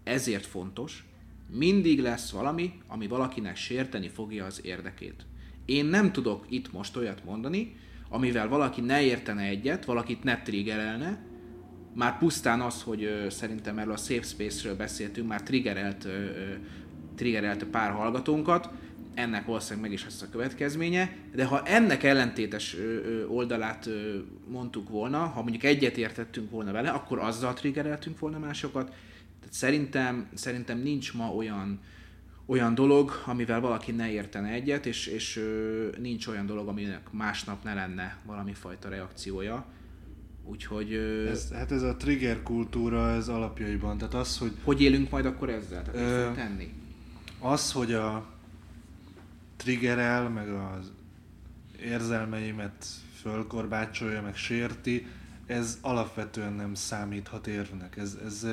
ezért 0.05 0.47
fontos, 0.47 1.05
mindig 1.51 2.01
lesz 2.01 2.31
valami, 2.31 2.73
ami 2.87 3.07
valakinek 3.07 3.57
sérteni 3.57 4.09
fogja 4.09 4.45
az 4.45 4.61
érdekét. 4.65 5.27
Én 5.65 5.85
nem 5.85 6.13
tudok 6.13 6.45
itt 6.49 6.73
most 6.73 6.97
olyat 6.97 7.25
mondani, 7.25 7.77
amivel 8.09 8.49
valaki 8.49 8.81
ne 8.81 9.03
értene 9.03 9.43
egyet, 9.43 9.85
valakit 9.85 10.23
ne 10.23 10.43
triggerelne, 10.43 11.23
már 11.95 12.19
pusztán 12.19 12.61
az, 12.61 12.83
hogy 12.83 13.05
ö, 13.05 13.31
szerintem 13.31 13.79
erről 13.79 13.93
a 13.93 13.97
Safe 13.97 14.23
Space-ről 14.23 14.77
beszéltünk, 14.77 15.29
már 15.29 15.43
triggerelt, 15.43 16.05
ö, 16.05 16.09
ö, 16.09 16.55
triggerelt 17.17 17.65
pár 17.65 17.91
hallgatónkat, 17.91 18.71
ennek 19.15 19.47
valószínűleg 19.47 19.83
meg 19.83 19.93
is 19.93 20.05
lesz 20.05 20.23
a 20.23 20.29
következménye, 20.29 21.17
de 21.35 21.45
ha 21.45 21.63
ennek 21.63 22.03
ellentétes 22.03 22.77
oldalát 23.29 23.89
mondtuk 24.49 24.89
volna, 24.89 25.19
ha 25.19 25.43
mondjuk 25.43 25.63
egyet 25.63 25.97
értettünk 25.97 26.51
volna 26.51 26.73
vele, 26.73 26.91
akkor 26.91 27.19
azzal 27.19 27.55
triggereltünk 27.55 28.19
volna 28.19 28.39
másokat. 28.39 28.95
Tehát 29.45 29.59
szerintem, 29.59 30.29
szerintem 30.35 30.79
nincs 30.79 31.15
ma 31.15 31.29
olyan, 31.29 31.81
olyan 32.47 32.75
dolog, 32.75 33.23
amivel 33.27 33.61
valaki 33.61 33.93
ne 33.93 34.11
értene 34.11 34.49
egyet, 34.49 34.87
és, 34.87 35.07
és 35.07 35.37
ö, 35.37 35.89
nincs 36.01 36.27
olyan 36.27 36.47
dolog, 36.47 36.69
aminek 36.69 37.13
másnap 37.13 37.65
ne 37.65 37.75
lenne 37.75 38.17
valami 38.27 38.53
fajta 38.53 38.89
reakciója. 38.89 39.67
Úgyhogy 40.45 40.93
ö, 40.93 41.29
Ez, 41.29 41.53
hát 41.53 41.73
ez 41.73 41.83
a 41.83 41.97
trigger 41.97 42.43
kultúra, 42.43 43.11
ez 43.11 43.29
alapjaiban. 43.29 43.99
Tehát 43.99 44.15
az, 44.15 44.39
hogy 44.39 44.53
hogy 44.65 44.81
élünk 44.83 45.11
majd 45.11 45.27
akkor 45.27 45.49
ezzel? 45.49 45.83
Tehát 45.83 46.01
Ö, 46.01 46.35
tenni? 46.35 46.73
az, 47.41 47.73
hogy 47.73 47.93
a 47.93 48.27
triggerel, 49.57 50.29
meg 50.29 50.49
az 50.49 50.93
érzelmeimet 51.83 52.87
fölkorbácsolja, 53.21 54.23
meg 54.23 54.37
sérti, 54.37 55.07
ez 55.47 55.79
alapvetően 55.81 56.53
nem 56.53 56.75
számíthat 56.75 57.47
érvnek. 57.47 57.97
Ez, 57.97 58.19
ez, 58.25 58.47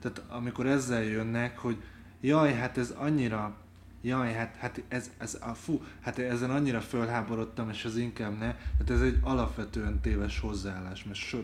tehát 0.00 0.22
amikor 0.28 0.66
ezzel 0.66 1.02
jönnek, 1.02 1.58
hogy 1.58 1.82
jaj, 2.20 2.52
hát 2.52 2.78
ez 2.78 2.90
annyira, 2.90 3.56
jaj, 4.02 4.32
hát, 4.32 4.56
hát 4.56 4.82
ez, 4.88 5.10
ez 5.18 5.38
a 5.40 5.54
fú, 5.54 5.82
hát 6.00 6.18
ezen 6.18 6.50
annyira 6.50 6.80
fölháborodtam, 6.80 7.70
és 7.70 7.84
ez 7.84 7.96
inkább 7.96 8.32
ne, 8.32 8.54
tehát 8.54 8.90
ez 8.90 9.00
egy 9.00 9.18
alapvetően 9.22 10.00
téves 10.00 10.40
hozzáállás, 10.40 11.04
mert 11.04 11.18
so, 11.18 11.38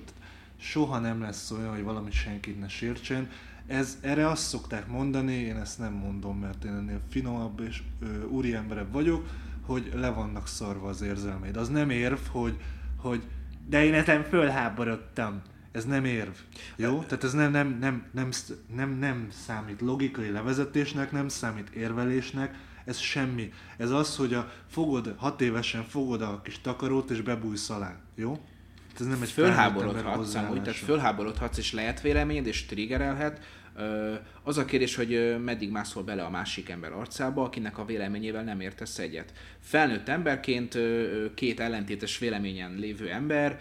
soha 0.56 0.98
nem 0.98 1.20
lesz 1.20 1.50
olyan, 1.50 1.74
hogy 1.74 1.84
valami 1.84 2.10
senkit 2.10 2.60
ne 2.60 2.68
sértsen. 2.68 3.30
Ez, 3.66 3.98
erre 4.00 4.28
azt 4.28 4.48
szokták 4.48 4.86
mondani, 4.86 5.32
én 5.32 5.56
ezt 5.56 5.78
nem 5.78 5.92
mondom, 5.92 6.38
mert 6.38 6.64
én 6.64 6.72
ennél 6.72 7.00
finomabb 7.10 7.60
és 7.60 7.82
ö, 8.00 8.84
vagyok, 8.92 9.26
hogy 9.66 9.90
le 9.94 10.10
vannak 10.10 10.48
szarva 10.48 10.88
az 10.88 11.02
érzelmeid. 11.02 11.56
Az 11.56 11.68
nem 11.68 11.90
érv, 11.90 12.18
hogy, 12.30 12.56
hogy 12.96 13.22
de 13.68 13.84
én 13.84 13.94
ezen 13.94 14.22
fölháborodtam. 14.22 15.42
Ez 15.74 15.84
nem 15.84 16.04
érv. 16.04 16.32
Jó? 16.76 17.02
Tehát 17.02 17.24
ez 17.24 17.32
nem, 17.32 17.50
nem, 17.50 17.76
nem, 17.80 18.06
nem, 18.12 18.30
nem, 18.74 18.90
nem 18.90 19.28
számít 19.30 19.80
logikai 19.80 20.30
levezetésnek, 20.30 21.12
nem 21.12 21.28
számít 21.28 21.68
érvelésnek, 21.68 22.54
ez 22.84 22.98
semmi. 22.98 23.52
Ez 23.76 23.90
az, 23.90 24.16
hogy 24.16 24.34
a 24.34 24.52
fogod, 24.70 25.14
hat 25.16 25.40
évesen 25.40 25.84
fogod 25.84 26.22
a 26.22 26.40
kis 26.44 26.60
takarót 26.60 27.10
és 27.10 27.20
bebújsz 27.20 27.70
alá. 27.70 27.96
Jó? 28.14 28.40
Ez 29.00 29.06
nem 29.06 29.22
egy 29.22 29.30
Fölháborodhatsz 29.30 30.34
amúgy, 30.34 30.62
tehát 30.62 30.78
fölháborodhatsz, 30.78 31.58
és 31.58 31.72
lehet 31.72 32.00
véleményed, 32.00 32.46
és 32.46 32.66
triggerelhet, 32.66 33.40
Az 34.42 34.58
a 34.58 34.64
kérdés, 34.64 34.94
hogy 34.94 35.36
meddig 35.44 35.70
mászol 35.70 36.02
bele 36.02 36.22
a 36.22 36.30
másik 36.30 36.68
ember 36.68 36.92
arcába, 36.92 37.42
akinek 37.42 37.78
a 37.78 37.84
véleményével 37.84 38.42
nem 38.42 38.60
értesz 38.60 38.98
egyet. 38.98 39.32
Felnőtt 39.60 40.08
emberként 40.08 40.78
két 41.34 41.60
ellentétes 41.60 42.18
véleményen 42.18 42.74
lévő 42.74 43.10
ember 43.10 43.60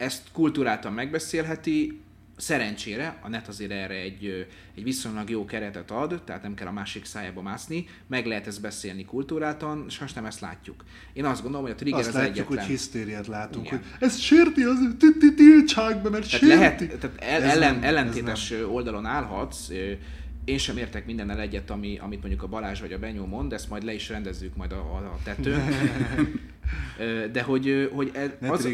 ezt 0.00 0.22
kultúráltan 0.32 0.92
megbeszélheti, 0.92 2.00
Szerencsére 2.36 3.18
a 3.22 3.28
net 3.28 3.48
azért 3.48 3.70
erre 3.70 3.94
egy, 3.94 4.46
egy 4.76 4.82
viszonylag 4.82 5.30
jó 5.30 5.44
keretet 5.44 5.90
ad, 5.90 6.22
tehát 6.24 6.42
nem 6.42 6.54
kell 6.54 6.66
a 6.66 6.72
másik 6.72 7.04
szájába 7.04 7.42
mászni, 7.42 7.86
meg 8.06 8.26
lehet 8.26 8.46
ezt 8.46 8.60
beszélni 8.60 9.04
kultúráltan, 9.04 9.84
és 9.88 9.98
most 9.98 10.14
nem 10.14 10.24
ezt 10.24 10.40
látjuk. 10.40 10.84
Én 11.12 11.24
azt 11.24 11.42
gondolom, 11.42 11.66
hogy 11.66 11.74
a 11.74 11.78
trigger 11.78 11.98
azt 11.98 12.08
az 12.08 12.14
látjuk, 12.14 12.36
egyetlen. 12.36 12.58
hogy 12.58 12.68
hisztériát 12.68 13.26
látunk, 13.26 13.66
Igen. 13.66 13.78
hogy 13.78 14.08
ez 14.08 14.18
sérti 14.18 14.62
az 14.62 14.78
tiltság 15.36 16.02
be, 16.02 16.08
mert 16.08 16.24
Tehát, 16.30 16.40
sérti. 16.40 16.46
lehet, 16.46 16.98
tehát 16.98 17.22
el, 17.22 17.42
ellen, 17.42 17.74
nem, 17.74 17.82
ellentétes 17.82 18.50
oldalon 18.50 19.06
állhatsz, 19.06 19.68
én 20.44 20.58
sem 20.58 20.76
értek 20.76 21.06
mindennel 21.06 21.40
egyet, 21.40 21.70
ami, 21.70 21.98
amit 21.98 22.20
mondjuk 22.20 22.42
a 22.42 22.46
Balázs 22.46 22.80
vagy 22.80 22.92
a 22.92 22.98
Benyó 22.98 23.26
mond, 23.26 23.52
ezt 23.52 23.68
majd 23.68 23.82
le 23.82 23.92
is 23.92 24.08
rendezzük 24.08 24.56
majd 24.56 24.72
a, 24.72 24.76
a, 24.76 24.96
a 24.96 25.18
tetőn. 25.24 25.60
De 27.32 27.42
hogy, 27.42 27.90
hogy 27.92 28.10
e- 28.14 28.36
Ne 28.40 28.50
az, 28.50 28.64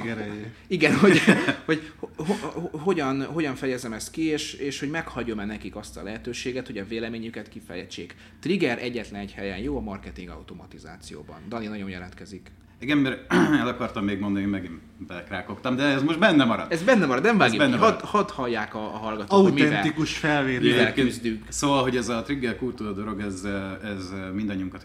igen, 0.66 0.98
hogy, 0.98 1.18
hogy 1.64 1.92
ho, 1.98 2.24
ho, 2.24 2.78
hogyan, 2.78 3.24
hogyan 3.24 3.54
fejezem 3.54 3.92
ezt 3.92 4.10
ki, 4.10 4.22
és, 4.22 4.52
és 4.52 4.80
hogy 4.80 4.90
meghagyom-e 4.90 5.44
nekik 5.44 5.76
azt 5.76 5.96
a 5.96 6.02
lehetőséget, 6.02 6.66
hogy 6.66 6.78
a 6.78 6.86
véleményüket 6.86 7.48
kifejtsék. 7.48 8.14
Trigger 8.40 8.78
egyetlen 8.82 9.20
egy 9.20 9.32
helyen 9.32 9.58
jó 9.58 9.76
a 9.76 9.80
marketing 9.80 10.28
automatizációban. 10.28 11.40
Dani 11.48 11.66
nagyon 11.66 11.88
jelentkezik. 11.88 12.50
Igen, 12.80 12.98
mert 12.98 13.32
el 13.60 13.68
akartam 13.68 14.04
még 14.04 14.18
mondani, 14.18 14.44
megint 14.44 14.80
belekrákogtam, 14.98 15.76
de 15.76 15.82
ez 15.82 16.02
most 16.02 16.18
benne 16.18 16.44
marad. 16.44 16.72
Ez 16.72 16.82
benne 16.82 17.06
marad, 17.06 17.22
nem 17.22 17.38
vágjuk 17.38 17.64
ki. 17.64 17.70
Hadd 17.70 18.00
had 18.02 18.30
hallják 18.30 18.74
a, 18.74 18.94
a 18.94 18.96
hallgatók, 18.96 19.42
hogy 19.50 19.60
Autentikus 19.60 20.16
felvétel. 20.16 20.60
mivel 20.62 20.92
küzdünk. 20.92 21.44
Szóval, 21.48 21.82
hogy 21.82 21.96
ez 21.96 22.08
a 22.08 22.22
trigger 22.22 22.56
kultúra 22.56 22.92
dolog, 22.92 23.20
ez, 23.20 23.44
ez 23.84 24.12
mindannyiunkat 24.34 24.84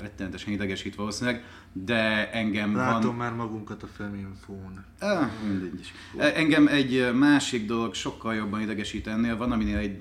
rettenetesen 0.00 0.52
idegesít 0.52 0.94
valószínűleg, 0.94 1.44
de 1.72 2.30
engem 2.32 2.76
Látom 2.76 3.02
van... 3.02 3.14
már 3.14 3.32
magunkat 3.32 3.82
a 3.82 3.86
Feminfón. 3.86 4.84
Ah, 5.00 5.26
mindegy 5.48 5.80
is. 5.80 5.92
Engem 6.16 6.66
egy 6.66 7.14
másik 7.14 7.66
dolog 7.66 7.94
sokkal 7.94 8.34
jobban 8.34 8.60
idegesít 8.60 9.06
ennél, 9.06 9.36
van 9.36 9.52
aminél 9.52 9.76
egy 9.76 9.98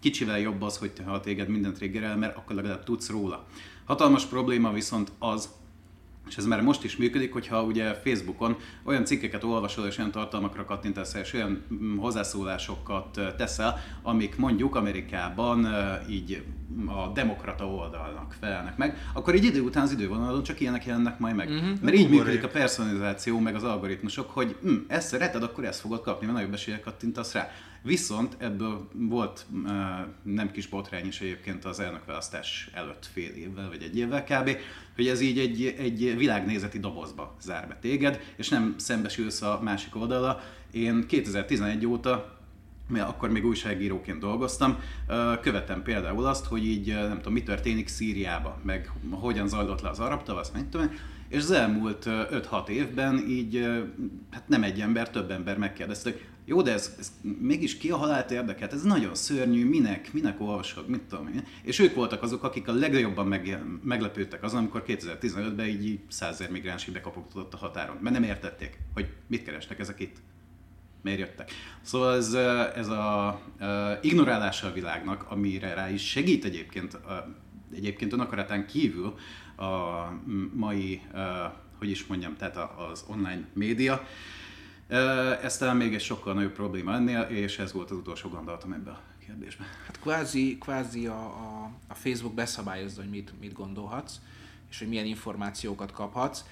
kicsivel 0.00 0.38
jobb 0.38 0.62
az, 0.62 0.76
hogy 0.76 0.90
te, 0.90 1.02
ha 1.02 1.20
téged 1.20 1.48
minden 1.48 1.72
triggerel, 1.72 2.16
mert 2.16 2.36
akkor 2.36 2.56
legalább 2.56 2.84
tudsz 2.84 3.08
róla. 3.10 3.46
Hatalmas 3.84 4.24
probléma 4.24 4.72
viszont 4.72 5.12
az, 5.18 5.48
és 6.28 6.36
ez 6.36 6.46
már 6.46 6.62
most 6.62 6.84
is 6.84 6.96
működik, 6.96 7.32
hogyha 7.32 7.62
ugye 7.62 7.94
Facebookon 7.94 8.56
olyan 8.84 9.04
cikkeket 9.04 9.44
olvasol, 9.44 9.86
és 9.86 9.98
olyan 9.98 10.10
tartalmakra 10.10 10.64
kattintasz, 10.64 11.14
és 11.14 11.32
olyan 11.32 11.64
mm, 11.74 11.96
hozzászólásokat 11.96 13.20
teszel, 13.36 13.80
amik 14.02 14.36
mondjuk 14.36 14.74
Amerikában 14.74 15.68
így 16.10 16.42
a 16.86 17.12
demokrata 17.12 17.66
oldalnak 17.66 18.34
felelnek 18.40 18.76
meg, 18.76 19.10
akkor 19.12 19.34
egy 19.34 19.44
idő 19.44 19.60
után 19.60 19.82
az 19.82 19.92
idővonalon 19.92 20.42
csak 20.42 20.60
ilyenek 20.60 20.86
jelennek 20.86 21.18
majd 21.18 21.34
meg. 21.34 21.48
Uh-huh. 21.48 21.80
Mert 21.80 21.96
így 21.96 22.10
működik 22.10 22.44
a 22.44 22.48
personalizáció, 22.48 23.38
meg 23.38 23.54
az 23.54 23.64
algoritmusok, 23.64 24.30
hogy 24.30 24.56
hm, 24.62 24.74
ezt 24.86 25.08
szereted, 25.08 25.42
akkor 25.42 25.64
ezt 25.64 25.80
fogod 25.80 26.02
kapni, 26.02 26.26
mert 26.26 26.38
nagyobb 26.38 26.54
eséllyel 26.54 26.80
kattintasz 26.80 27.32
rá. 27.32 27.50
Viszont 27.82 28.36
ebből 28.38 28.88
volt 28.92 29.46
nem 30.22 30.50
kis 30.50 30.66
botrány 30.66 31.06
is 31.06 31.20
egyébként 31.20 31.64
az 31.64 31.80
elnökválasztás 31.80 32.70
előtt 32.74 33.08
fél 33.12 33.30
évvel, 33.30 33.68
vagy 33.68 33.82
egy 33.82 33.98
évvel 33.98 34.24
kb., 34.24 34.56
hogy 34.94 35.06
ez 35.06 35.20
így 35.20 35.38
egy, 35.38 35.74
egy 35.78 36.16
világnézeti 36.16 36.78
dobozba 36.78 37.36
zár 37.40 37.68
be 37.68 37.76
téged, 37.80 38.20
és 38.36 38.48
nem 38.48 38.74
szembesülsz 38.78 39.42
a 39.42 39.60
másik 39.62 39.96
oldala. 39.96 40.40
Én 40.70 41.06
2011 41.06 41.86
óta 41.86 42.36
mert 42.88 43.08
akkor 43.08 43.30
még 43.30 43.44
újságíróként 43.44 44.18
dolgoztam, 44.18 44.78
követem 45.40 45.82
például 45.82 46.26
azt, 46.26 46.44
hogy 46.44 46.66
így 46.66 46.86
nem 46.86 47.16
tudom, 47.16 47.32
mi 47.32 47.42
történik 47.42 47.88
Szíriába, 47.88 48.60
meg 48.62 48.92
hogyan 49.10 49.48
zajlott 49.48 49.80
le 49.80 49.88
az 49.88 50.00
arab 50.00 50.22
tavasz, 50.22 50.50
meg 50.50 50.68
tudom, 50.68 50.90
és 51.28 51.38
az 51.38 51.50
elmúlt 51.50 52.06
ö, 52.06 52.22
5-6 52.30 52.68
évben 52.68 53.24
így, 53.28 53.68
hát 54.30 54.48
nem 54.48 54.62
egy 54.62 54.80
ember, 54.80 55.10
több 55.10 55.30
ember 55.30 55.58
megkérdezte, 55.58 56.10
hogy 56.10 56.24
jó, 56.48 56.62
de 56.62 56.72
ez, 56.72 56.96
ez 56.98 57.12
mégis 57.40 57.76
ki 57.76 57.90
a 57.90 57.96
halált 57.96 58.30
érdekelt? 58.30 58.72
Ez 58.72 58.82
nagyon 58.82 59.14
szörnyű, 59.14 59.68
minek, 59.68 60.12
minek 60.12 60.40
olvasod, 60.40 60.88
mit 60.88 61.00
tudom 61.00 61.28
én. 61.28 61.46
És 61.62 61.78
ők 61.78 61.94
voltak 61.94 62.22
azok, 62.22 62.42
akik 62.42 62.68
a 62.68 62.72
legjobban 62.72 63.26
meg, 63.26 63.62
meglepődtek 63.82 64.42
azon, 64.42 64.58
amikor 64.58 64.84
2015-ben 64.86 65.66
így, 65.66 65.98
százer 66.08 66.50
migráns 66.50 66.86
így 66.86 67.00
a 67.50 67.56
határon. 67.56 67.96
Mert 68.00 68.14
nem 68.14 68.22
értették, 68.22 68.78
hogy 68.94 69.08
mit 69.26 69.44
keresnek 69.44 69.78
ezek 69.78 70.00
itt 70.00 70.16
miért 71.02 71.18
jöttek. 71.18 71.50
Szóval 71.82 72.14
ez, 72.16 72.34
ez 72.76 72.88
a, 72.88 73.26
a 73.26 73.40
ignorálása 74.02 74.66
a 74.66 74.72
világnak, 74.72 75.30
amire 75.30 75.74
rá 75.74 75.90
is 75.90 76.08
segít 76.08 76.44
egyébként, 76.44 76.94
a, 76.94 77.34
egyébként 77.74 78.12
önakaratán 78.12 78.66
kívül 78.66 79.14
a 79.56 80.02
mai, 80.52 81.02
a, 81.12 81.18
hogy 81.78 81.90
is 81.90 82.06
mondjam, 82.06 82.36
tehát 82.36 82.56
az 82.90 83.04
online 83.08 83.48
média. 83.52 84.06
Ez 85.42 85.56
talán 85.56 85.76
még 85.76 85.94
egy 85.94 86.00
sokkal 86.00 86.34
nagyobb 86.34 86.52
probléma 86.52 86.94
ennél, 86.94 87.20
és 87.20 87.58
ez 87.58 87.72
volt 87.72 87.90
az 87.90 87.96
utolsó 87.96 88.28
gondolatom 88.28 88.72
ebbe 88.72 88.90
a 88.90 89.00
kérdésbe. 89.26 89.64
Hát 89.86 90.00
kvázi, 90.00 90.58
kvázi 90.60 91.06
a, 91.06 91.20
a, 91.20 91.70
a 91.88 91.94
Facebook 91.94 92.34
beszabályozza, 92.34 93.00
hogy 93.00 93.10
mit, 93.10 93.32
mit 93.40 93.52
gondolhatsz, 93.52 94.20
és 94.70 94.78
hogy 94.78 94.88
milyen 94.88 95.06
információkat 95.06 95.92
kaphatsz. 95.92 96.44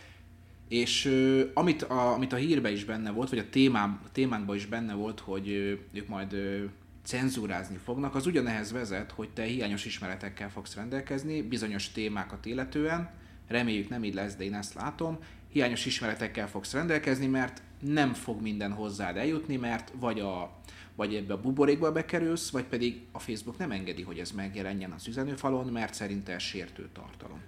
És 0.69 1.05
ö, 1.05 1.45
amit, 1.55 1.83
a, 1.83 2.13
amit 2.13 2.33
a 2.33 2.37
hírben 2.37 2.73
is 2.73 2.85
benne 2.85 3.11
volt, 3.11 3.31
vagy 3.31 3.39
a, 3.39 3.49
témám, 3.51 4.01
a 4.05 4.13
témánkban 4.13 4.57
is 4.57 4.67
benne 4.67 4.95
volt, 4.95 5.21
hogy 5.21 5.49
ö, 5.49 5.73
ők 5.99 6.09
majd 6.09 6.33
ö, 6.33 6.65
cenzúrázni 7.05 7.77
fognak, 7.85 8.15
az 8.15 8.27
ugyanehhez 8.27 8.73
vezet, 8.73 9.13
hogy 9.13 9.29
te 9.29 9.43
hiányos 9.43 9.85
ismeretekkel 9.85 10.51
fogsz 10.51 10.75
rendelkezni 10.75 11.43
bizonyos 11.43 11.93
témákat 11.93 12.47
illetően, 12.47 13.11
reméljük 13.49 13.89
nem 13.89 14.05
így 14.05 14.15
lesz, 14.15 14.37
de 14.37 14.45
én 14.45 14.55
ezt 14.55 14.75
látom, 14.75 15.19
hiányos 15.49 15.87
ismeretekkel 15.87 16.49
fogsz 16.49 16.73
rendelkezni, 16.73 17.27
mert 17.27 17.63
nem 17.81 18.13
fog 18.13 18.41
minden 18.41 18.73
hozzád 18.73 19.17
eljutni, 19.17 19.57
mert 19.57 19.93
vagy 20.01 20.21
a 20.21 20.61
vagy 20.97 21.15
ebbe 21.15 21.33
a 21.33 21.41
buborékba 21.41 21.93
bekerülsz, 21.93 22.51
vagy 22.51 22.65
pedig 22.65 23.01
a 23.13 23.19
Facebook 23.19 23.59
nem 23.59 23.71
engedi, 23.71 24.03
hogy 24.03 24.19
ez 24.19 24.31
megjelenjen 24.31 24.91
az 24.91 25.07
üzenőfalon, 25.09 25.67
mert 25.67 25.95
szerinte 25.95 26.39
sértő 26.39 26.89
tartalom. 26.93 27.41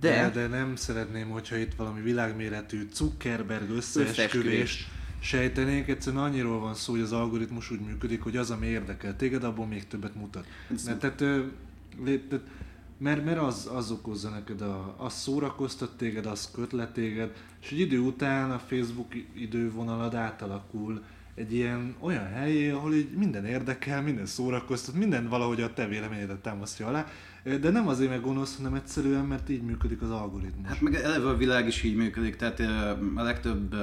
De, 0.00 0.10
De, 0.10 0.30
de 0.30 0.46
nem 0.46 0.76
szeretném, 0.76 1.28
hogyha 1.28 1.56
itt 1.56 1.74
valami 1.74 2.00
világméretű 2.00 2.88
Zuckerberg 2.92 3.70
Összeesküvés. 3.70 4.88
sejtenénk. 5.20 5.88
Egyszerűen 5.88 6.22
annyiról 6.22 6.60
van 6.60 6.74
szó, 6.74 6.92
hogy 6.92 7.02
az 7.02 7.12
algoritmus 7.12 7.70
úgy 7.70 7.80
működik, 7.80 8.22
hogy 8.22 8.36
az, 8.36 8.50
ami 8.50 8.66
érdekel 8.66 9.16
téged, 9.16 9.44
abból 9.44 9.66
még 9.66 9.86
többet 9.86 10.14
mutat. 10.14 10.46
Mert, 10.84 10.98
tehát, 10.98 11.16
tehát, 11.16 12.44
mert, 12.98 13.24
mert 13.24 13.38
az, 13.38 13.70
az 13.74 13.90
okozza 13.90 14.28
neked, 14.28 14.60
a, 14.60 14.94
az 14.98 15.12
szórakoztat 15.12 15.96
téged, 15.96 16.26
az 16.26 16.50
köt 16.50 16.92
téged, 16.92 17.32
és 17.62 17.70
egy 17.70 17.80
idő 17.80 17.98
után 17.98 18.50
a 18.50 18.58
Facebook 18.58 19.14
idővonalad 19.34 20.14
átalakul 20.14 21.02
egy 21.34 21.54
ilyen 21.54 21.94
olyan 22.00 22.26
helyé, 22.26 22.70
ahol 22.70 22.94
így 22.94 23.10
minden 23.10 23.44
érdekel, 23.44 24.02
minden 24.02 24.26
szórakoztat, 24.26 24.94
minden 24.94 25.28
valahogy 25.28 25.60
a 25.60 25.72
te 25.72 25.86
véleményedet 25.86 26.42
támasztja 26.42 26.86
alá, 26.86 27.06
de 27.56 27.70
nem 27.70 27.88
azért 27.88 28.10
meg 28.10 28.20
gonosz, 28.20 28.56
hanem 28.56 28.74
egyszerűen, 28.74 29.24
mert 29.24 29.48
így 29.48 29.62
működik 29.62 30.02
az 30.02 30.10
algoritmus. 30.10 30.68
Hát 30.68 30.80
meg 30.80 30.94
eleve 30.94 31.28
a 31.28 31.36
világ 31.36 31.66
is 31.66 31.82
így 31.82 31.96
működik, 31.96 32.36
tehát 32.36 32.60
a 33.16 33.22
legtöbb 33.22 33.74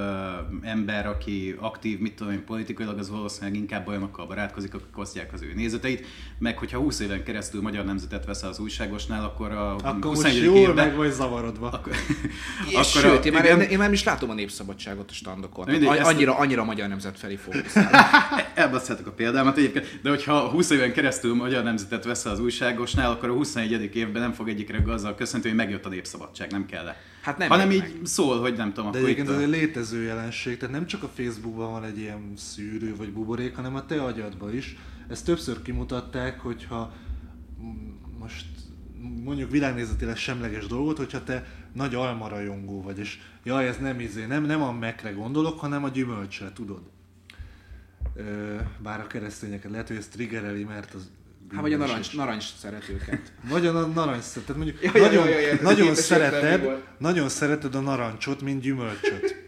ember, 0.62 1.06
aki 1.06 1.56
aktív, 1.60 1.98
mit 1.98 2.14
tudom 2.14 2.32
én, 2.32 2.44
politikailag, 2.44 2.98
az 2.98 3.10
valószínűleg 3.10 3.54
inkább 3.56 3.88
olyanokkal 3.88 4.26
barátkozik, 4.26 4.74
akik 4.74 4.98
osztják 4.98 5.32
az 5.32 5.42
ő 5.42 5.52
nézeteit, 5.54 6.06
meg 6.38 6.58
hogyha 6.58 6.78
20 6.78 7.00
éven 7.00 7.22
keresztül 7.24 7.62
magyar 7.62 7.84
nemzetet 7.84 8.24
veszel 8.26 8.48
az 8.48 8.58
újságosnál, 8.58 9.24
akkor 9.24 9.50
a 9.52 9.74
Akkor 9.74 10.04
21. 10.04 10.32
most 10.32 10.44
jól 10.44 10.56
évben, 10.56 10.86
meg 10.86 10.96
vagy 10.96 11.10
zavarodva. 11.12 11.70
akkor, 11.70 11.92
és 12.68 12.74
akkor 12.74 12.84
sőt, 13.10 13.24
én 13.24 13.32
már, 13.32 13.44
igen, 13.44 13.60
én, 13.60 13.78
már 13.78 13.92
is 13.92 14.04
látom 14.04 14.30
a 14.30 14.34
népszabadságot 14.34 15.10
a 15.10 15.12
standokon. 15.12 15.64
Mindegy, 15.68 15.84
Tehát 15.88 16.00
ezt- 16.00 16.10
annyira, 16.10 16.36
annyira 16.36 16.62
a 16.62 16.64
magyar 16.64 16.88
nemzet 16.88 17.18
felé 17.18 17.36
fókuszál. 17.36 17.90
Elbasztjátok 18.54 19.06
a 19.06 19.10
példámat 19.10 19.56
egyébként, 19.56 19.98
de 20.02 20.08
hogyha 20.08 20.48
20 20.48 20.70
éven 20.70 20.92
keresztül 20.92 21.34
magyar 21.34 21.62
nemzetet 21.64 22.04
veszel 22.04 22.32
az 22.32 22.38
újságosnál, 22.40 23.10
akkor 23.10 23.28
a 23.28 23.32
21. 23.56 23.96
évben 23.96 24.22
nem 24.22 24.32
fog 24.32 24.48
egyikre 24.48 24.92
azzal 24.92 25.14
köszönteni, 25.14 25.54
hogy 25.54 25.64
megjött 25.64 25.86
a 25.86 25.88
népszabadság, 25.88 26.50
nem 26.50 26.66
kell 26.66 26.84
le. 26.84 26.96
Hát 27.22 27.38
nem 27.38 27.48
Hanem 27.48 27.70
így 27.70 28.06
szól, 28.06 28.40
hogy 28.40 28.56
nem 28.56 28.72
tudom, 28.72 28.90
De 28.90 28.98
egyébként 28.98 29.28
ez 29.28 29.34
a... 29.34 29.40
egy 29.40 29.48
létező 29.48 30.02
jelenség, 30.02 30.56
tehát 30.56 30.74
nem 30.74 30.86
csak 30.86 31.02
a 31.02 31.08
Facebookban 31.08 31.70
van 31.70 31.84
egy 31.84 31.98
ilyen 31.98 32.32
szűrő 32.36 32.96
vagy 32.96 33.12
buborék, 33.12 33.56
hanem 33.56 33.74
a 33.74 33.86
te 33.86 34.02
agyadban 34.02 34.54
is. 34.54 34.76
Ezt 35.08 35.24
többször 35.24 35.62
kimutatták, 35.62 36.40
hogyha 36.40 36.92
most 38.18 38.46
mondjuk 39.24 39.50
világnézetileg 39.50 40.16
semleges 40.16 40.66
dolgot, 40.66 40.96
hogyha 40.96 41.24
te 41.24 41.46
nagy 41.72 41.94
almarajongó 41.94 42.82
vagy, 42.82 42.98
és 42.98 43.18
jaj, 43.44 43.68
ez 43.68 43.76
nem 43.78 44.00
izé, 44.00 44.26
nem, 44.26 44.44
nem 44.44 44.62
a 44.62 44.72
mekre 44.72 45.10
gondolok, 45.10 45.60
hanem 45.60 45.84
a 45.84 45.88
gyümölcsre, 45.88 46.52
tudod? 46.52 46.82
Ö, 48.14 48.56
bár 48.82 49.00
a 49.00 49.06
keresztényeket 49.06 49.70
lehet, 49.70 49.88
hogy 49.88 49.96
ez 49.96 50.08
triggereli, 50.08 50.64
mert 50.64 50.94
az 50.94 51.10
Hát 51.52 51.60
vagy 51.60 51.72
a 51.72 51.76
narancs, 51.76 52.16
narancs 52.16 52.44
szeretőket. 52.58 53.32
Vagy 53.50 53.66
a 53.66 53.72
na- 53.72 53.86
narancs 53.86 54.22
szeret. 54.22 54.46
Tehát 54.46 54.62
mondjuk 54.62 54.82
Ja, 54.82 54.90
ja, 54.94 55.02
nagyon, 55.06 55.28
ja, 55.28 55.38
ja, 55.38 55.48
ja, 55.48 55.58
nagyon, 55.62 55.94
szereted, 55.94 56.82
nagyon 56.98 57.28
szereted 57.28 57.74
a 57.74 57.80
narancsot, 57.80 58.42
mint 58.42 58.60
gyümölcsöt. 58.60 59.44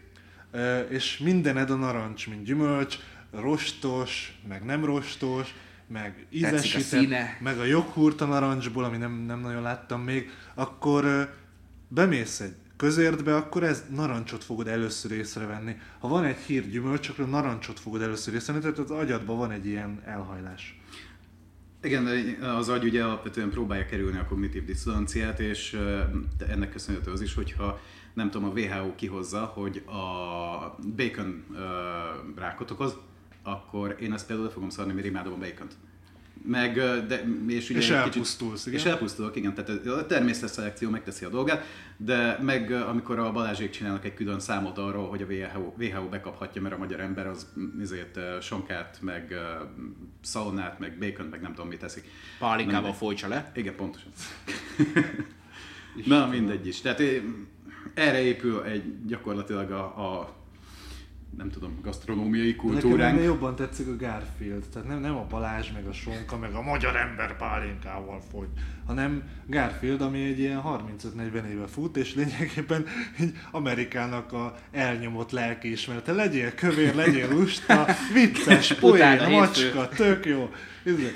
Ö, 0.51 0.79
és 0.79 1.19
mindened 1.19 1.71
a 1.71 1.75
narancs, 1.75 2.29
mint 2.29 2.45
gyümölcs, 2.45 2.97
rostos, 3.33 4.39
meg 4.49 4.65
nem 4.65 4.85
rostos, 4.85 5.55
meg 5.87 6.15
a 6.19 6.27
ízesített, 6.31 6.83
színe. 6.83 7.39
meg 7.41 7.59
a 7.59 7.65
joghurt 7.65 8.21
a 8.21 8.27
narancsból, 8.27 8.85
ami 8.85 8.97
nem, 8.97 9.13
nem 9.13 9.41
nagyon 9.41 9.63
láttam 9.63 10.01
még, 10.01 10.31
akkor 10.55 11.05
ö, 11.05 11.23
bemész 11.89 12.41
egy 12.41 12.55
közértbe, 12.77 13.37
akkor 13.37 13.63
ez 13.63 13.85
narancsot 13.95 14.45
fogod 14.45 14.69
először 14.69 15.11
észrevenni. 15.13 15.77
Ha 15.99 16.09
van 16.09 16.25
egy 16.25 16.37
hír 16.37 16.71
gyümölcs, 16.71 17.09
akkor 17.09 17.25
a 17.25 17.29
narancsot 17.29 17.81
fogod 17.81 18.03
először 18.03 18.35
észrevenni, 18.35 18.65
tehát 18.65 18.79
az 18.79 18.91
agyadban 18.91 19.37
van 19.37 19.51
egy 19.51 19.67
ilyen 19.67 20.03
elhajlás. 20.05 20.78
Igen, 21.83 22.07
az 22.43 22.69
agy 22.69 22.85
ugye 22.85 23.05
alapvetően 23.05 23.51
próbálja 23.51 23.87
kerülni 23.87 24.19
a 24.19 24.25
kognitív 24.25 24.65
diszonanciát, 24.65 25.41
és 25.41 25.81
ennek 26.49 26.71
köszönhető 26.71 27.11
az 27.11 27.21
is, 27.21 27.35
hogyha 27.35 27.81
nem 28.15 28.31
tudom, 28.31 28.49
a 28.49 28.53
WHO 28.53 28.95
kihozza, 28.95 29.45
hogy 29.45 29.83
a 29.87 30.77
bacon 30.97 31.45
ö, 31.55 31.65
rákot 32.37 32.71
okoz, 32.71 32.97
akkor 33.43 33.97
én 34.01 34.13
ezt 34.13 34.27
például 34.27 34.49
le 34.49 34.53
fogom 34.55 34.69
szarni, 34.69 34.93
mert 34.93 35.07
imádom 35.07 35.33
a 35.33 35.37
bacont. 35.37 35.77
Meg, 36.49 36.75
de, 37.07 37.25
és, 37.47 37.71
ugye 37.71 37.79
És 37.79 37.91
elpusztulsz, 37.91 38.67
igen. 38.67 38.79
És 38.79 38.85
elpusztulok, 38.85 39.37
igen, 39.37 39.55
tehát 39.55 39.87
a 39.87 40.07
természetszelekció 40.07 40.91
megteszi 40.91 41.25
a 41.25 41.29
dolgát, 41.29 41.65
de 41.97 42.39
meg 42.43 42.73
amikor 42.73 43.19
a 43.19 43.33
Balázsék 43.33 43.71
csinálnak 43.71 44.05
egy 44.05 44.15
külön 44.15 44.41
számot 44.41 44.79
arról, 44.79 45.09
hogy 45.09 45.23
a 45.23 45.27
WHO, 45.27 45.75
WHO 45.79 46.09
bekaphatja, 46.09 46.63
mert 46.63 46.75
a 46.75 46.79
magyar 46.79 47.01
ember 47.01 47.27
az 47.27 47.47
ezért 47.81 48.43
sonkát, 48.43 48.99
meg 49.01 49.31
ö, 49.31 49.65
szalonnát, 50.23 50.79
meg 50.79 50.99
bacon, 50.99 51.27
meg 51.27 51.41
nem 51.41 51.55
tudom 51.55 51.69
mit 51.69 51.79
teszik. 51.79 52.05
Pálinkával 52.39 52.93
folytsa 52.93 53.29
le. 53.29 53.53
igen, 53.55 53.75
pontosan. 53.77 54.11
Na, 56.05 56.27
mindegy 56.27 56.67
is. 56.67 56.81
Tehát 56.81 57.01
eh, 57.01 57.23
erre 57.95 58.21
épül 58.21 58.63
egy 58.63 59.07
gyakorlatilag 59.07 59.71
a, 59.71 59.85
a 59.85 60.37
nem 61.37 61.51
tudom, 61.51 61.79
gasztronómiai 61.83 62.47
Nekem 62.51 62.57
kultúránk. 62.71 63.13
ennél 63.13 63.25
jobban 63.25 63.57
tetszik 63.57 63.87
a 63.89 63.97
Garfield, 63.97 64.65
tehát 64.73 64.89
nem, 64.89 65.01
nem 65.01 65.17
a 65.17 65.27
Balázs, 65.27 65.71
meg 65.73 65.87
a 65.87 65.93
Sonka, 65.93 66.39
meg 66.39 66.55
a 66.55 66.63
magyar 66.63 66.97
ember 66.97 67.37
pálinkával 67.37 68.21
fogy, 68.31 68.49
hanem 68.87 69.23
Garfield, 69.47 70.01
ami 70.01 70.23
egy 70.25 70.39
ilyen 70.39 70.63
35-40 70.65 71.45
éve 71.45 71.67
fut, 71.67 71.97
és 71.97 72.15
lényegében 72.15 72.85
egy 73.19 73.33
Amerikának 73.51 74.33
a 74.33 74.55
elnyomott 74.71 75.31
lelkiismerete. 75.31 76.13
Legyél 76.13 76.55
kövér, 76.55 76.95
legyél 76.95 77.29
lusta, 77.29 77.87
vicces, 78.15 78.73
poén, 78.73 79.31
macska, 79.31 79.89
tök 79.89 80.27
jó. 80.27 80.51
Izé, 80.85 81.13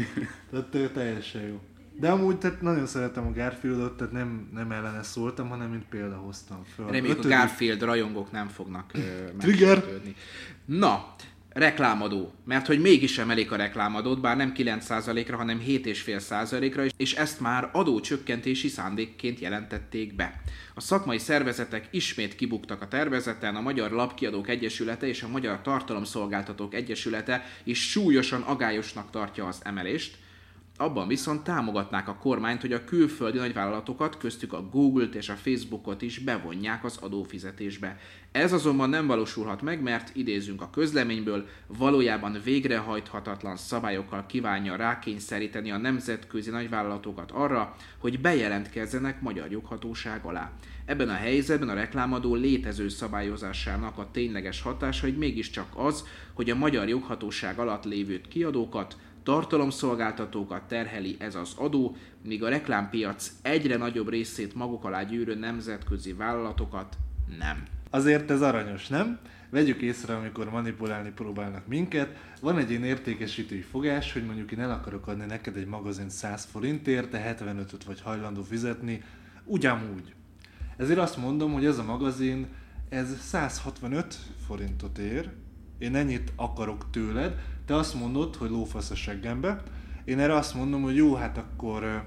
Tehát 0.51 0.93
teljesen 0.93 1.43
jó. 1.43 1.61
De 2.01 2.11
amúgy 2.11 2.39
tehát 2.39 2.61
nagyon 2.61 2.87
szeretem 2.87 3.27
a 3.27 3.33
Garfieldot, 3.33 3.97
tehát 3.97 4.13
nem, 4.13 4.49
nem 4.53 4.73
ellene 4.73 5.03
szóltam, 5.03 5.49
hanem 5.49 5.71
mint 5.71 5.85
példa 5.85 6.17
hoztam 6.17 6.65
föl. 6.75 6.85
Reméljük 6.87 7.09
a 7.09 7.19
Ötödik- 7.19 7.37
Garfield 7.37 7.83
rajongók 7.83 8.33
nem 8.33 8.49
fognak 8.49 8.93
Trigger. 9.39 9.85
Na, 10.65 11.15
reklámadó. 11.49 12.33
Mert 12.45 12.67
hogy 12.67 12.81
mégis 12.81 13.19
emelik 13.19 13.53
a 13.53 13.57
reklámadót, 13.57 14.21
bár 14.21 14.37
nem 14.37 14.53
9%-ra, 14.57 15.37
hanem 15.37 15.61
7,5%-ra, 15.67 16.85
és 16.97 17.15
ezt 17.15 17.41
már 17.41 17.71
adócsökkentési 17.73 18.69
szándékként 18.69 19.39
jelentették 19.39 20.15
be. 20.15 20.41
A 20.75 20.81
szakmai 20.81 21.19
szervezetek 21.19 21.89
ismét 21.91 22.35
kibuktak 22.35 22.83
a 22.83 22.89
tervezeten, 22.89 23.57
a 23.57 23.61
Magyar 23.61 23.91
Lapkiadók 23.91 24.49
Egyesülete 24.49 25.07
és 25.07 25.23
a 25.23 25.29
Magyar 25.29 25.63
Tartalomszolgáltatók 25.63 26.75
Egyesülete 26.75 27.45
is 27.65 27.91
súlyosan 27.91 28.41
agályosnak 28.43 29.11
tartja 29.11 29.47
az 29.47 29.61
emelést, 29.63 30.17
Abban 30.83 31.09
viszont 31.09 31.45
támogatnák 31.45 32.09
a 32.09 32.15
kormányt, 32.15 32.61
hogy 32.61 32.73
a 32.73 32.85
külföldi 32.85 33.39
nagyvállalatokat, 33.39 34.17
köztük 34.17 34.53
a 34.53 34.69
Google-t 34.71 35.15
és 35.15 35.29
a 35.29 35.35
Facebookot 35.35 36.03
is 36.03 36.19
bevonják 36.19 36.85
az 36.85 36.97
adófizetésbe. 37.01 37.99
Ez 38.33 38.53
azonban 38.53 38.89
nem 38.91 39.07
valósulhat 39.07 39.63
meg, 39.63 39.83
mert 39.83 40.11
idézünk 40.17 40.63
a 40.63 40.71
közleményből, 40.71 41.47
valójában 41.67 42.41
végrehajthatatlan 42.45 43.57
szabályokkal 43.57 44.27
kívánja 44.27 44.77
rákényszeríteni 44.77 45.71
a 45.71 45.77
nemzetközi 45.77 46.51
nagyvállalatokat 46.51 47.31
arra, 47.31 47.77
hogy 47.99 48.21
bejelentkezzenek 48.21 49.21
magyar 49.21 49.51
joghatóság 49.51 50.25
alá. 50.25 50.53
Ebben 50.85 51.09
a 51.09 51.15
helyzetben 51.15 51.69
a 51.69 51.75
reklámadó 51.75 52.35
létező 52.35 52.89
szabályozásának 52.89 53.99
a 53.99 54.09
tényleges 54.13 54.63
hatása, 54.63 55.07
hogy 55.07 55.17
mégiscsak 55.17 55.67
az, 55.75 56.05
hogy 56.33 56.51
a 56.51 56.55
magyar 56.57 56.89
joghatóság 56.89 57.59
alatt 57.59 57.85
lévő 57.85 58.21
kiadókat, 58.29 58.97
tartalomszolgáltatókat 59.23 60.63
terheli 60.63 61.17
ez 61.19 61.35
az 61.35 61.55
adó, 61.57 61.97
míg 62.25 62.43
a 62.43 62.49
reklámpiac 62.49 63.33
egyre 63.43 63.77
nagyobb 63.77 64.09
részét 64.09 64.55
maguk 64.55 64.85
alá 64.85 65.03
gyűrő 65.03 65.35
nemzetközi 65.35 66.13
vállalatokat 66.13 66.97
nem. 67.39 67.63
Azért 67.91 68.31
ez 68.31 68.43
aranyos, 68.43 68.89
nem? 68.89 69.19
Vegyük 69.51 69.81
észre, 69.81 70.15
amikor 70.15 70.51
manipulálni 70.51 71.11
próbálnak 71.11 71.67
minket. 71.67 72.17
Van 72.41 72.59
egy 72.59 72.71
ilyen 72.71 72.85
értékesítői 72.85 73.61
fogás, 73.61 74.13
hogy 74.13 74.25
mondjuk 74.25 74.53
én 74.53 74.61
el 74.61 74.71
akarok 74.71 75.07
adni 75.07 75.25
neked 75.25 75.57
egy 75.57 75.67
magazint 75.67 76.11
100 76.11 76.45
forintért, 76.45 77.11
te 77.11 77.37
75-öt 77.39 77.85
vagy 77.85 78.01
hajlandó 78.01 78.43
fizetni, 78.43 79.03
ugyanúgy. 79.45 80.15
Ezért 80.77 80.99
azt 80.99 81.17
mondom, 81.17 81.53
hogy 81.53 81.65
ez 81.65 81.79
a 81.79 81.85
magazin, 81.85 82.47
ez 82.89 83.21
165 83.21 84.19
forintot 84.47 84.99
ér, 84.99 85.31
én 85.79 85.95
ennyit 85.95 86.33
akarok 86.37 86.91
tőled, 86.91 87.41
te 87.67 87.75
azt 87.75 87.95
mondod, 87.95 88.37
hogy 88.37 88.51
lófasz 88.51 88.91
a 88.91 88.95
seggembe, 88.95 89.63
én 90.05 90.19
erre 90.19 90.35
azt 90.35 90.55
mondom, 90.55 90.83
hogy 90.83 90.97
jó, 90.97 91.15
hát 91.15 91.39
akkor 91.39 92.05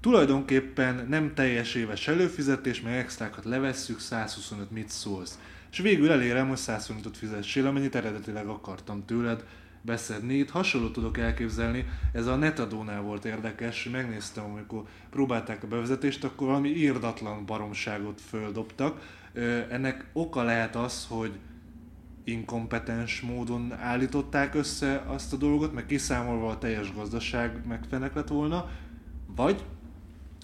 tulajdonképpen 0.00 1.06
nem 1.08 1.34
teljes 1.34 1.74
éves 1.74 2.08
előfizetés, 2.08 2.80
meg 2.80 2.94
extrákat 2.94 3.44
levesszük, 3.44 3.98
125 3.98 4.70
mit 4.70 4.88
szólsz. 4.88 5.38
És 5.70 5.78
végül 5.78 6.10
elérem, 6.10 6.48
hogy 6.48 6.58
125-ot 6.60 7.12
fizessél, 7.12 7.66
amennyit 7.66 7.94
eredetileg 7.94 8.46
akartam 8.46 9.04
tőled 9.04 9.44
beszedni. 9.82 10.34
Itt 10.34 10.50
hasonlót 10.50 10.92
tudok 10.92 11.18
elképzelni, 11.18 11.86
ez 12.12 12.26
a 12.26 12.36
netadónál 12.36 13.00
volt 13.00 13.24
érdekes, 13.24 13.88
megnéztem, 13.92 14.44
amikor 14.44 14.82
próbálták 15.10 15.62
a 15.62 15.66
bevezetést, 15.66 16.24
akkor 16.24 16.46
valami 16.46 16.68
írdatlan 16.68 17.46
baromságot 17.46 18.20
földobtak. 18.20 19.18
Ennek 19.70 20.04
oka 20.12 20.42
lehet 20.42 20.76
az, 20.76 21.06
hogy 21.08 21.32
inkompetens 22.24 23.20
módon 23.20 23.72
állították 23.72 24.54
össze 24.54 25.04
azt 25.06 25.32
a 25.32 25.36
dolgot, 25.36 25.72
meg 25.72 25.86
kiszámolva 25.86 26.48
a 26.48 26.58
teljes 26.58 26.94
gazdaság 26.94 27.66
megfenek 27.66 28.14
lett 28.14 28.28
volna, 28.28 28.68
vagy 29.36 29.64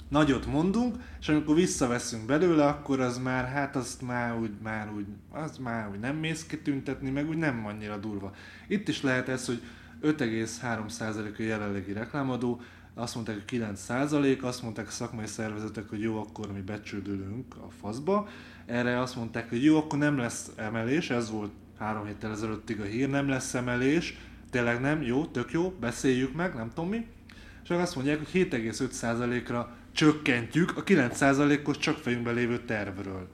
nagyot 0.08 0.46
mondunk, 0.46 0.96
és 1.20 1.28
amikor 1.28 1.54
visszaveszünk 1.54 2.26
belőle, 2.26 2.66
akkor 2.66 3.00
az 3.00 3.18
már, 3.18 3.48
hát 3.48 3.76
azt 3.76 4.02
már 4.02 4.38
úgy, 4.38 4.50
már 4.62 4.92
úgy, 4.96 5.06
az 5.30 5.58
már 5.58 5.88
úgy 5.90 5.98
nem 5.98 6.16
mész 6.16 6.46
ki 6.46 6.58
tüntetni, 6.58 7.10
meg 7.10 7.28
úgy 7.28 7.36
nem 7.36 7.66
annyira 7.66 7.96
durva. 7.96 8.32
Itt 8.68 8.88
is 8.88 9.02
lehet 9.02 9.28
ez, 9.28 9.46
hogy 9.46 9.62
5,3% 10.02 11.38
a 11.38 11.42
jelenlegi 11.42 11.92
reklámadó, 11.92 12.60
azt 12.94 13.14
mondták, 13.14 13.34
hogy 13.34 13.60
9%, 13.60 14.42
azt 14.42 14.62
mondták 14.62 14.86
a 14.86 14.90
szakmai 14.90 15.26
szervezetek, 15.26 15.88
hogy 15.88 16.00
jó, 16.00 16.18
akkor 16.18 16.52
mi 16.52 16.60
becsődülünk 16.60 17.54
a 17.56 17.70
faszba. 17.80 18.28
Erre 18.66 19.00
azt 19.00 19.16
mondták, 19.16 19.48
hogy 19.48 19.64
jó, 19.64 19.76
akkor 19.76 19.98
nem 19.98 20.18
lesz 20.18 20.50
emelés, 20.56 21.10
ez 21.10 21.30
volt 21.30 21.50
három 21.78 22.06
héttel 22.06 22.30
ezelőttig 22.30 22.80
a 22.80 22.84
hír, 22.84 23.08
nem 23.08 23.28
lesz 23.28 23.54
emelés, 23.54 24.18
tényleg 24.50 24.80
nem, 24.80 25.02
jó, 25.02 25.26
tök 25.26 25.50
jó, 25.52 25.70
beszéljük 25.70 26.34
meg, 26.34 26.54
nem 26.54 26.68
tudom 26.68 26.90
mi. 26.90 27.06
És 27.64 27.70
azt 27.70 27.94
mondják, 27.94 28.18
hogy 28.18 28.48
7,5%-ra 28.50 29.76
csökkentjük 29.92 30.76
a 30.76 30.82
9%-os 30.82 31.78
csak 31.78 31.96
fejünkben 31.96 32.34
lévő 32.34 32.58
tervről. 32.64 33.28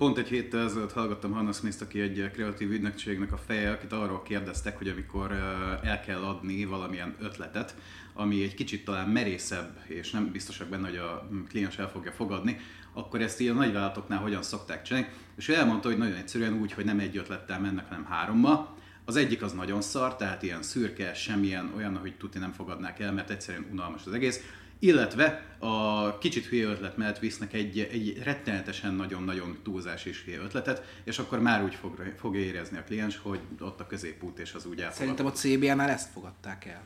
Pont 0.00 0.18
egy 0.18 0.28
héttel 0.28 0.64
ezelőtt 0.64 0.92
hallgattam 0.92 1.32
Hannah 1.32 1.54
Smith-t, 1.54 1.80
aki 1.80 2.00
egy 2.00 2.30
kreatív 2.32 2.70
ügynökségnek 2.70 3.32
a 3.32 3.36
feje, 3.36 3.70
akit 3.70 3.92
arról 3.92 4.22
kérdeztek, 4.22 4.78
hogy 4.78 4.88
amikor 4.88 5.30
ö, 5.30 5.86
el 5.86 6.00
kell 6.00 6.22
adni 6.22 6.64
valamilyen 6.64 7.16
ötletet, 7.20 7.74
ami 8.14 8.42
egy 8.42 8.54
kicsit 8.54 8.84
talán 8.84 9.08
merészebb, 9.08 9.78
és 9.86 10.10
nem 10.10 10.30
biztosak 10.32 10.68
benne, 10.68 10.88
hogy 10.88 10.96
a 10.96 11.28
kliens 11.48 11.78
el 11.78 11.90
fogja 11.90 12.12
fogadni, 12.12 12.56
akkor 12.92 13.20
ezt 13.20 13.40
ilyen 13.40 13.54
nagyvállalatoknál 13.54 14.18
hogyan 14.18 14.42
szokták 14.42 14.82
csinálni. 14.82 15.08
És 15.36 15.48
ő 15.48 15.54
elmondta, 15.54 15.88
hogy 15.88 15.98
nagyon 15.98 16.16
egyszerűen 16.16 16.60
úgy, 16.60 16.72
hogy 16.72 16.84
nem 16.84 16.98
egy 16.98 17.16
ötlettel 17.16 17.60
mennek, 17.60 17.88
hanem 17.88 18.04
hárommal. 18.04 18.76
Az 19.04 19.16
egyik 19.16 19.42
az 19.42 19.52
nagyon 19.52 19.80
szar, 19.80 20.16
tehát 20.16 20.42
ilyen 20.42 20.62
szürke, 20.62 21.14
semmilyen 21.14 21.72
olyan, 21.76 21.96
hogy 21.96 22.16
tuti 22.16 22.38
nem 22.38 22.52
fogadnák 22.52 23.00
el, 23.00 23.12
mert 23.12 23.30
egyszerűen 23.30 23.68
unalmas 23.70 24.06
az 24.06 24.12
egész. 24.12 24.40
Illetve 24.82 25.42
a 25.58 26.18
kicsit 26.18 26.46
hülye 26.46 26.66
ötlet 26.66 26.96
mellett 26.96 27.18
visznek 27.18 27.52
egy, 27.52 27.78
egy 27.78 28.22
rettenetesen 28.22 28.94
nagyon-nagyon 28.94 29.58
túlzás 29.62 30.04
és 30.04 30.22
hülye 30.24 30.38
ötletet, 30.38 30.82
és 31.04 31.18
akkor 31.18 31.40
már 31.40 31.62
úgy 31.62 31.74
fog, 31.74 32.12
fogja 32.18 32.40
érezni 32.40 32.78
a 32.78 32.84
kliens, 32.84 33.20
hogy 33.22 33.40
ott 33.60 33.80
a 33.80 33.86
középút 33.86 34.38
és 34.38 34.52
az 34.52 34.66
úgy 34.66 34.80
elfogad. 34.80 34.98
Szerintem 34.98 35.26
a 35.26 35.32
CBA-nál 35.32 35.90
ezt 35.90 36.12
fogadták 36.12 36.64
el. 36.64 36.82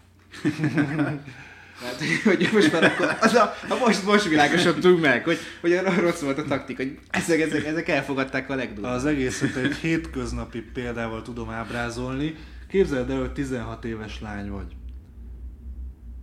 Tehát, 1.81 2.01
hogy 2.25 2.49
most 2.53 2.73
már 2.73 2.85
akkor, 2.85 3.17
az 3.21 3.35
a, 3.35 3.55
a 3.69 3.75
most, 3.79 4.05
most 4.05 4.29
világosodtunk 4.29 5.01
meg, 5.01 5.25
hogy, 5.25 5.39
hogy 5.61 5.81
rossz 5.99 6.21
volt 6.21 6.39
a 6.39 6.45
taktika, 6.45 6.83
hogy 6.83 6.99
ezek, 7.11 7.41
ezek, 7.41 7.65
ezek 7.65 7.89
elfogadták 7.89 8.51
a 8.51 8.55
legdurvább. 8.55 8.95
Az 8.95 9.05
egészet 9.05 9.57
egy 9.57 9.75
hétköznapi 9.75 10.61
példával 10.61 11.23
tudom 11.23 11.51
ábrázolni. 11.51 12.35
Képzeld 12.69 13.11
el, 13.11 13.19
hogy 13.19 13.33
16 13.33 13.85
éves 13.85 14.21
lány 14.21 14.51
vagy. 14.51 14.77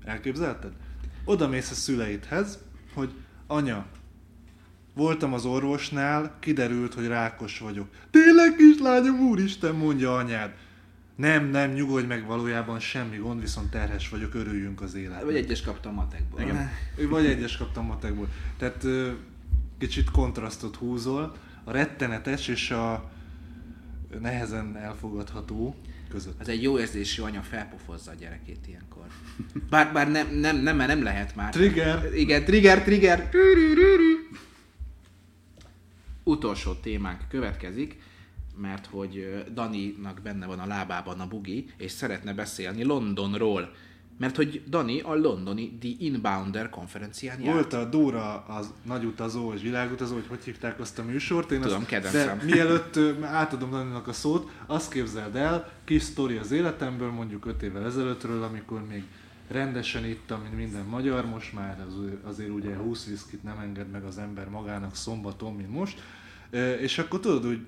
Elképzelted? 0.04 0.72
Oda 1.26 1.48
mész 1.48 1.72
a 1.72 1.74
szüleidhez, 1.74 2.60
hogy 2.94 3.14
anya, 3.48 3.86
voltam 4.94 5.34
az 5.34 5.46
orvosnál, 5.46 6.38
kiderült, 6.40 6.94
hogy 6.94 7.08
rákos 7.08 7.60
vagyok. 7.60 7.88
Tényleg 8.12 8.56
kislányom, 8.56 9.20
úristen, 9.20 9.76
mondja 9.76 10.16
anyád. 10.16 10.54
Nem, 11.16 11.46
nem, 11.46 11.72
nyugodj 11.72 12.06
meg, 12.06 12.26
valójában 12.26 12.80
semmi 12.80 13.18
gond, 13.18 13.42
viszont 13.42 13.70
terhes 13.70 14.10
vagyok, 14.10 14.34
örüljünk 14.34 14.82
az 14.82 14.94
életnek. 14.94 15.24
Vagy 15.24 15.36
egyes 15.36 15.62
kaptam 15.62 15.94
matekból. 15.94 16.42
Igen. 16.42 16.70
Vagy 17.10 17.26
egyes 17.26 17.58
kaptam 17.58 17.86
matekból. 17.86 18.28
Tehát 18.58 18.86
kicsit 19.78 20.12
kontrasztot 20.12 20.76
húzol. 20.76 21.36
A 21.64 21.72
rettenetes 21.72 22.48
és 22.48 22.72
a 22.72 23.12
nehezen 24.20 24.78
elfogadható 24.78 25.76
között. 26.10 26.42
Ez 26.42 26.48
egy 26.48 26.62
jó 26.62 26.80
érzésű 26.80 27.22
anya 27.22 27.42
felpofozza 27.42 28.12
a 28.12 28.14
gyerekét 28.14 28.68
ilyenkor. 28.68 28.91
Bár, 29.70 29.94
bár 29.94 30.12
nem, 30.12 30.28
nem, 30.40 30.58
nem, 30.58 30.76
mert 30.76 30.90
nem 30.90 31.04
lehet 31.04 31.36
már. 31.36 31.52
Trigger. 31.52 32.10
Igen, 32.16 32.46
trigger, 32.46 32.84
trigger. 32.84 33.30
Utolsó 36.24 36.74
témánk 36.74 37.20
következik, 37.30 38.00
mert 38.58 38.86
hogy 38.86 39.44
Daninak 39.54 40.22
benne 40.24 40.46
van 40.46 40.60
a 40.60 40.66
lábában 40.66 41.20
a 41.20 41.28
bugi, 41.28 41.66
és 41.78 41.92
szeretne 41.92 42.34
beszélni 42.34 42.84
Londonról. 42.84 43.74
Mert 44.18 44.36
hogy 44.36 44.62
Dani 44.68 45.00
a 45.00 45.16
londoni 45.16 45.78
The 45.80 45.90
Inbounder 46.00 46.70
konferencián 46.70 47.42
járt. 47.42 47.54
Volt 47.54 47.74
a 47.74 47.90
Dóra 47.90 48.46
az 48.46 48.74
nagy 48.86 49.04
utazó 49.04 49.54
és 49.54 49.62
világutazó, 49.62 50.14
hogy 50.14 50.26
hogy 50.28 50.44
hívták 50.44 50.80
azt 50.80 51.00
a 51.00 51.04
műsort. 51.04 51.52
Én 51.52 51.62
Tudom, 51.62 51.86
azt. 51.90 52.12
De 52.12 52.38
mielőtt 52.44 53.00
átadom 53.24 53.72
Daninak 53.72 54.08
a 54.08 54.14
szót, 54.14 54.52
azt 54.66 54.92
képzeld 54.92 55.36
el, 55.36 55.72
kis 55.84 56.02
sztori 56.02 56.38
az 56.38 56.52
életemből, 56.52 57.12
mondjuk 57.12 57.46
5 57.46 57.64
évvel 57.64 57.86
ezelőttről, 57.86 58.44
amikor 58.44 58.86
még 58.88 59.04
rendesen 59.52 60.06
ittam, 60.06 60.42
mint 60.42 60.56
minden 60.56 60.86
magyar, 60.86 61.26
most 61.26 61.54
már 61.54 61.86
az, 61.88 61.94
azért 62.24 62.50
ugye 62.50 62.76
20 62.76 63.06
viszkit 63.06 63.44
nem 63.44 63.60
enged 63.60 63.90
meg 63.90 64.04
az 64.04 64.18
ember 64.18 64.50
magának 64.50 64.96
szombaton, 64.96 65.54
mint 65.54 65.72
most. 65.72 66.02
És 66.80 66.98
akkor 66.98 67.20
tudod, 67.20 67.44
hogy 67.44 67.66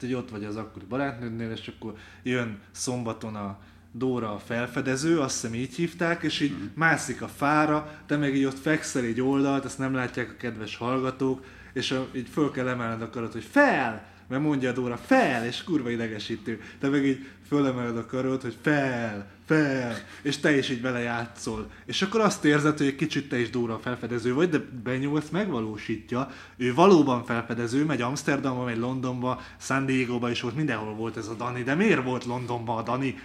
hogy 0.00 0.14
ott 0.14 0.30
vagy 0.30 0.44
az 0.44 0.56
akkori 0.56 0.84
barátnődnél, 0.84 1.50
és 1.50 1.72
akkor 1.76 1.94
jön 2.22 2.58
szombaton 2.70 3.34
a 3.34 3.58
Dóra 3.92 4.34
a 4.34 4.38
felfedező, 4.38 5.20
azt 5.20 5.40
hiszem 5.40 5.54
így 5.54 5.74
hívták, 5.74 6.22
és 6.22 6.40
így 6.40 6.54
mászik 6.74 7.22
a 7.22 7.28
fára, 7.28 8.00
te 8.06 8.16
meg 8.16 8.36
így 8.36 8.44
ott 8.44 8.58
fekszel 8.58 9.04
egy 9.04 9.20
oldalt, 9.20 9.64
ezt 9.64 9.78
nem 9.78 9.94
látják 9.94 10.30
a 10.30 10.36
kedves 10.36 10.76
hallgatók, 10.76 11.44
és 11.72 11.90
a, 11.90 12.08
így 12.14 12.28
föl 12.28 12.50
kell 12.50 12.68
emelned 12.68 13.02
a 13.02 13.10
karod, 13.10 13.32
hogy 13.32 13.44
fel! 13.44 14.13
Mert 14.28 14.42
mondja 14.42 14.70
a 14.70 14.72
Dóra, 14.72 14.96
fel! 14.96 15.46
És 15.46 15.64
kurva 15.64 15.90
idegesítő. 15.90 16.60
Te 16.80 16.88
meg 16.88 17.04
így 17.04 17.26
fölemeled 17.48 17.96
a 17.96 18.06
karod, 18.06 18.42
hogy 18.42 18.56
fel, 18.62 19.30
fel, 19.46 19.96
és 20.22 20.38
te 20.38 20.56
is 20.56 20.70
így 20.70 20.80
vele 20.80 20.98
játszol. 20.98 21.70
És 21.84 22.02
akkor 22.02 22.20
azt 22.20 22.44
érzed, 22.44 22.78
hogy 22.78 22.86
egy 22.86 22.96
kicsit 22.96 23.28
te 23.28 23.38
is 23.38 23.50
Dóra 23.50 23.78
felfedező 23.78 24.34
vagy, 24.34 24.48
de 24.48 24.58
Benyó 24.84 25.16
ezt 25.16 25.32
megvalósítja. 25.32 26.30
Ő 26.56 26.74
valóban 26.74 27.24
felfedező, 27.24 27.84
megy 27.84 28.00
Amsterdamba, 28.00 28.64
megy 28.64 28.78
Londonba, 28.78 29.40
San 29.60 29.86
Diego-ba 29.86 30.30
is 30.30 30.40
volt, 30.40 30.56
mindenhol 30.56 30.94
volt 30.94 31.16
ez 31.16 31.28
a 31.28 31.34
Dani. 31.34 31.62
De 31.62 31.74
miért 31.74 32.04
volt 32.04 32.24
Londonba 32.24 32.76
a 32.76 32.82
Dani? 32.82 33.18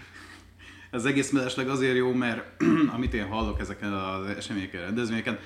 Ez 0.92 1.06
egész 1.06 1.32
mellesleg 1.32 1.70
azért 1.70 1.96
jó, 1.96 2.14
mert 2.14 2.64
amit 2.96 3.14
én 3.14 3.28
hallok 3.28 3.60
ezeken 3.60 3.94
az 3.94 4.26
eseményeken, 4.26 4.82
rendezvényeken, 4.82 5.40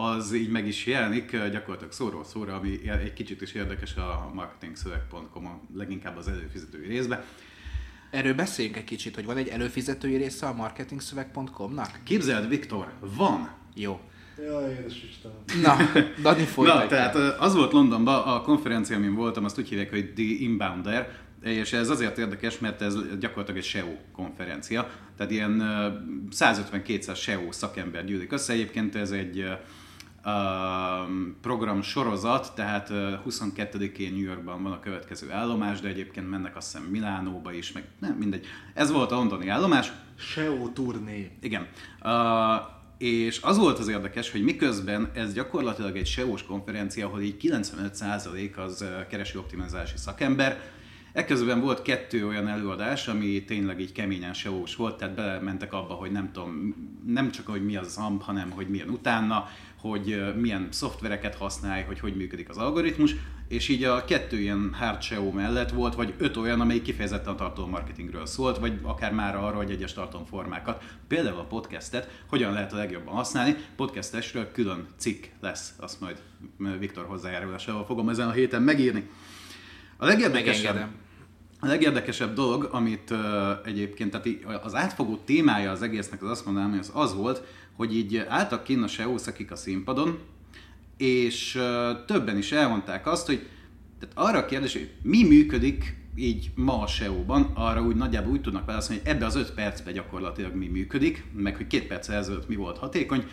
az 0.00 0.32
így 0.32 0.50
meg 0.50 0.66
is 0.66 0.86
jelenik 0.86 1.30
gyakorlatilag 1.30 1.92
szóról 1.92 2.24
szóra, 2.24 2.54
ami 2.54 2.88
egy 2.88 3.12
kicsit 3.12 3.42
is 3.42 3.52
érdekes 3.52 3.94
a 3.94 4.30
marketingszöveg.com, 4.34 5.68
leginkább 5.74 6.16
az 6.16 6.28
előfizetői 6.28 6.86
részbe. 6.86 7.24
Erről 8.10 8.34
beszéljünk 8.34 8.76
egy 8.76 8.84
kicsit, 8.84 9.14
hogy 9.14 9.24
van 9.24 9.36
egy 9.36 9.48
előfizetői 9.48 10.16
része 10.16 10.46
a 10.46 10.54
marketingszöveg.com-nak? 10.54 12.00
Képzeld, 12.04 12.48
Viktor, 12.48 12.92
van! 13.00 13.50
Jó. 13.74 14.00
Jaj, 14.44 14.70
édes 14.70 15.02
Istenem. 15.10 15.36
Na, 15.62 15.76
Dani 16.22 16.44
Na, 16.56 16.86
tehát 16.86 17.14
az 17.38 17.54
volt 17.54 17.72
Londonban, 17.72 18.22
a 18.22 18.42
konferencia, 18.42 18.96
amin 18.96 19.14
voltam, 19.14 19.44
azt 19.44 19.58
úgy 19.58 19.68
hívják, 19.68 19.90
hogy 19.90 20.12
The 20.14 20.24
Inbounder, 20.24 21.18
és 21.42 21.72
ez 21.72 21.90
azért 21.90 22.18
érdekes, 22.18 22.58
mert 22.58 22.82
ez 22.82 22.94
gyakorlatilag 23.20 23.60
egy 23.60 23.66
SEO 23.66 23.96
konferencia, 24.12 24.90
tehát 25.16 25.32
ilyen 25.32 25.60
ö, 25.60 25.88
150-200 26.30 27.16
SEO 27.16 27.52
szakember 27.52 28.04
gyűlik 28.04 28.32
össze, 28.32 28.52
egyébként 28.52 28.94
ez 28.94 29.10
egy 29.10 29.44
program 31.40 31.82
sorozat, 31.82 32.52
tehát 32.54 32.90
ö, 32.90 33.14
22-én 33.28 34.12
New 34.12 34.22
Yorkban 34.22 34.62
van 34.62 34.72
a 34.72 34.80
következő 34.80 35.30
állomás, 35.30 35.80
de 35.80 35.88
egyébként 35.88 36.30
mennek 36.30 36.56
azt 36.56 36.72
hiszem 36.72 36.88
Milánóba 36.88 37.52
is, 37.52 37.72
meg 37.72 37.84
nem 37.98 38.14
mindegy. 38.14 38.46
Ez 38.74 38.90
volt 38.92 39.12
a 39.12 39.14
londoni 39.14 39.48
állomás, 39.48 39.92
SEO 40.16 40.68
turné. 40.68 41.30
igen. 41.40 41.66
És 42.98 43.40
az 43.42 43.58
volt 43.58 43.78
az 43.78 43.88
érdekes, 43.88 44.30
hogy 44.30 44.42
miközben 44.42 45.10
ez 45.14 45.32
gyakorlatilag 45.32 45.96
egy 45.96 46.06
SEO-s 46.06 46.42
konferencia, 46.42 47.06
ahol 47.06 47.20
így 47.20 47.36
95% 47.42 48.56
az 48.56 48.82
uh, 48.82 49.06
keresőoptimizálási 49.06 49.96
szakember, 49.96 50.60
Ekközben 51.12 51.60
volt 51.60 51.82
kettő 51.82 52.26
olyan 52.26 52.48
előadás, 52.48 53.08
ami 53.08 53.44
tényleg 53.44 53.80
így 53.80 53.92
keményen 53.92 54.32
seo 54.32 54.62
volt, 54.76 54.96
tehát 54.96 55.14
belementek 55.14 55.72
abba, 55.72 55.94
hogy 55.94 56.10
nem 56.10 56.30
tudom, 56.32 56.74
nem 57.06 57.30
csak 57.30 57.46
hogy 57.46 57.64
mi 57.64 57.76
az 57.76 57.92
ZAMP, 57.92 58.22
hanem 58.22 58.50
hogy 58.50 58.68
milyen 58.68 58.88
utána, 58.88 59.48
hogy 59.80 60.34
milyen 60.36 60.68
szoftvereket 60.70 61.34
használj, 61.34 61.82
hogy 61.82 62.00
hogy 62.00 62.16
működik 62.16 62.48
az 62.48 62.56
algoritmus, 62.56 63.14
és 63.48 63.68
így 63.68 63.84
a 63.84 64.04
kettő 64.04 64.38
ilyen 64.38 64.74
hard 64.78 65.02
SEO 65.02 65.30
mellett 65.30 65.70
volt, 65.70 65.94
vagy 65.94 66.14
öt 66.18 66.36
olyan, 66.36 66.60
amelyik 66.60 66.82
kifejezetten 66.82 67.32
a 67.32 67.36
tartalommarketingről 67.36 68.26
szólt, 68.26 68.58
vagy 68.58 68.78
akár 68.82 69.12
már 69.12 69.36
arra, 69.36 69.56
hogy 69.56 69.70
egyes 69.70 69.92
tartalomformákat, 69.92 70.84
például 71.08 71.38
a 71.38 71.44
podcastet, 71.44 72.22
hogyan 72.28 72.52
lehet 72.52 72.72
a 72.72 72.76
legjobban 72.76 73.14
használni. 73.14 73.56
Podcastesről 73.76 74.52
külön 74.52 74.86
cikk 74.96 75.24
lesz, 75.40 75.72
azt 75.78 76.00
majd 76.00 76.22
Viktor 76.78 77.04
hozzájárulásával 77.04 77.84
fogom 77.84 78.08
ezen 78.08 78.28
a 78.28 78.32
héten 78.32 78.62
megírni. 78.62 79.08
A 79.96 80.06
legérdekesebb, 80.06 80.88
a 81.60 81.66
legérdekesebb 81.66 82.34
dolog, 82.34 82.68
amit 82.72 83.10
uh, 83.10 83.18
egyébként, 83.64 84.10
tehát 84.10 84.64
az 84.64 84.74
átfogó 84.74 85.16
témája 85.16 85.70
az 85.70 85.82
egésznek, 85.82 86.22
az 86.22 86.30
azt 86.30 86.44
mondanám, 86.44 86.70
hogy 86.70 86.78
az 86.78 86.90
az 86.94 87.14
volt, 87.14 87.42
hogy 87.78 87.96
így 87.96 88.16
álltak 88.28 88.64
kinn 88.64 88.82
a 88.82 89.18
szakik 89.18 89.50
a 89.50 89.56
színpadon, 89.56 90.18
és 90.96 91.60
többen 92.06 92.38
is 92.38 92.52
elmondták 92.52 93.06
azt, 93.06 93.26
hogy 93.26 93.46
tehát 93.98 94.28
arra 94.30 94.38
a 94.38 94.44
kérdés, 94.44 94.72
hogy 94.72 94.90
mi 95.02 95.22
működik 95.22 95.96
így 96.16 96.50
ma 96.54 96.82
a 96.82 96.86
SEO-ban, 96.86 97.50
arra 97.54 97.82
úgy 97.82 97.96
nagyjából 97.96 98.32
úgy 98.32 98.40
tudnak 98.40 98.66
válaszolni, 98.66 99.00
hogy 99.02 99.10
ebbe 99.10 99.26
az 99.26 99.36
öt 99.36 99.54
percben 99.54 99.94
gyakorlatilag 99.94 100.54
mi 100.54 100.66
működik, 100.66 101.24
meg 101.34 101.56
hogy 101.56 101.66
két 101.66 101.86
perc 101.86 102.08
ezelőtt 102.08 102.48
mi 102.48 102.56
volt 102.56 102.78
hatékony, 102.78 103.24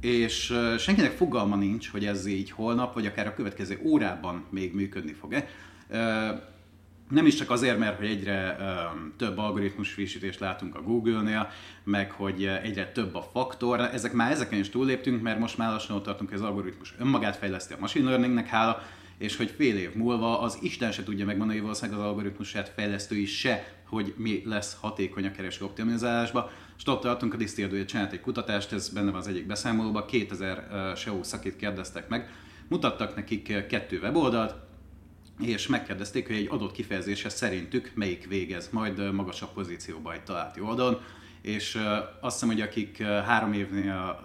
és 0.00 0.54
senkinek 0.78 1.10
fogalma 1.10 1.56
nincs, 1.56 1.90
hogy 1.90 2.04
ez 2.04 2.26
így 2.26 2.50
holnap, 2.50 2.94
vagy 2.94 3.06
akár 3.06 3.26
a 3.26 3.34
következő 3.34 3.80
órában 3.84 4.44
még 4.50 4.74
működni 4.74 5.12
fog-e. 5.12 5.48
Nem 7.12 7.26
is 7.26 7.34
csak 7.34 7.50
azért, 7.50 7.78
mert 7.78 7.96
hogy 7.96 8.06
egyre 8.06 8.56
több 9.16 9.38
algoritmus 9.38 9.92
frissítést 9.92 10.40
látunk 10.40 10.74
a 10.74 10.82
Google-nél, 10.82 11.50
meg 11.84 12.10
hogy 12.10 12.44
egyre 12.44 12.92
több 12.92 13.14
a 13.14 13.22
faktor, 13.32 13.80
ezek 13.80 14.12
már 14.12 14.30
ezeken 14.30 14.58
is 14.58 14.70
túlléptünk, 14.70 15.22
mert 15.22 15.38
most 15.38 15.58
már 15.58 15.70
lassan 15.70 15.96
ott 15.96 16.02
tartunk, 16.02 16.30
hogy 16.30 16.38
az 16.38 16.44
algoritmus 16.44 16.94
önmagát 16.98 17.36
fejleszti 17.36 17.72
a 17.72 17.76
machine 17.80 18.08
learningnek 18.08 18.46
hála, 18.46 18.82
és 19.18 19.36
hogy 19.36 19.50
fél 19.50 19.76
év 19.76 19.94
múlva 19.94 20.40
az 20.40 20.58
Isten 20.60 20.92
se 20.92 21.02
tudja 21.02 21.26
megmondani, 21.26 21.60
valószínűleg 21.60 22.00
az 22.00 22.06
algoritmusát 22.06 22.72
fejlesztői 22.76 23.26
se, 23.26 23.72
hogy 23.88 24.14
mi 24.16 24.42
lesz 24.44 24.76
hatékony 24.80 25.26
a 25.26 25.30
kereső 25.30 25.64
optimizálásba. 25.64 26.50
És 26.78 26.86
ott 26.86 27.00
tartunk, 27.00 27.34
a 27.34 27.36
Distilled 27.36 27.84
csinált 27.84 28.12
egy 28.12 28.20
kutatást, 28.20 28.72
ez 28.72 28.88
benne 28.88 29.10
van 29.10 29.20
az 29.20 29.28
egyik 29.28 29.46
beszámolóban, 29.46 30.06
2000 30.06 30.68
uh, 30.70 30.96
SEO 30.96 31.22
szakit 31.22 31.56
kérdeztek 31.56 32.08
meg, 32.08 32.30
mutattak 32.68 33.14
nekik 33.14 33.66
kettő 33.66 33.98
weboldalt, 33.98 34.70
és 35.40 35.66
megkérdezték, 35.66 36.26
hogy 36.26 36.36
egy 36.36 36.48
adott 36.50 36.72
kifejezése 36.72 37.28
szerintük 37.28 37.92
melyik 37.94 38.28
végez 38.28 38.68
majd 38.70 39.12
magasabb 39.12 39.52
pozícióba 39.52 40.12
egy 40.12 40.22
talált 40.22 40.60
oldalon, 40.60 41.00
és 41.40 41.78
azt 42.20 42.40
hiszem, 42.40 42.54
hogy 42.54 42.60
akik 42.60 43.02
három 43.02 43.52
évnél, 43.52 44.20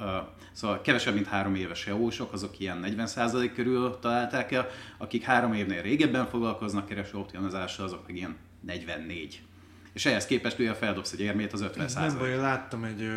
szóval 0.51 0.81
kevesebb, 0.81 1.13
mint 1.13 1.27
három 1.27 1.55
éves 1.55 1.79
SEO-sok, 1.79 2.33
azok 2.33 2.59
ilyen 2.59 2.83
40% 2.85 3.51
körül 3.55 3.97
találták 4.01 4.51
el, 4.51 4.67
akik 4.97 5.23
három 5.23 5.53
évnél 5.53 5.81
régebben 5.81 6.27
foglalkoznak 6.27 6.87
kereső 6.87 7.17
optimizással, 7.17 7.85
azok 7.85 8.07
meg 8.07 8.15
ilyen 8.15 8.35
44. 8.61 9.41
És 9.93 10.05
ehhez 10.05 10.25
képest 10.25 10.59
ugye 10.59 10.73
feldobsz 10.73 11.11
egy 11.11 11.19
érmét 11.19 11.53
az 11.53 11.61
50 11.61 11.89
Nem 11.95 12.17
baj, 12.17 12.35
láttam 12.35 12.83
egy 12.83 13.09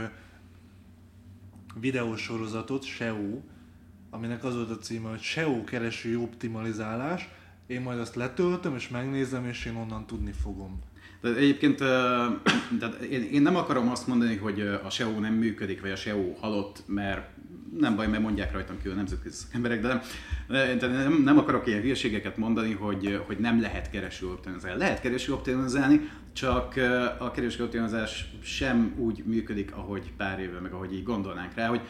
videósorozatot, 1.75 2.85
SEO, 2.85 3.41
aminek 4.11 4.45
az 4.45 4.55
volt 4.55 4.71
a 4.71 4.79
címe, 4.79 5.09
hogy 5.09 5.21
SEO 5.21 5.65
kereső 5.65 6.19
optimalizálás. 6.19 7.29
Én 7.71 7.81
majd 7.81 7.99
azt 7.99 8.15
letöltöm, 8.15 8.75
és 8.75 8.89
megnézem, 8.89 9.47
és 9.47 9.65
én 9.65 9.75
onnan 9.75 10.07
tudni 10.07 10.33
fogom. 10.43 10.79
De 11.21 11.29
egyébként 11.29 11.77
tehát 12.81 13.01
én, 13.11 13.43
nem 13.43 13.57
akarom 13.57 13.89
azt 13.89 14.07
mondani, 14.07 14.37
hogy 14.37 14.61
a 14.61 14.91
SEO 14.91 15.21
nem 15.21 15.35
működik, 15.35 15.81
vagy 15.81 15.91
a 15.91 15.97
SEO 15.97 16.33
halott, 16.41 16.83
mert 16.87 17.29
nem 17.79 17.97
baj, 17.97 18.07
mert 18.09 18.23
mondják 18.23 18.53
rajtam 18.53 18.77
kívül 18.77 18.95
nemzetközi 18.95 19.45
emberek, 19.53 19.81
de 19.81 19.89
nem, 19.89 20.01
de 20.79 20.87
nem, 20.87 21.23
nem 21.25 21.39
akarok 21.39 21.67
ilyen 21.67 21.81
hülyeségeket 21.81 22.37
mondani, 22.37 22.73
hogy, 22.73 23.21
hogy 23.27 23.39
nem 23.39 23.61
lehet 23.61 23.91
kereső 23.91 24.27
optimizálni. 24.27 24.79
Lehet 24.79 25.01
kereső 25.01 25.33
optimizálni, 25.33 26.11
csak 26.33 26.75
a 27.19 27.31
kereső 27.31 27.65
optimizálás 27.65 28.33
sem 28.43 28.95
úgy 28.97 29.23
működik, 29.25 29.73
ahogy 29.75 30.13
pár 30.17 30.41
éve, 30.41 30.61
meg 30.61 30.73
ahogy 30.73 30.95
így 30.95 31.03
gondolnánk 31.03 31.55
rá, 31.55 31.67
hogy 31.67 31.81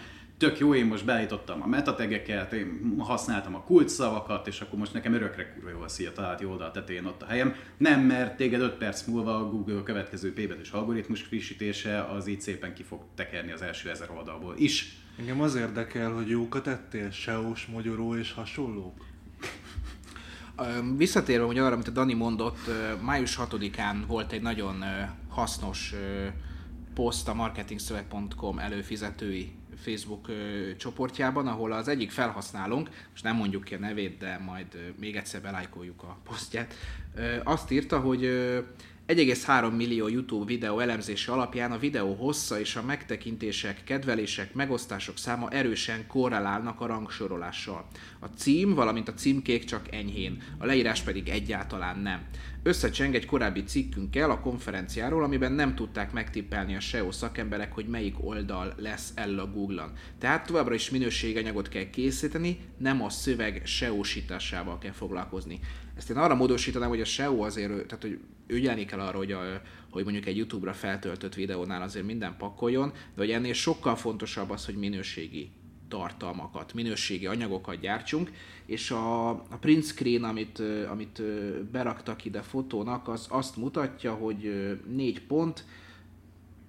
tök 0.40 0.58
jó, 0.58 0.74
én 0.74 0.86
most 0.86 1.04
beállítottam 1.04 1.62
a 1.62 1.66
metategeket, 1.66 2.52
én 2.52 2.94
használtam 2.98 3.54
a 3.54 3.62
kult 3.62 3.88
szavakat, 3.88 4.46
és 4.46 4.60
akkor 4.60 4.78
most 4.78 4.92
nekem 4.92 5.12
örökre 5.12 5.52
kurva 5.52 5.70
jó 5.70 5.80
a 5.80 5.88
szia 5.88 6.12
találati 6.12 6.44
oldal 6.44 6.70
tetején 6.70 7.04
ott 7.04 7.22
a 7.22 7.26
helyem. 7.26 7.54
Nem, 7.76 8.00
mert 8.00 8.36
téged 8.36 8.60
5 8.60 8.74
perc 8.74 9.06
múlva 9.06 9.36
a 9.36 9.48
Google 9.50 9.82
következő 9.82 10.32
p 10.32 10.38
és 10.62 10.70
algoritmus 10.70 11.22
frissítése 11.22 12.04
az 12.04 12.26
így 12.26 12.40
szépen 12.40 12.74
ki 12.74 12.82
fog 12.82 13.02
tekerni 13.14 13.52
az 13.52 13.62
első 13.62 13.90
ezer 13.90 14.10
oldalból 14.10 14.54
is. 14.56 14.98
Engem 15.18 15.40
az 15.40 15.54
érdekel, 15.54 16.12
hogy 16.12 16.28
jókat 16.28 16.66
ettél, 16.66 17.10
SEO-s, 17.10 17.66
magyaró 17.66 18.16
és 18.16 18.32
hasonlók. 18.32 19.04
Visszatérve 20.96 21.44
hogy 21.44 21.58
arra, 21.58 21.74
amit 21.74 21.88
a 21.88 21.90
Dani 21.90 22.14
mondott, 22.14 22.58
május 23.00 23.38
6-án 23.40 23.96
volt 24.06 24.32
egy 24.32 24.42
nagyon 24.42 24.84
hasznos 25.28 25.94
poszt 26.94 27.28
a 27.28 27.34
marketingszöveg.com 27.34 28.58
előfizetői 28.58 29.58
Facebook 29.80 30.26
csoportjában, 30.76 31.46
ahol 31.46 31.72
az 31.72 31.88
egyik 31.88 32.10
felhasználónk, 32.10 32.88
most 33.10 33.24
nem 33.24 33.36
mondjuk 33.36 33.64
ki 33.64 33.74
a 33.74 33.78
nevét, 33.78 34.18
de 34.18 34.40
majd 34.44 34.92
még 34.98 35.16
egyszer 35.16 35.40
belájkoljuk 35.40 36.02
a 36.02 36.18
posztját, 36.24 36.74
azt 37.44 37.70
írta, 37.70 38.00
hogy 38.00 38.24
ö, 38.24 38.58
1,3 39.10 39.76
millió 39.76 40.08
YouTube 40.08 40.44
videó 40.44 40.78
elemzése 40.78 41.32
alapján 41.32 41.72
a 41.72 41.78
videó 41.78 42.14
hossza 42.14 42.60
és 42.60 42.76
a 42.76 42.82
megtekintések, 42.82 43.84
kedvelések, 43.84 44.54
megosztások 44.54 45.18
száma 45.18 45.48
erősen 45.48 46.06
korrelálnak 46.06 46.80
a 46.80 46.86
rangsorolással. 46.86 47.86
A 48.18 48.26
cím, 48.26 48.74
valamint 48.74 49.08
a 49.08 49.14
címkék 49.14 49.64
csak 49.64 49.92
enyhén, 49.92 50.42
a 50.58 50.66
leírás 50.66 51.00
pedig 51.00 51.28
egyáltalán 51.28 51.98
nem. 51.98 52.20
Összecseng 52.62 53.14
egy 53.14 53.26
korábbi 53.26 53.62
cikkünkkel 53.62 54.30
a 54.30 54.40
konferenciáról, 54.40 55.24
amiben 55.24 55.52
nem 55.52 55.74
tudták 55.74 56.12
megtippelni 56.12 56.76
a 56.76 56.80
SEO 56.80 57.12
szakemberek, 57.12 57.72
hogy 57.72 57.86
melyik 57.86 58.24
oldal 58.24 58.74
lesz 58.76 59.12
el 59.14 59.38
a 59.38 59.50
Google-on. 59.50 59.92
Tehát 60.18 60.46
továbbra 60.46 60.74
is 60.74 60.90
minőséganyagot 60.90 61.68
kell 61.68 61.90
készíteni, 61.90 62.58
nem 62.76 63.02
a 63.02 63.10
szöveg 63.10 63.62
SEO-sításával 63.64 64.78
kell 64.78 64.92
foglalkozni. 64.92 65.60
Ezt 65.96 66.10
én 66.10 66.16
arra 66.16 66.34
módosítanám, 66.34 66.88
hogy 66.88 67.00
a 67.00 67.04
SEO 67.04 67.42
azért, 67.44 67.70
tehát 67.70 68.02
hogy 68.02 68.18
ügyelni 68.46 68.84
kell 68.84 69.00
arra, 69.00 69.16
hogy, 69.16 69.32
a, 69.32 69.40
hogy 69.90 70.04
mondjuk 70.04 70.26
egy 70.26 70.36
YouTube-ra 70.36 70.72
feltöltött 70.72 71.34
videónál 71.34 71.82
azért 71.82 72.06
minden 72.06 72.36
pakoljon, 72.38 72.90
de 72.90 73.22
hogy 73.22 73.30
ennél 73.30 73.52
sokkal 73.52 73.96
fontosabb 73.96 74.50
az, 74.50 74.64
hogy 74.64 74.76
minőségi 74.76 75.50
tartalmakat, 75.90 76.74
minőségi 76.74 77.26
anyagokat 77.26 77.80
gyártsunk, 77.80 78.30
és 78.66 78.90
a, 78.90 79.28
a 79.30 79.56
print 79.60 79.84
screen, 79.84 80.24
amit, 80.24 80.62
amit 80.90 81.22
beraktak 81.70 82.24
ide 82.24 82.42
fotónak, 82.42 83.08
az 83.08 83.26
azt 83.28 83.56
mutatja, 83.56 84.14
hogy 84.14 84.78
négy 84.86 85.26
pont, 85.26 85.64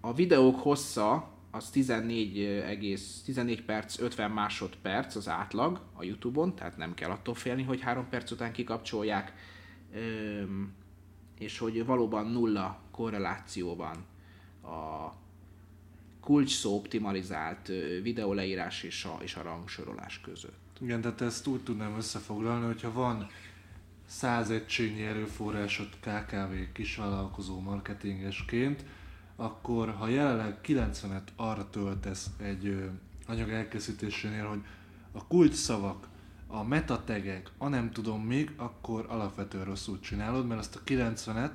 a 0.02 0.14
videók 0.14 0.60
hossza 0.60 1.30
az 1.52 1.70
14, 1.70 2.40
egész, 2.66 3.22
14 3.26 3.64
perc, 3.64 4.00
50 4.00 4.32
másodperc 4.32 5.16
az 5.16 5.28
átlag 5.28 5.82
a 5.94 6.04
Youtube-on, 6.04 6.56
tehát 6.56 6.78
nem 6.78 6.94
kell 6.94 7.10
attól 7.10 7.36
félni, 7.36 7.64
hogy 7.64 7.82
3 7.82 8.10
perc 8.10 8.32
után 8.32 8.52
kikapcsolják, 8.52 9.34
és 11.40 11.58
hogy 11.58 11.86
valóban 11.86 12.26
nulla 12.26 12.82
korreláció 12.92 13.76
van 13.76 14.06
a 14.74 15.14
kulcs 16.22 16.56
szó 16.56 16.76
optimalizált 16.76 17.72
videóleírás 18.02 18.84
és 18.84 19.06
a, 19.06 19.18
és 19.22 19.36
a 19.36 19.42
rangsorolás 19.42 20.22
között. 20.22 20.78
Igen, 20.82 21.02
tehát 21.02 21.22
ezt 21.22 21.48
úgy 21.48 21.64
tudnám 21.64 21.96
összefoglalni, 21.98 22.66
hogyha 22.66 22.92
van 22.92 23.28
100 24.06 24.50
egységnyi 24.50 25.02
erőforrásod 25.02 25.90
KKV 26.00 26.72
kisvállalkozó 26.74 27.60
marketingesként, 27.60 28.86
akkor 29.36 29.90
ha 29.90 30.08
jelenleg 30.08 30.58
90-et 30.64 31.28
arra 31.36 31.70
töltesz 31.70 32.30
egy 32.38 32.90
anyag 33.28 33.50
elkészítésénél, 33.50 34.46
hogy 34.46 34.62
a 35.12 35.28
kulcsszavak, 35.28 36.08
a 36.48 36.64
metategek, 36.64 37.50
a 37.58 37.68
nem 37.68 37.92
tudom 37.92 38.22
még, 38.22 38.52
akkor 38.56 39.06
alapvetően 39.10 39.66
rosszul 39.66 40.00
csinálod, 40.00 40.48
mert 40.48 40.60
azt 40.60 40.76
a 40.76 40.82
90-et 40.86 41.52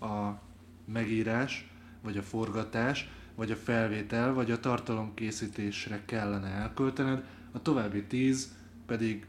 a 0.00 0.40
megírás, 0.84 1.70
vagy 2.02 2.16
a 2.16 2.22
forgatás, 2.22 3.10
vagy 3.38 3.50
a 3.50 3.56
felvétel, 3.56 4.32
vagy 4.32 4.50
a 4.50 4.60
tartalomkészítésre 4.60 6.02
kellene 6.04 6.48
elköltened, 6.48 7.24
a 7.52 7.62
további 7.62 8.04
10 8.04 8.56
pedig 8.86 9.26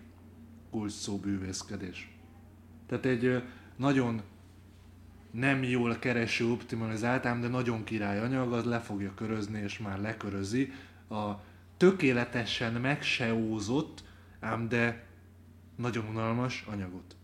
kulcs 0.69 0.91
szó 0.91 1.17
bűvészkedés. 1.17 2.11
Tehát 2.87 3.05
egy 3.05 3.43
nagyon 3.75 4.21
nem 5.31 5.63
jól 5.63 5.95
kereső 5.95 6.51
optimalizált, 6.51 7.25
ám 7.25 7.41
de 7.41 7.47
nagyon 7.47 7.83
király 7.83 8.19
anyag, 8.19 8.53
az 8.53 8.65
le 8.65 8.79
fogja 8.79 9.13
körözni, 9.13 9.59
és 9.59 9.77
már 9.77 9.99
lekörözi 9.99 10.71
a 11.09 11.31
tökéletesen 11.77 12.73
megseózott, 12.73 14.03
ám 14.39 14.69
de 14.69 15.05
nagyon 15.75 16.05
unalmas 16.05 16.65
anyagot. 16.69 17.15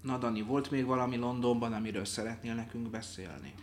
Na 0.00 0.18
Dani, 0.18 0.42
volt 0.42 0.70
még 0.70 0.84
valami 0.84 1.16
Londonban, 1.16 1.72
amiről 1.72 2.04
szeretnél 2.04 2.54
nekünk 2.54 2.90
beszélni? 2.90 3.54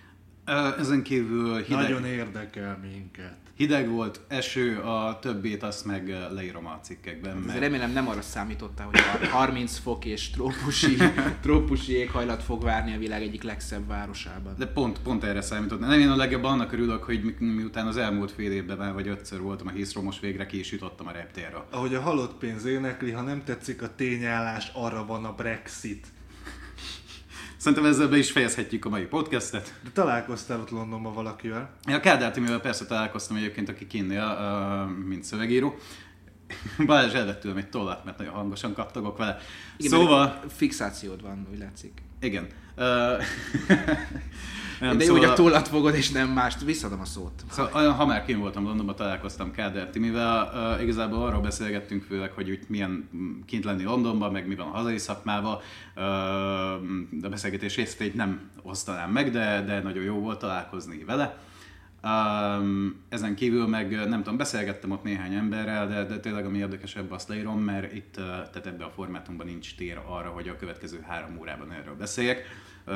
Ezen 0.80 1.04
kívül 1.04 1.62
hideg, 1.62 1.82
Nagyon 1.82 2.06
érdekel 2.06 2.80
minket. 2.92 3.36
hideg 3.56 3.90
volt, 3.90 4.20
eső, 4.28 4.78
a 4.80 5.20
többét 5.22 5.64
azt 5.64 5.86
meg 5.86 6.16
leírom 6.32 6.66
a 6.66 6.80
cikkekben. 6.82 7.32
Ezért 7.32 7.46
Mert... 7.48 7.60
remélem 7.60 7.92
nem 7.92 8.08
arra 8.08 8.22
számítottál, 8.22 8.86
hogy 8.86 9.00
har- 9.00 9.26
30 9.28 9.78
fok 9.78 10.06
és 10.06 10.30
trópusi, 10.30 10.98
trópusi 11.42 11.94
éghajlat 11.94 12.44
fog 12.44 12.64
várni 12.64 12.94
a 12.96 12.98
világ 12.98 13.22
egyik 13.22 13.44
legszebb 13.44 13.88
városában. 13.88 14.54
De 14.58 14.66
pont, 14.66 15.00
pont 15.00 15.24
erre 15.24 15.42
számított. 15.42 15.80
Nem, 15.80 16.00
én 16.00 16.10
a 16.10 16.16
legjobban 16.16 16.52
annak 16.52 16.72
örülök, 16.72 17.04
hogy 17.04 17.24
mi, 17.24 17.46
miután 17.46 17.88
az 17.88 17.98
elmúlt 17.98 18.32
fél 18.32 18.52
évben 18.52 18.78
már 18.78 18.94
vagy 18.94 19.08
ötször 19.08 19.42
voltam 19.42 19.68
a 19.68 19.72
Heathrow, 19.72 20.04
most 20.04 20.20
végre 20.20 20.46
ki 20.46 20.60
is 20.60 20.72
jutottam 20.72 21.08
a 21.08 21.12
reptérre. 21.12 21.64
Ahogy 21.70 21.96
a 21.96 22.02
halott 22.02 22.34
pénz 22.38 22.66
énekli, 22.66 23.12
ha 23.12 23.22
nem 23.22 23.44
tetszik 23.44 23.82
a 23.82 23.96
tényállás, 23.96 24.72
arra 24.74 25.06
van 25.06 25.26
a 25.26 25.34
Brexit. 25.34 26.08
Szerintem 27.60 27.86
ezzel 27.86 28.08
be 28.08 28.18
is 28.18 28.32
fejezhetjük 28.32 28.86
a 28.86 28.90
mai 28.90 29.06
podcastet. 29.06 29.74
De 29.84 29.90
találkoztál 29.94 30.60
ott 30.60 30.70
Londonban 30.70 31.14
valakivel? 31.14 31.70
A 31.84 32.00
Kádár 32.00 32.32
Timivel 32.32 32.60
persze 32.60 32.86
találkoztam 32.86 33.38
egyébként, 33.38 33.70
aki 33.70 33.88
kinnél, 33.88 34.24
uh, 34.24 35.08
mint 35.08 35.24
szövegíró. 35.24 35.78
Balázs 36.86 37.14
elvett 37.14 37.40
tőlem 37.40 37.58
egy 37.58 37.70
tollat, 37.70 38.06
mert 38.06 38.18
nagyon 38.18 38.34
hangosan 38.34 38.74
kattogok 38.74 39.18
vele. 39.18 39.38
Igen, 39.78 39.92
szóval, 39.92 40.42
fixációd 40.56 41.22
van, 41.22 41.48
úgy 41.52 41.58
látszik. 41.58 42.02
igen. 42.20 42.48
Uh, 42.78 42.86
Nem, 44.80 44.98
De 44.98 45.04
jó, 45.04 45.12
hogy 45.12 45.24
a 45.24 45.34
tollat 45.34 45.68
fogod, 45.68 45.96
és 45.96 46.10
nem 46.10 46.30
mást. 46.30 46.64
Visszadom 46.64 47.00
a 47.00 47.06
szót. 47.06 47.44
Szóval, 47.52 47.92
ha 47.92 48.06
már 48.06 48.26
kim 48.26 48.40
voltam 48.40 48.64
Londonban, 48.64 48.96
találkoztam 48.96 49.52
Káder 49.52 49.90
Timivel, 49.90 50.52
uh, 50.54 50.82
igazából 50.82 51.26
arról 51.26 51.42
beszélgettünk 51.42 52.04
főleg, 52.04 52.32
hogy 52.32 52.50
úgy 52.50 52.60
milyen 52.68 53.10
kint 53.46 53.64
lenni 53.64 53.84
Londonban, 53.84 54.32
meg 54.32 54.48
mi 54.48 54.56
van 54.56 54.68
a 54.68 54.72
hazai 54.72 54.98
szakmával. 54.98 55.62
Uh, 55.96 56.04
a 57.22 57.30
beszélgetés 57.30 57.76
részt 57.76 58.02
így 58.02 58.14
nem 58.14 58.50
osztanám 58.62 59.12
meg, 59.12 59.32
de, 59.32 59.64
de 59.66 59.82
nagyon 59.82 60.04
jó 60.04 60.20
volt 60.20 60.40
találkozni 60.40 61.04
vele. 61.04 61.38
Um, 62.04 63.02
ezen 63.10 63.36
kívül 63.36 63.68
meg 63.68 63.92
nem 63.92 64.24
tudom, 64.24 64.38
beszélgettem 64.38 64.92
ott 64.92 65.04
néhány 65.04 65.34
emberrel, 65.34 65.88
de, 65.88 66.04
de 66.04 66.20
tényleg 66.20 66.46
ami 66.46 66.58
érdekesebb 66.58 67.12
azt 67.12 67.30
leírom, 67.30 67.60
mert 67.60 67.94
itt, 67.94 68.14
tehát 68.14 68.66
ebben 68.66 68.88
a 68.88 68.90
formátumban 68.90 69.46
nincs 69.46 69.76
tér 69.76 70.00
arra, 70.08 70.30
hogy 70.30 70.48
a 70.48 70.56
következő 70.56 71.04
három 71.08 71.38
órában 71.40 71.72
erről 71.72 71.96
beszéljek. 71.96 72.46
Uh, 72.88 72.96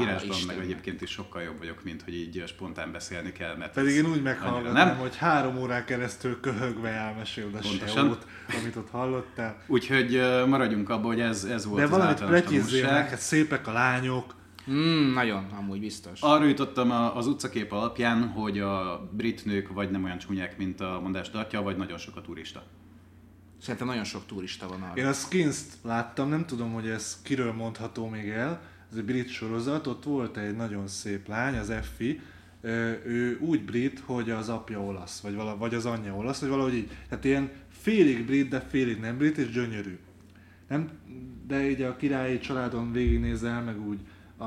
írásban 0.00 0.36
Istennek. 0.36 0.56
meg 0.56 0.64
egyébként 0.64 1.00
is 1.02 1.10
sokkal 1.10 1.42
jobb 1.42 1.58
vagyok, 1.58 1.84
mint 1.84 2.02
hogy 2.02 2.14
így 2.14 2.42
spontán 2.46 2.92
beszélni 2.92 3.32
kell, 3.32 3.56
mert 3.56 3.72
Pedig 3.72 3.94
én 3.94 4.06
úgy 4.06 4.22
meghallgatnám, 4.22 4.96
hogy 4.96 5.16
három 5.16 5.58
órán 5.58 5.84
keresztül 5.84 6.40
köhögve 6.40 6.88
elmeséld 6.88 7.54
a 7.54 7.58
Pontosan. 7.58 7.88
seót, 7.88 8.26
amit 8.60 8.76
ott 8.76 8.90
hallottál. 8.90 9.62
Úgyhogy 9.66 10.16
uh, 10.16 10.46
maradjunk 10.46 10.90
abban, 10.90 11.06
hogy 11.06 11.20
ez, 11.20 11.44
ez 11.44 11.66
volt 11.66 11.78
De 11.78 11.84
az 11.84 11.90
valamit 11.90 12.30
meg, 12.82 13.08
hát 13.08 13.18
szépek 13.18 13.66
a 13.66 13.72
lányok. 13.72 14.34
Mm, 14.70 15.12
nagyon, 15.12 15.46
amúgy 15.58 15.80
biztos. 15.80 16.20
Arra 16.20 16.44
jutottam 16.44 16.90
az 16.90 17.26
utcakép 17.26 17.72
alapján, 17.72 18.28
hogy 18.28 18.58
a 18.58 19.08
brit 19.12 19.44
nők 19.44 19.68
vagy 19.68 19.90
nem 19.90 20.04
olyan 20.04 20.18
csúnyák, 20.18 20.58
mint 20.58 20.80
a 20.80 21.00
mondás 21.02 21.30
tartja, 21.30 21.62
vagy 21.62 21.76
nagyon 21.76 21.98
sok 21.98 22.16
a 22.16 22.20
turista. 22.20 22.62
Szerintem 23.60 23.86
nagyon 23.86 24.04
sok 24.04 24.26
turista 24.26 24.68
van 24.68 24.82
arra. 24.82 25.00
Én 25.00 25.06
a 25.06 25.12
Skins-t 25.12 25.66
láttam, 25.82 26.28
nem 26.28 26.46
tudom, 26.46 26.72
hogy 26.72 26.88
ez 26.88 27.20
kiről 27.22 27.52
mondható 27.52 28.08
még 28.08 28.28
el. 28.28 28.60
Ez 28.90 28.96
egy 28.96 29.04
brit 29.04 29.28
sorozat, 29.28 29.86
ott 29.86 30.04
volt 30.04 30.36
egy 30.36 30.56
nagyon 30.56 30.88
szép 30.88 31.28
lány, 31.28 31.56
az 31.56 31.70
Effi, 31.70 32.20
ő 33.04 33.38
úgy 33.40 33.64
brit, 33.64 34.02
hogy 34.04 34.30
az 34.30 34.48
apja 34.48 34.80
olasz, 34.80 35.20
vagy, 35.20 35.34
vala, 35.34 35.56
vagy 35.56 35.74
az 35.74 35.86
anyja 35.86 36.14
olasz, 36.14 36.40
vagy 36.40 36.48
valahogy 36.48 36.74
így. 36.74 36.90
Tehát 37.08 37.24
ilyen 37.24 37.50
félig 37.68 38.24
brit, 38.26 38.48
de 38.48 38.60
félig 38.60 39.00
nem 39.00 39.16
brit, 39.16 39.38
és 39.38 39.50
gyönyörű. 39.50 39.98
Nem, 40.68 40.90
de 41.46 41.70
így 41.70 41.82
a 41.82 41.96
királyi 41.96 42.38
családon 42.38 42.92
végignézel, 42.92 43.62
meg 43.62 43.86
úgy 43.86 43.98
a, 44.36 44.44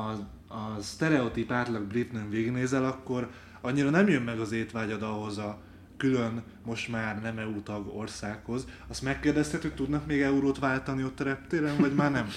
a 0.54 0.82
sztereotíp 0.82 1.52
átlag 1.52 1.84
brit 1.84 2.12
nőn 2.12 2.30
végignézel, 2.30 2.86
akkor 2.86 3.30
annyira 3.62 3.90
nem 3.90 4.08
jön 4.08 4.22
meg 4.22 4.40
az 4.40 4.52
étvágyad 4.52 5.02
ahhoz 5.02 5.38
a 5.38 5.62
külön, 5.98 6.44
most 6.66 6.88
már 6.88 7.22
nem 7.22 7.38
EU 7.38 7.62
tag 7.62 7.96
országhoz. 7.98 8.68
Azt 8.88 9.02
megkérdezted, 9.02 9.62
hogy 9.62 9.74
tudnak 9.74 10.06
még 10.06 10.22
eurót 10.22 10.60
váltani 10.60 11.04
ott 11.04 11.20
a 11.20 11.24
reptéren, 11.24 11.78
vagy 11.78 11.94
már 11.94 12.12
nem? 12.12 12.28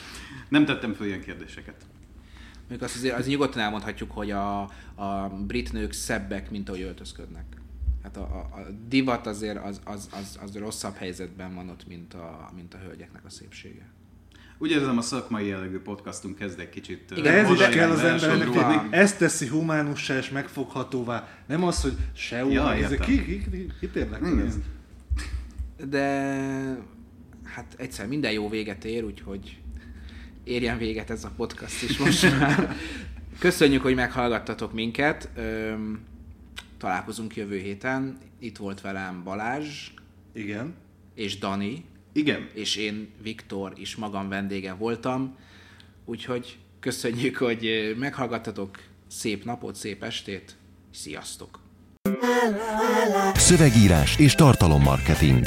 Nem 0.49 0.65
tettem 0.65 0.93
föl 0.93 1.07
ilyen 1.07 1.21
kérdéseket. 1.21 1.92
Még 2.73 2.83
azt 2.83 2.97
azért, 2.97 3.19
az 3.19 3.27
nyugodtan 3.27 3.63
elmondhatjuk, 3.63 4.11
hogy 4.11 4.31
a, 4.31 4.61
a 4.95 5.29
brit 5.47 5.73
nők 5.73 5.93
szebbek, 5.93 6.51
mint 6.51 6.69
ahogy 6.69 6.81
öltözködnek. 6.81 7.45
Hát 8.03 8.17
a, 8.17 8.21
a, 8.21 8.57
a 8.57 8.67
divat 8.89 9.27
azért 9.27 9.65
az, 9.65 9.81
az, 9.85 10.09
az, 10.13 10.39
az 10.43 10.57
rosszabb 10.57 10.95
helyzetben 10.95 11.55
van 11.55 11.69
ott, 11.69 11.87
mint 11.89 12.15
a, 12.15 12.51
mint 12.55 12.75
a 12.75 12.79
hölgyeknek 12.79 13.25
a 13.25 13.31
szépsége. 13.31 13.87
Úgy 14.59 14.71
érzem, 14.71 14.99
a 14.99 15.03
szakmai 15.03 15.47
jellegű 15.47 15.79
podcastunk 15.79 16.37
kezd 16.37 16.61
egy 16.61 16.69
kicsit... 16.69 17.11
Igen, 17.11 17.23
De 17.23 17.33
ez 17.33 17.51
is 17.51 17.69
kell 17.69 17.91
az 17.91 18.01
embernek, 18.01 18.49
hogy 18.49 18.93
ezt 18.93 19.19
teszi 19.19 19.47
humánussá 19.47 20.17
és 20.17 20.31
megfoghatóvá. 20.31 21.29
Nem 21.47 21.65
az, 21.65 21.83
hogy 21.83 21.97
se 22.13 22.37
Ja, 22.37 22.77
értem. 22.77 22.99
ki, 22.99 23.25
ki, 23.25 23.43
ki, 23.81 23.89
Igen. 23.93 24.45
ez? 24.47 24.59
De 25.89 26.37
hát 27.45 27.75
egyszer 27.77 28.07
minden 28.07 28.33
jó 28.33 28.49
véget 28.49 28.85
ér, 28.85 29.05
úgyhogy 29.05 29.62
érjen 30.45 30.79
véget 30.79 31.11
ez 31.11 31.25
a 31.25 31.33
podcast 31.37 31.83
is 31.83 31.99
most 31.99 32.39
már. 32.39 32.77
Köszönjük, 33.39 33.83
hogy 33.83 33.95
meghallgattatok 33.95 34.73
minket. 34.73 35.29
Találkozunk 36.79 37.37
jövő 37.37 37.59
héten. 37.59 38.19
Itt 38.39 38.57
volt 38.57 38.81
velem 38.81 39.23
Balázs 39.25 39.91
Igen. 40.33 40.75
és 41.15 41.39
Dani, 41.39 41.85
Igen. 42.13 42.49
és 42.55 42.77
én 42.77 43.09
Viktor 43.23 43.73
is 43.77 43.97
magam 43.97 44.29
vendége 44.29 44.73
voltam. 44.73 45.37
Úgyhogy 46.05 46.59
köszönjük, 46.81 47.37
hogy 47.37 47.95
meghallgattatok. 47.99 48.79
Szép 49.09 49.45
napot, 49.45 49.75
szép 49.75 50.03
estét. 50.03 50.57
Sziasztok! 50.91 51.61
Szövegírás 53.35 54.19
és 54.19 54.35
tartalommarketing. 54.35 55.47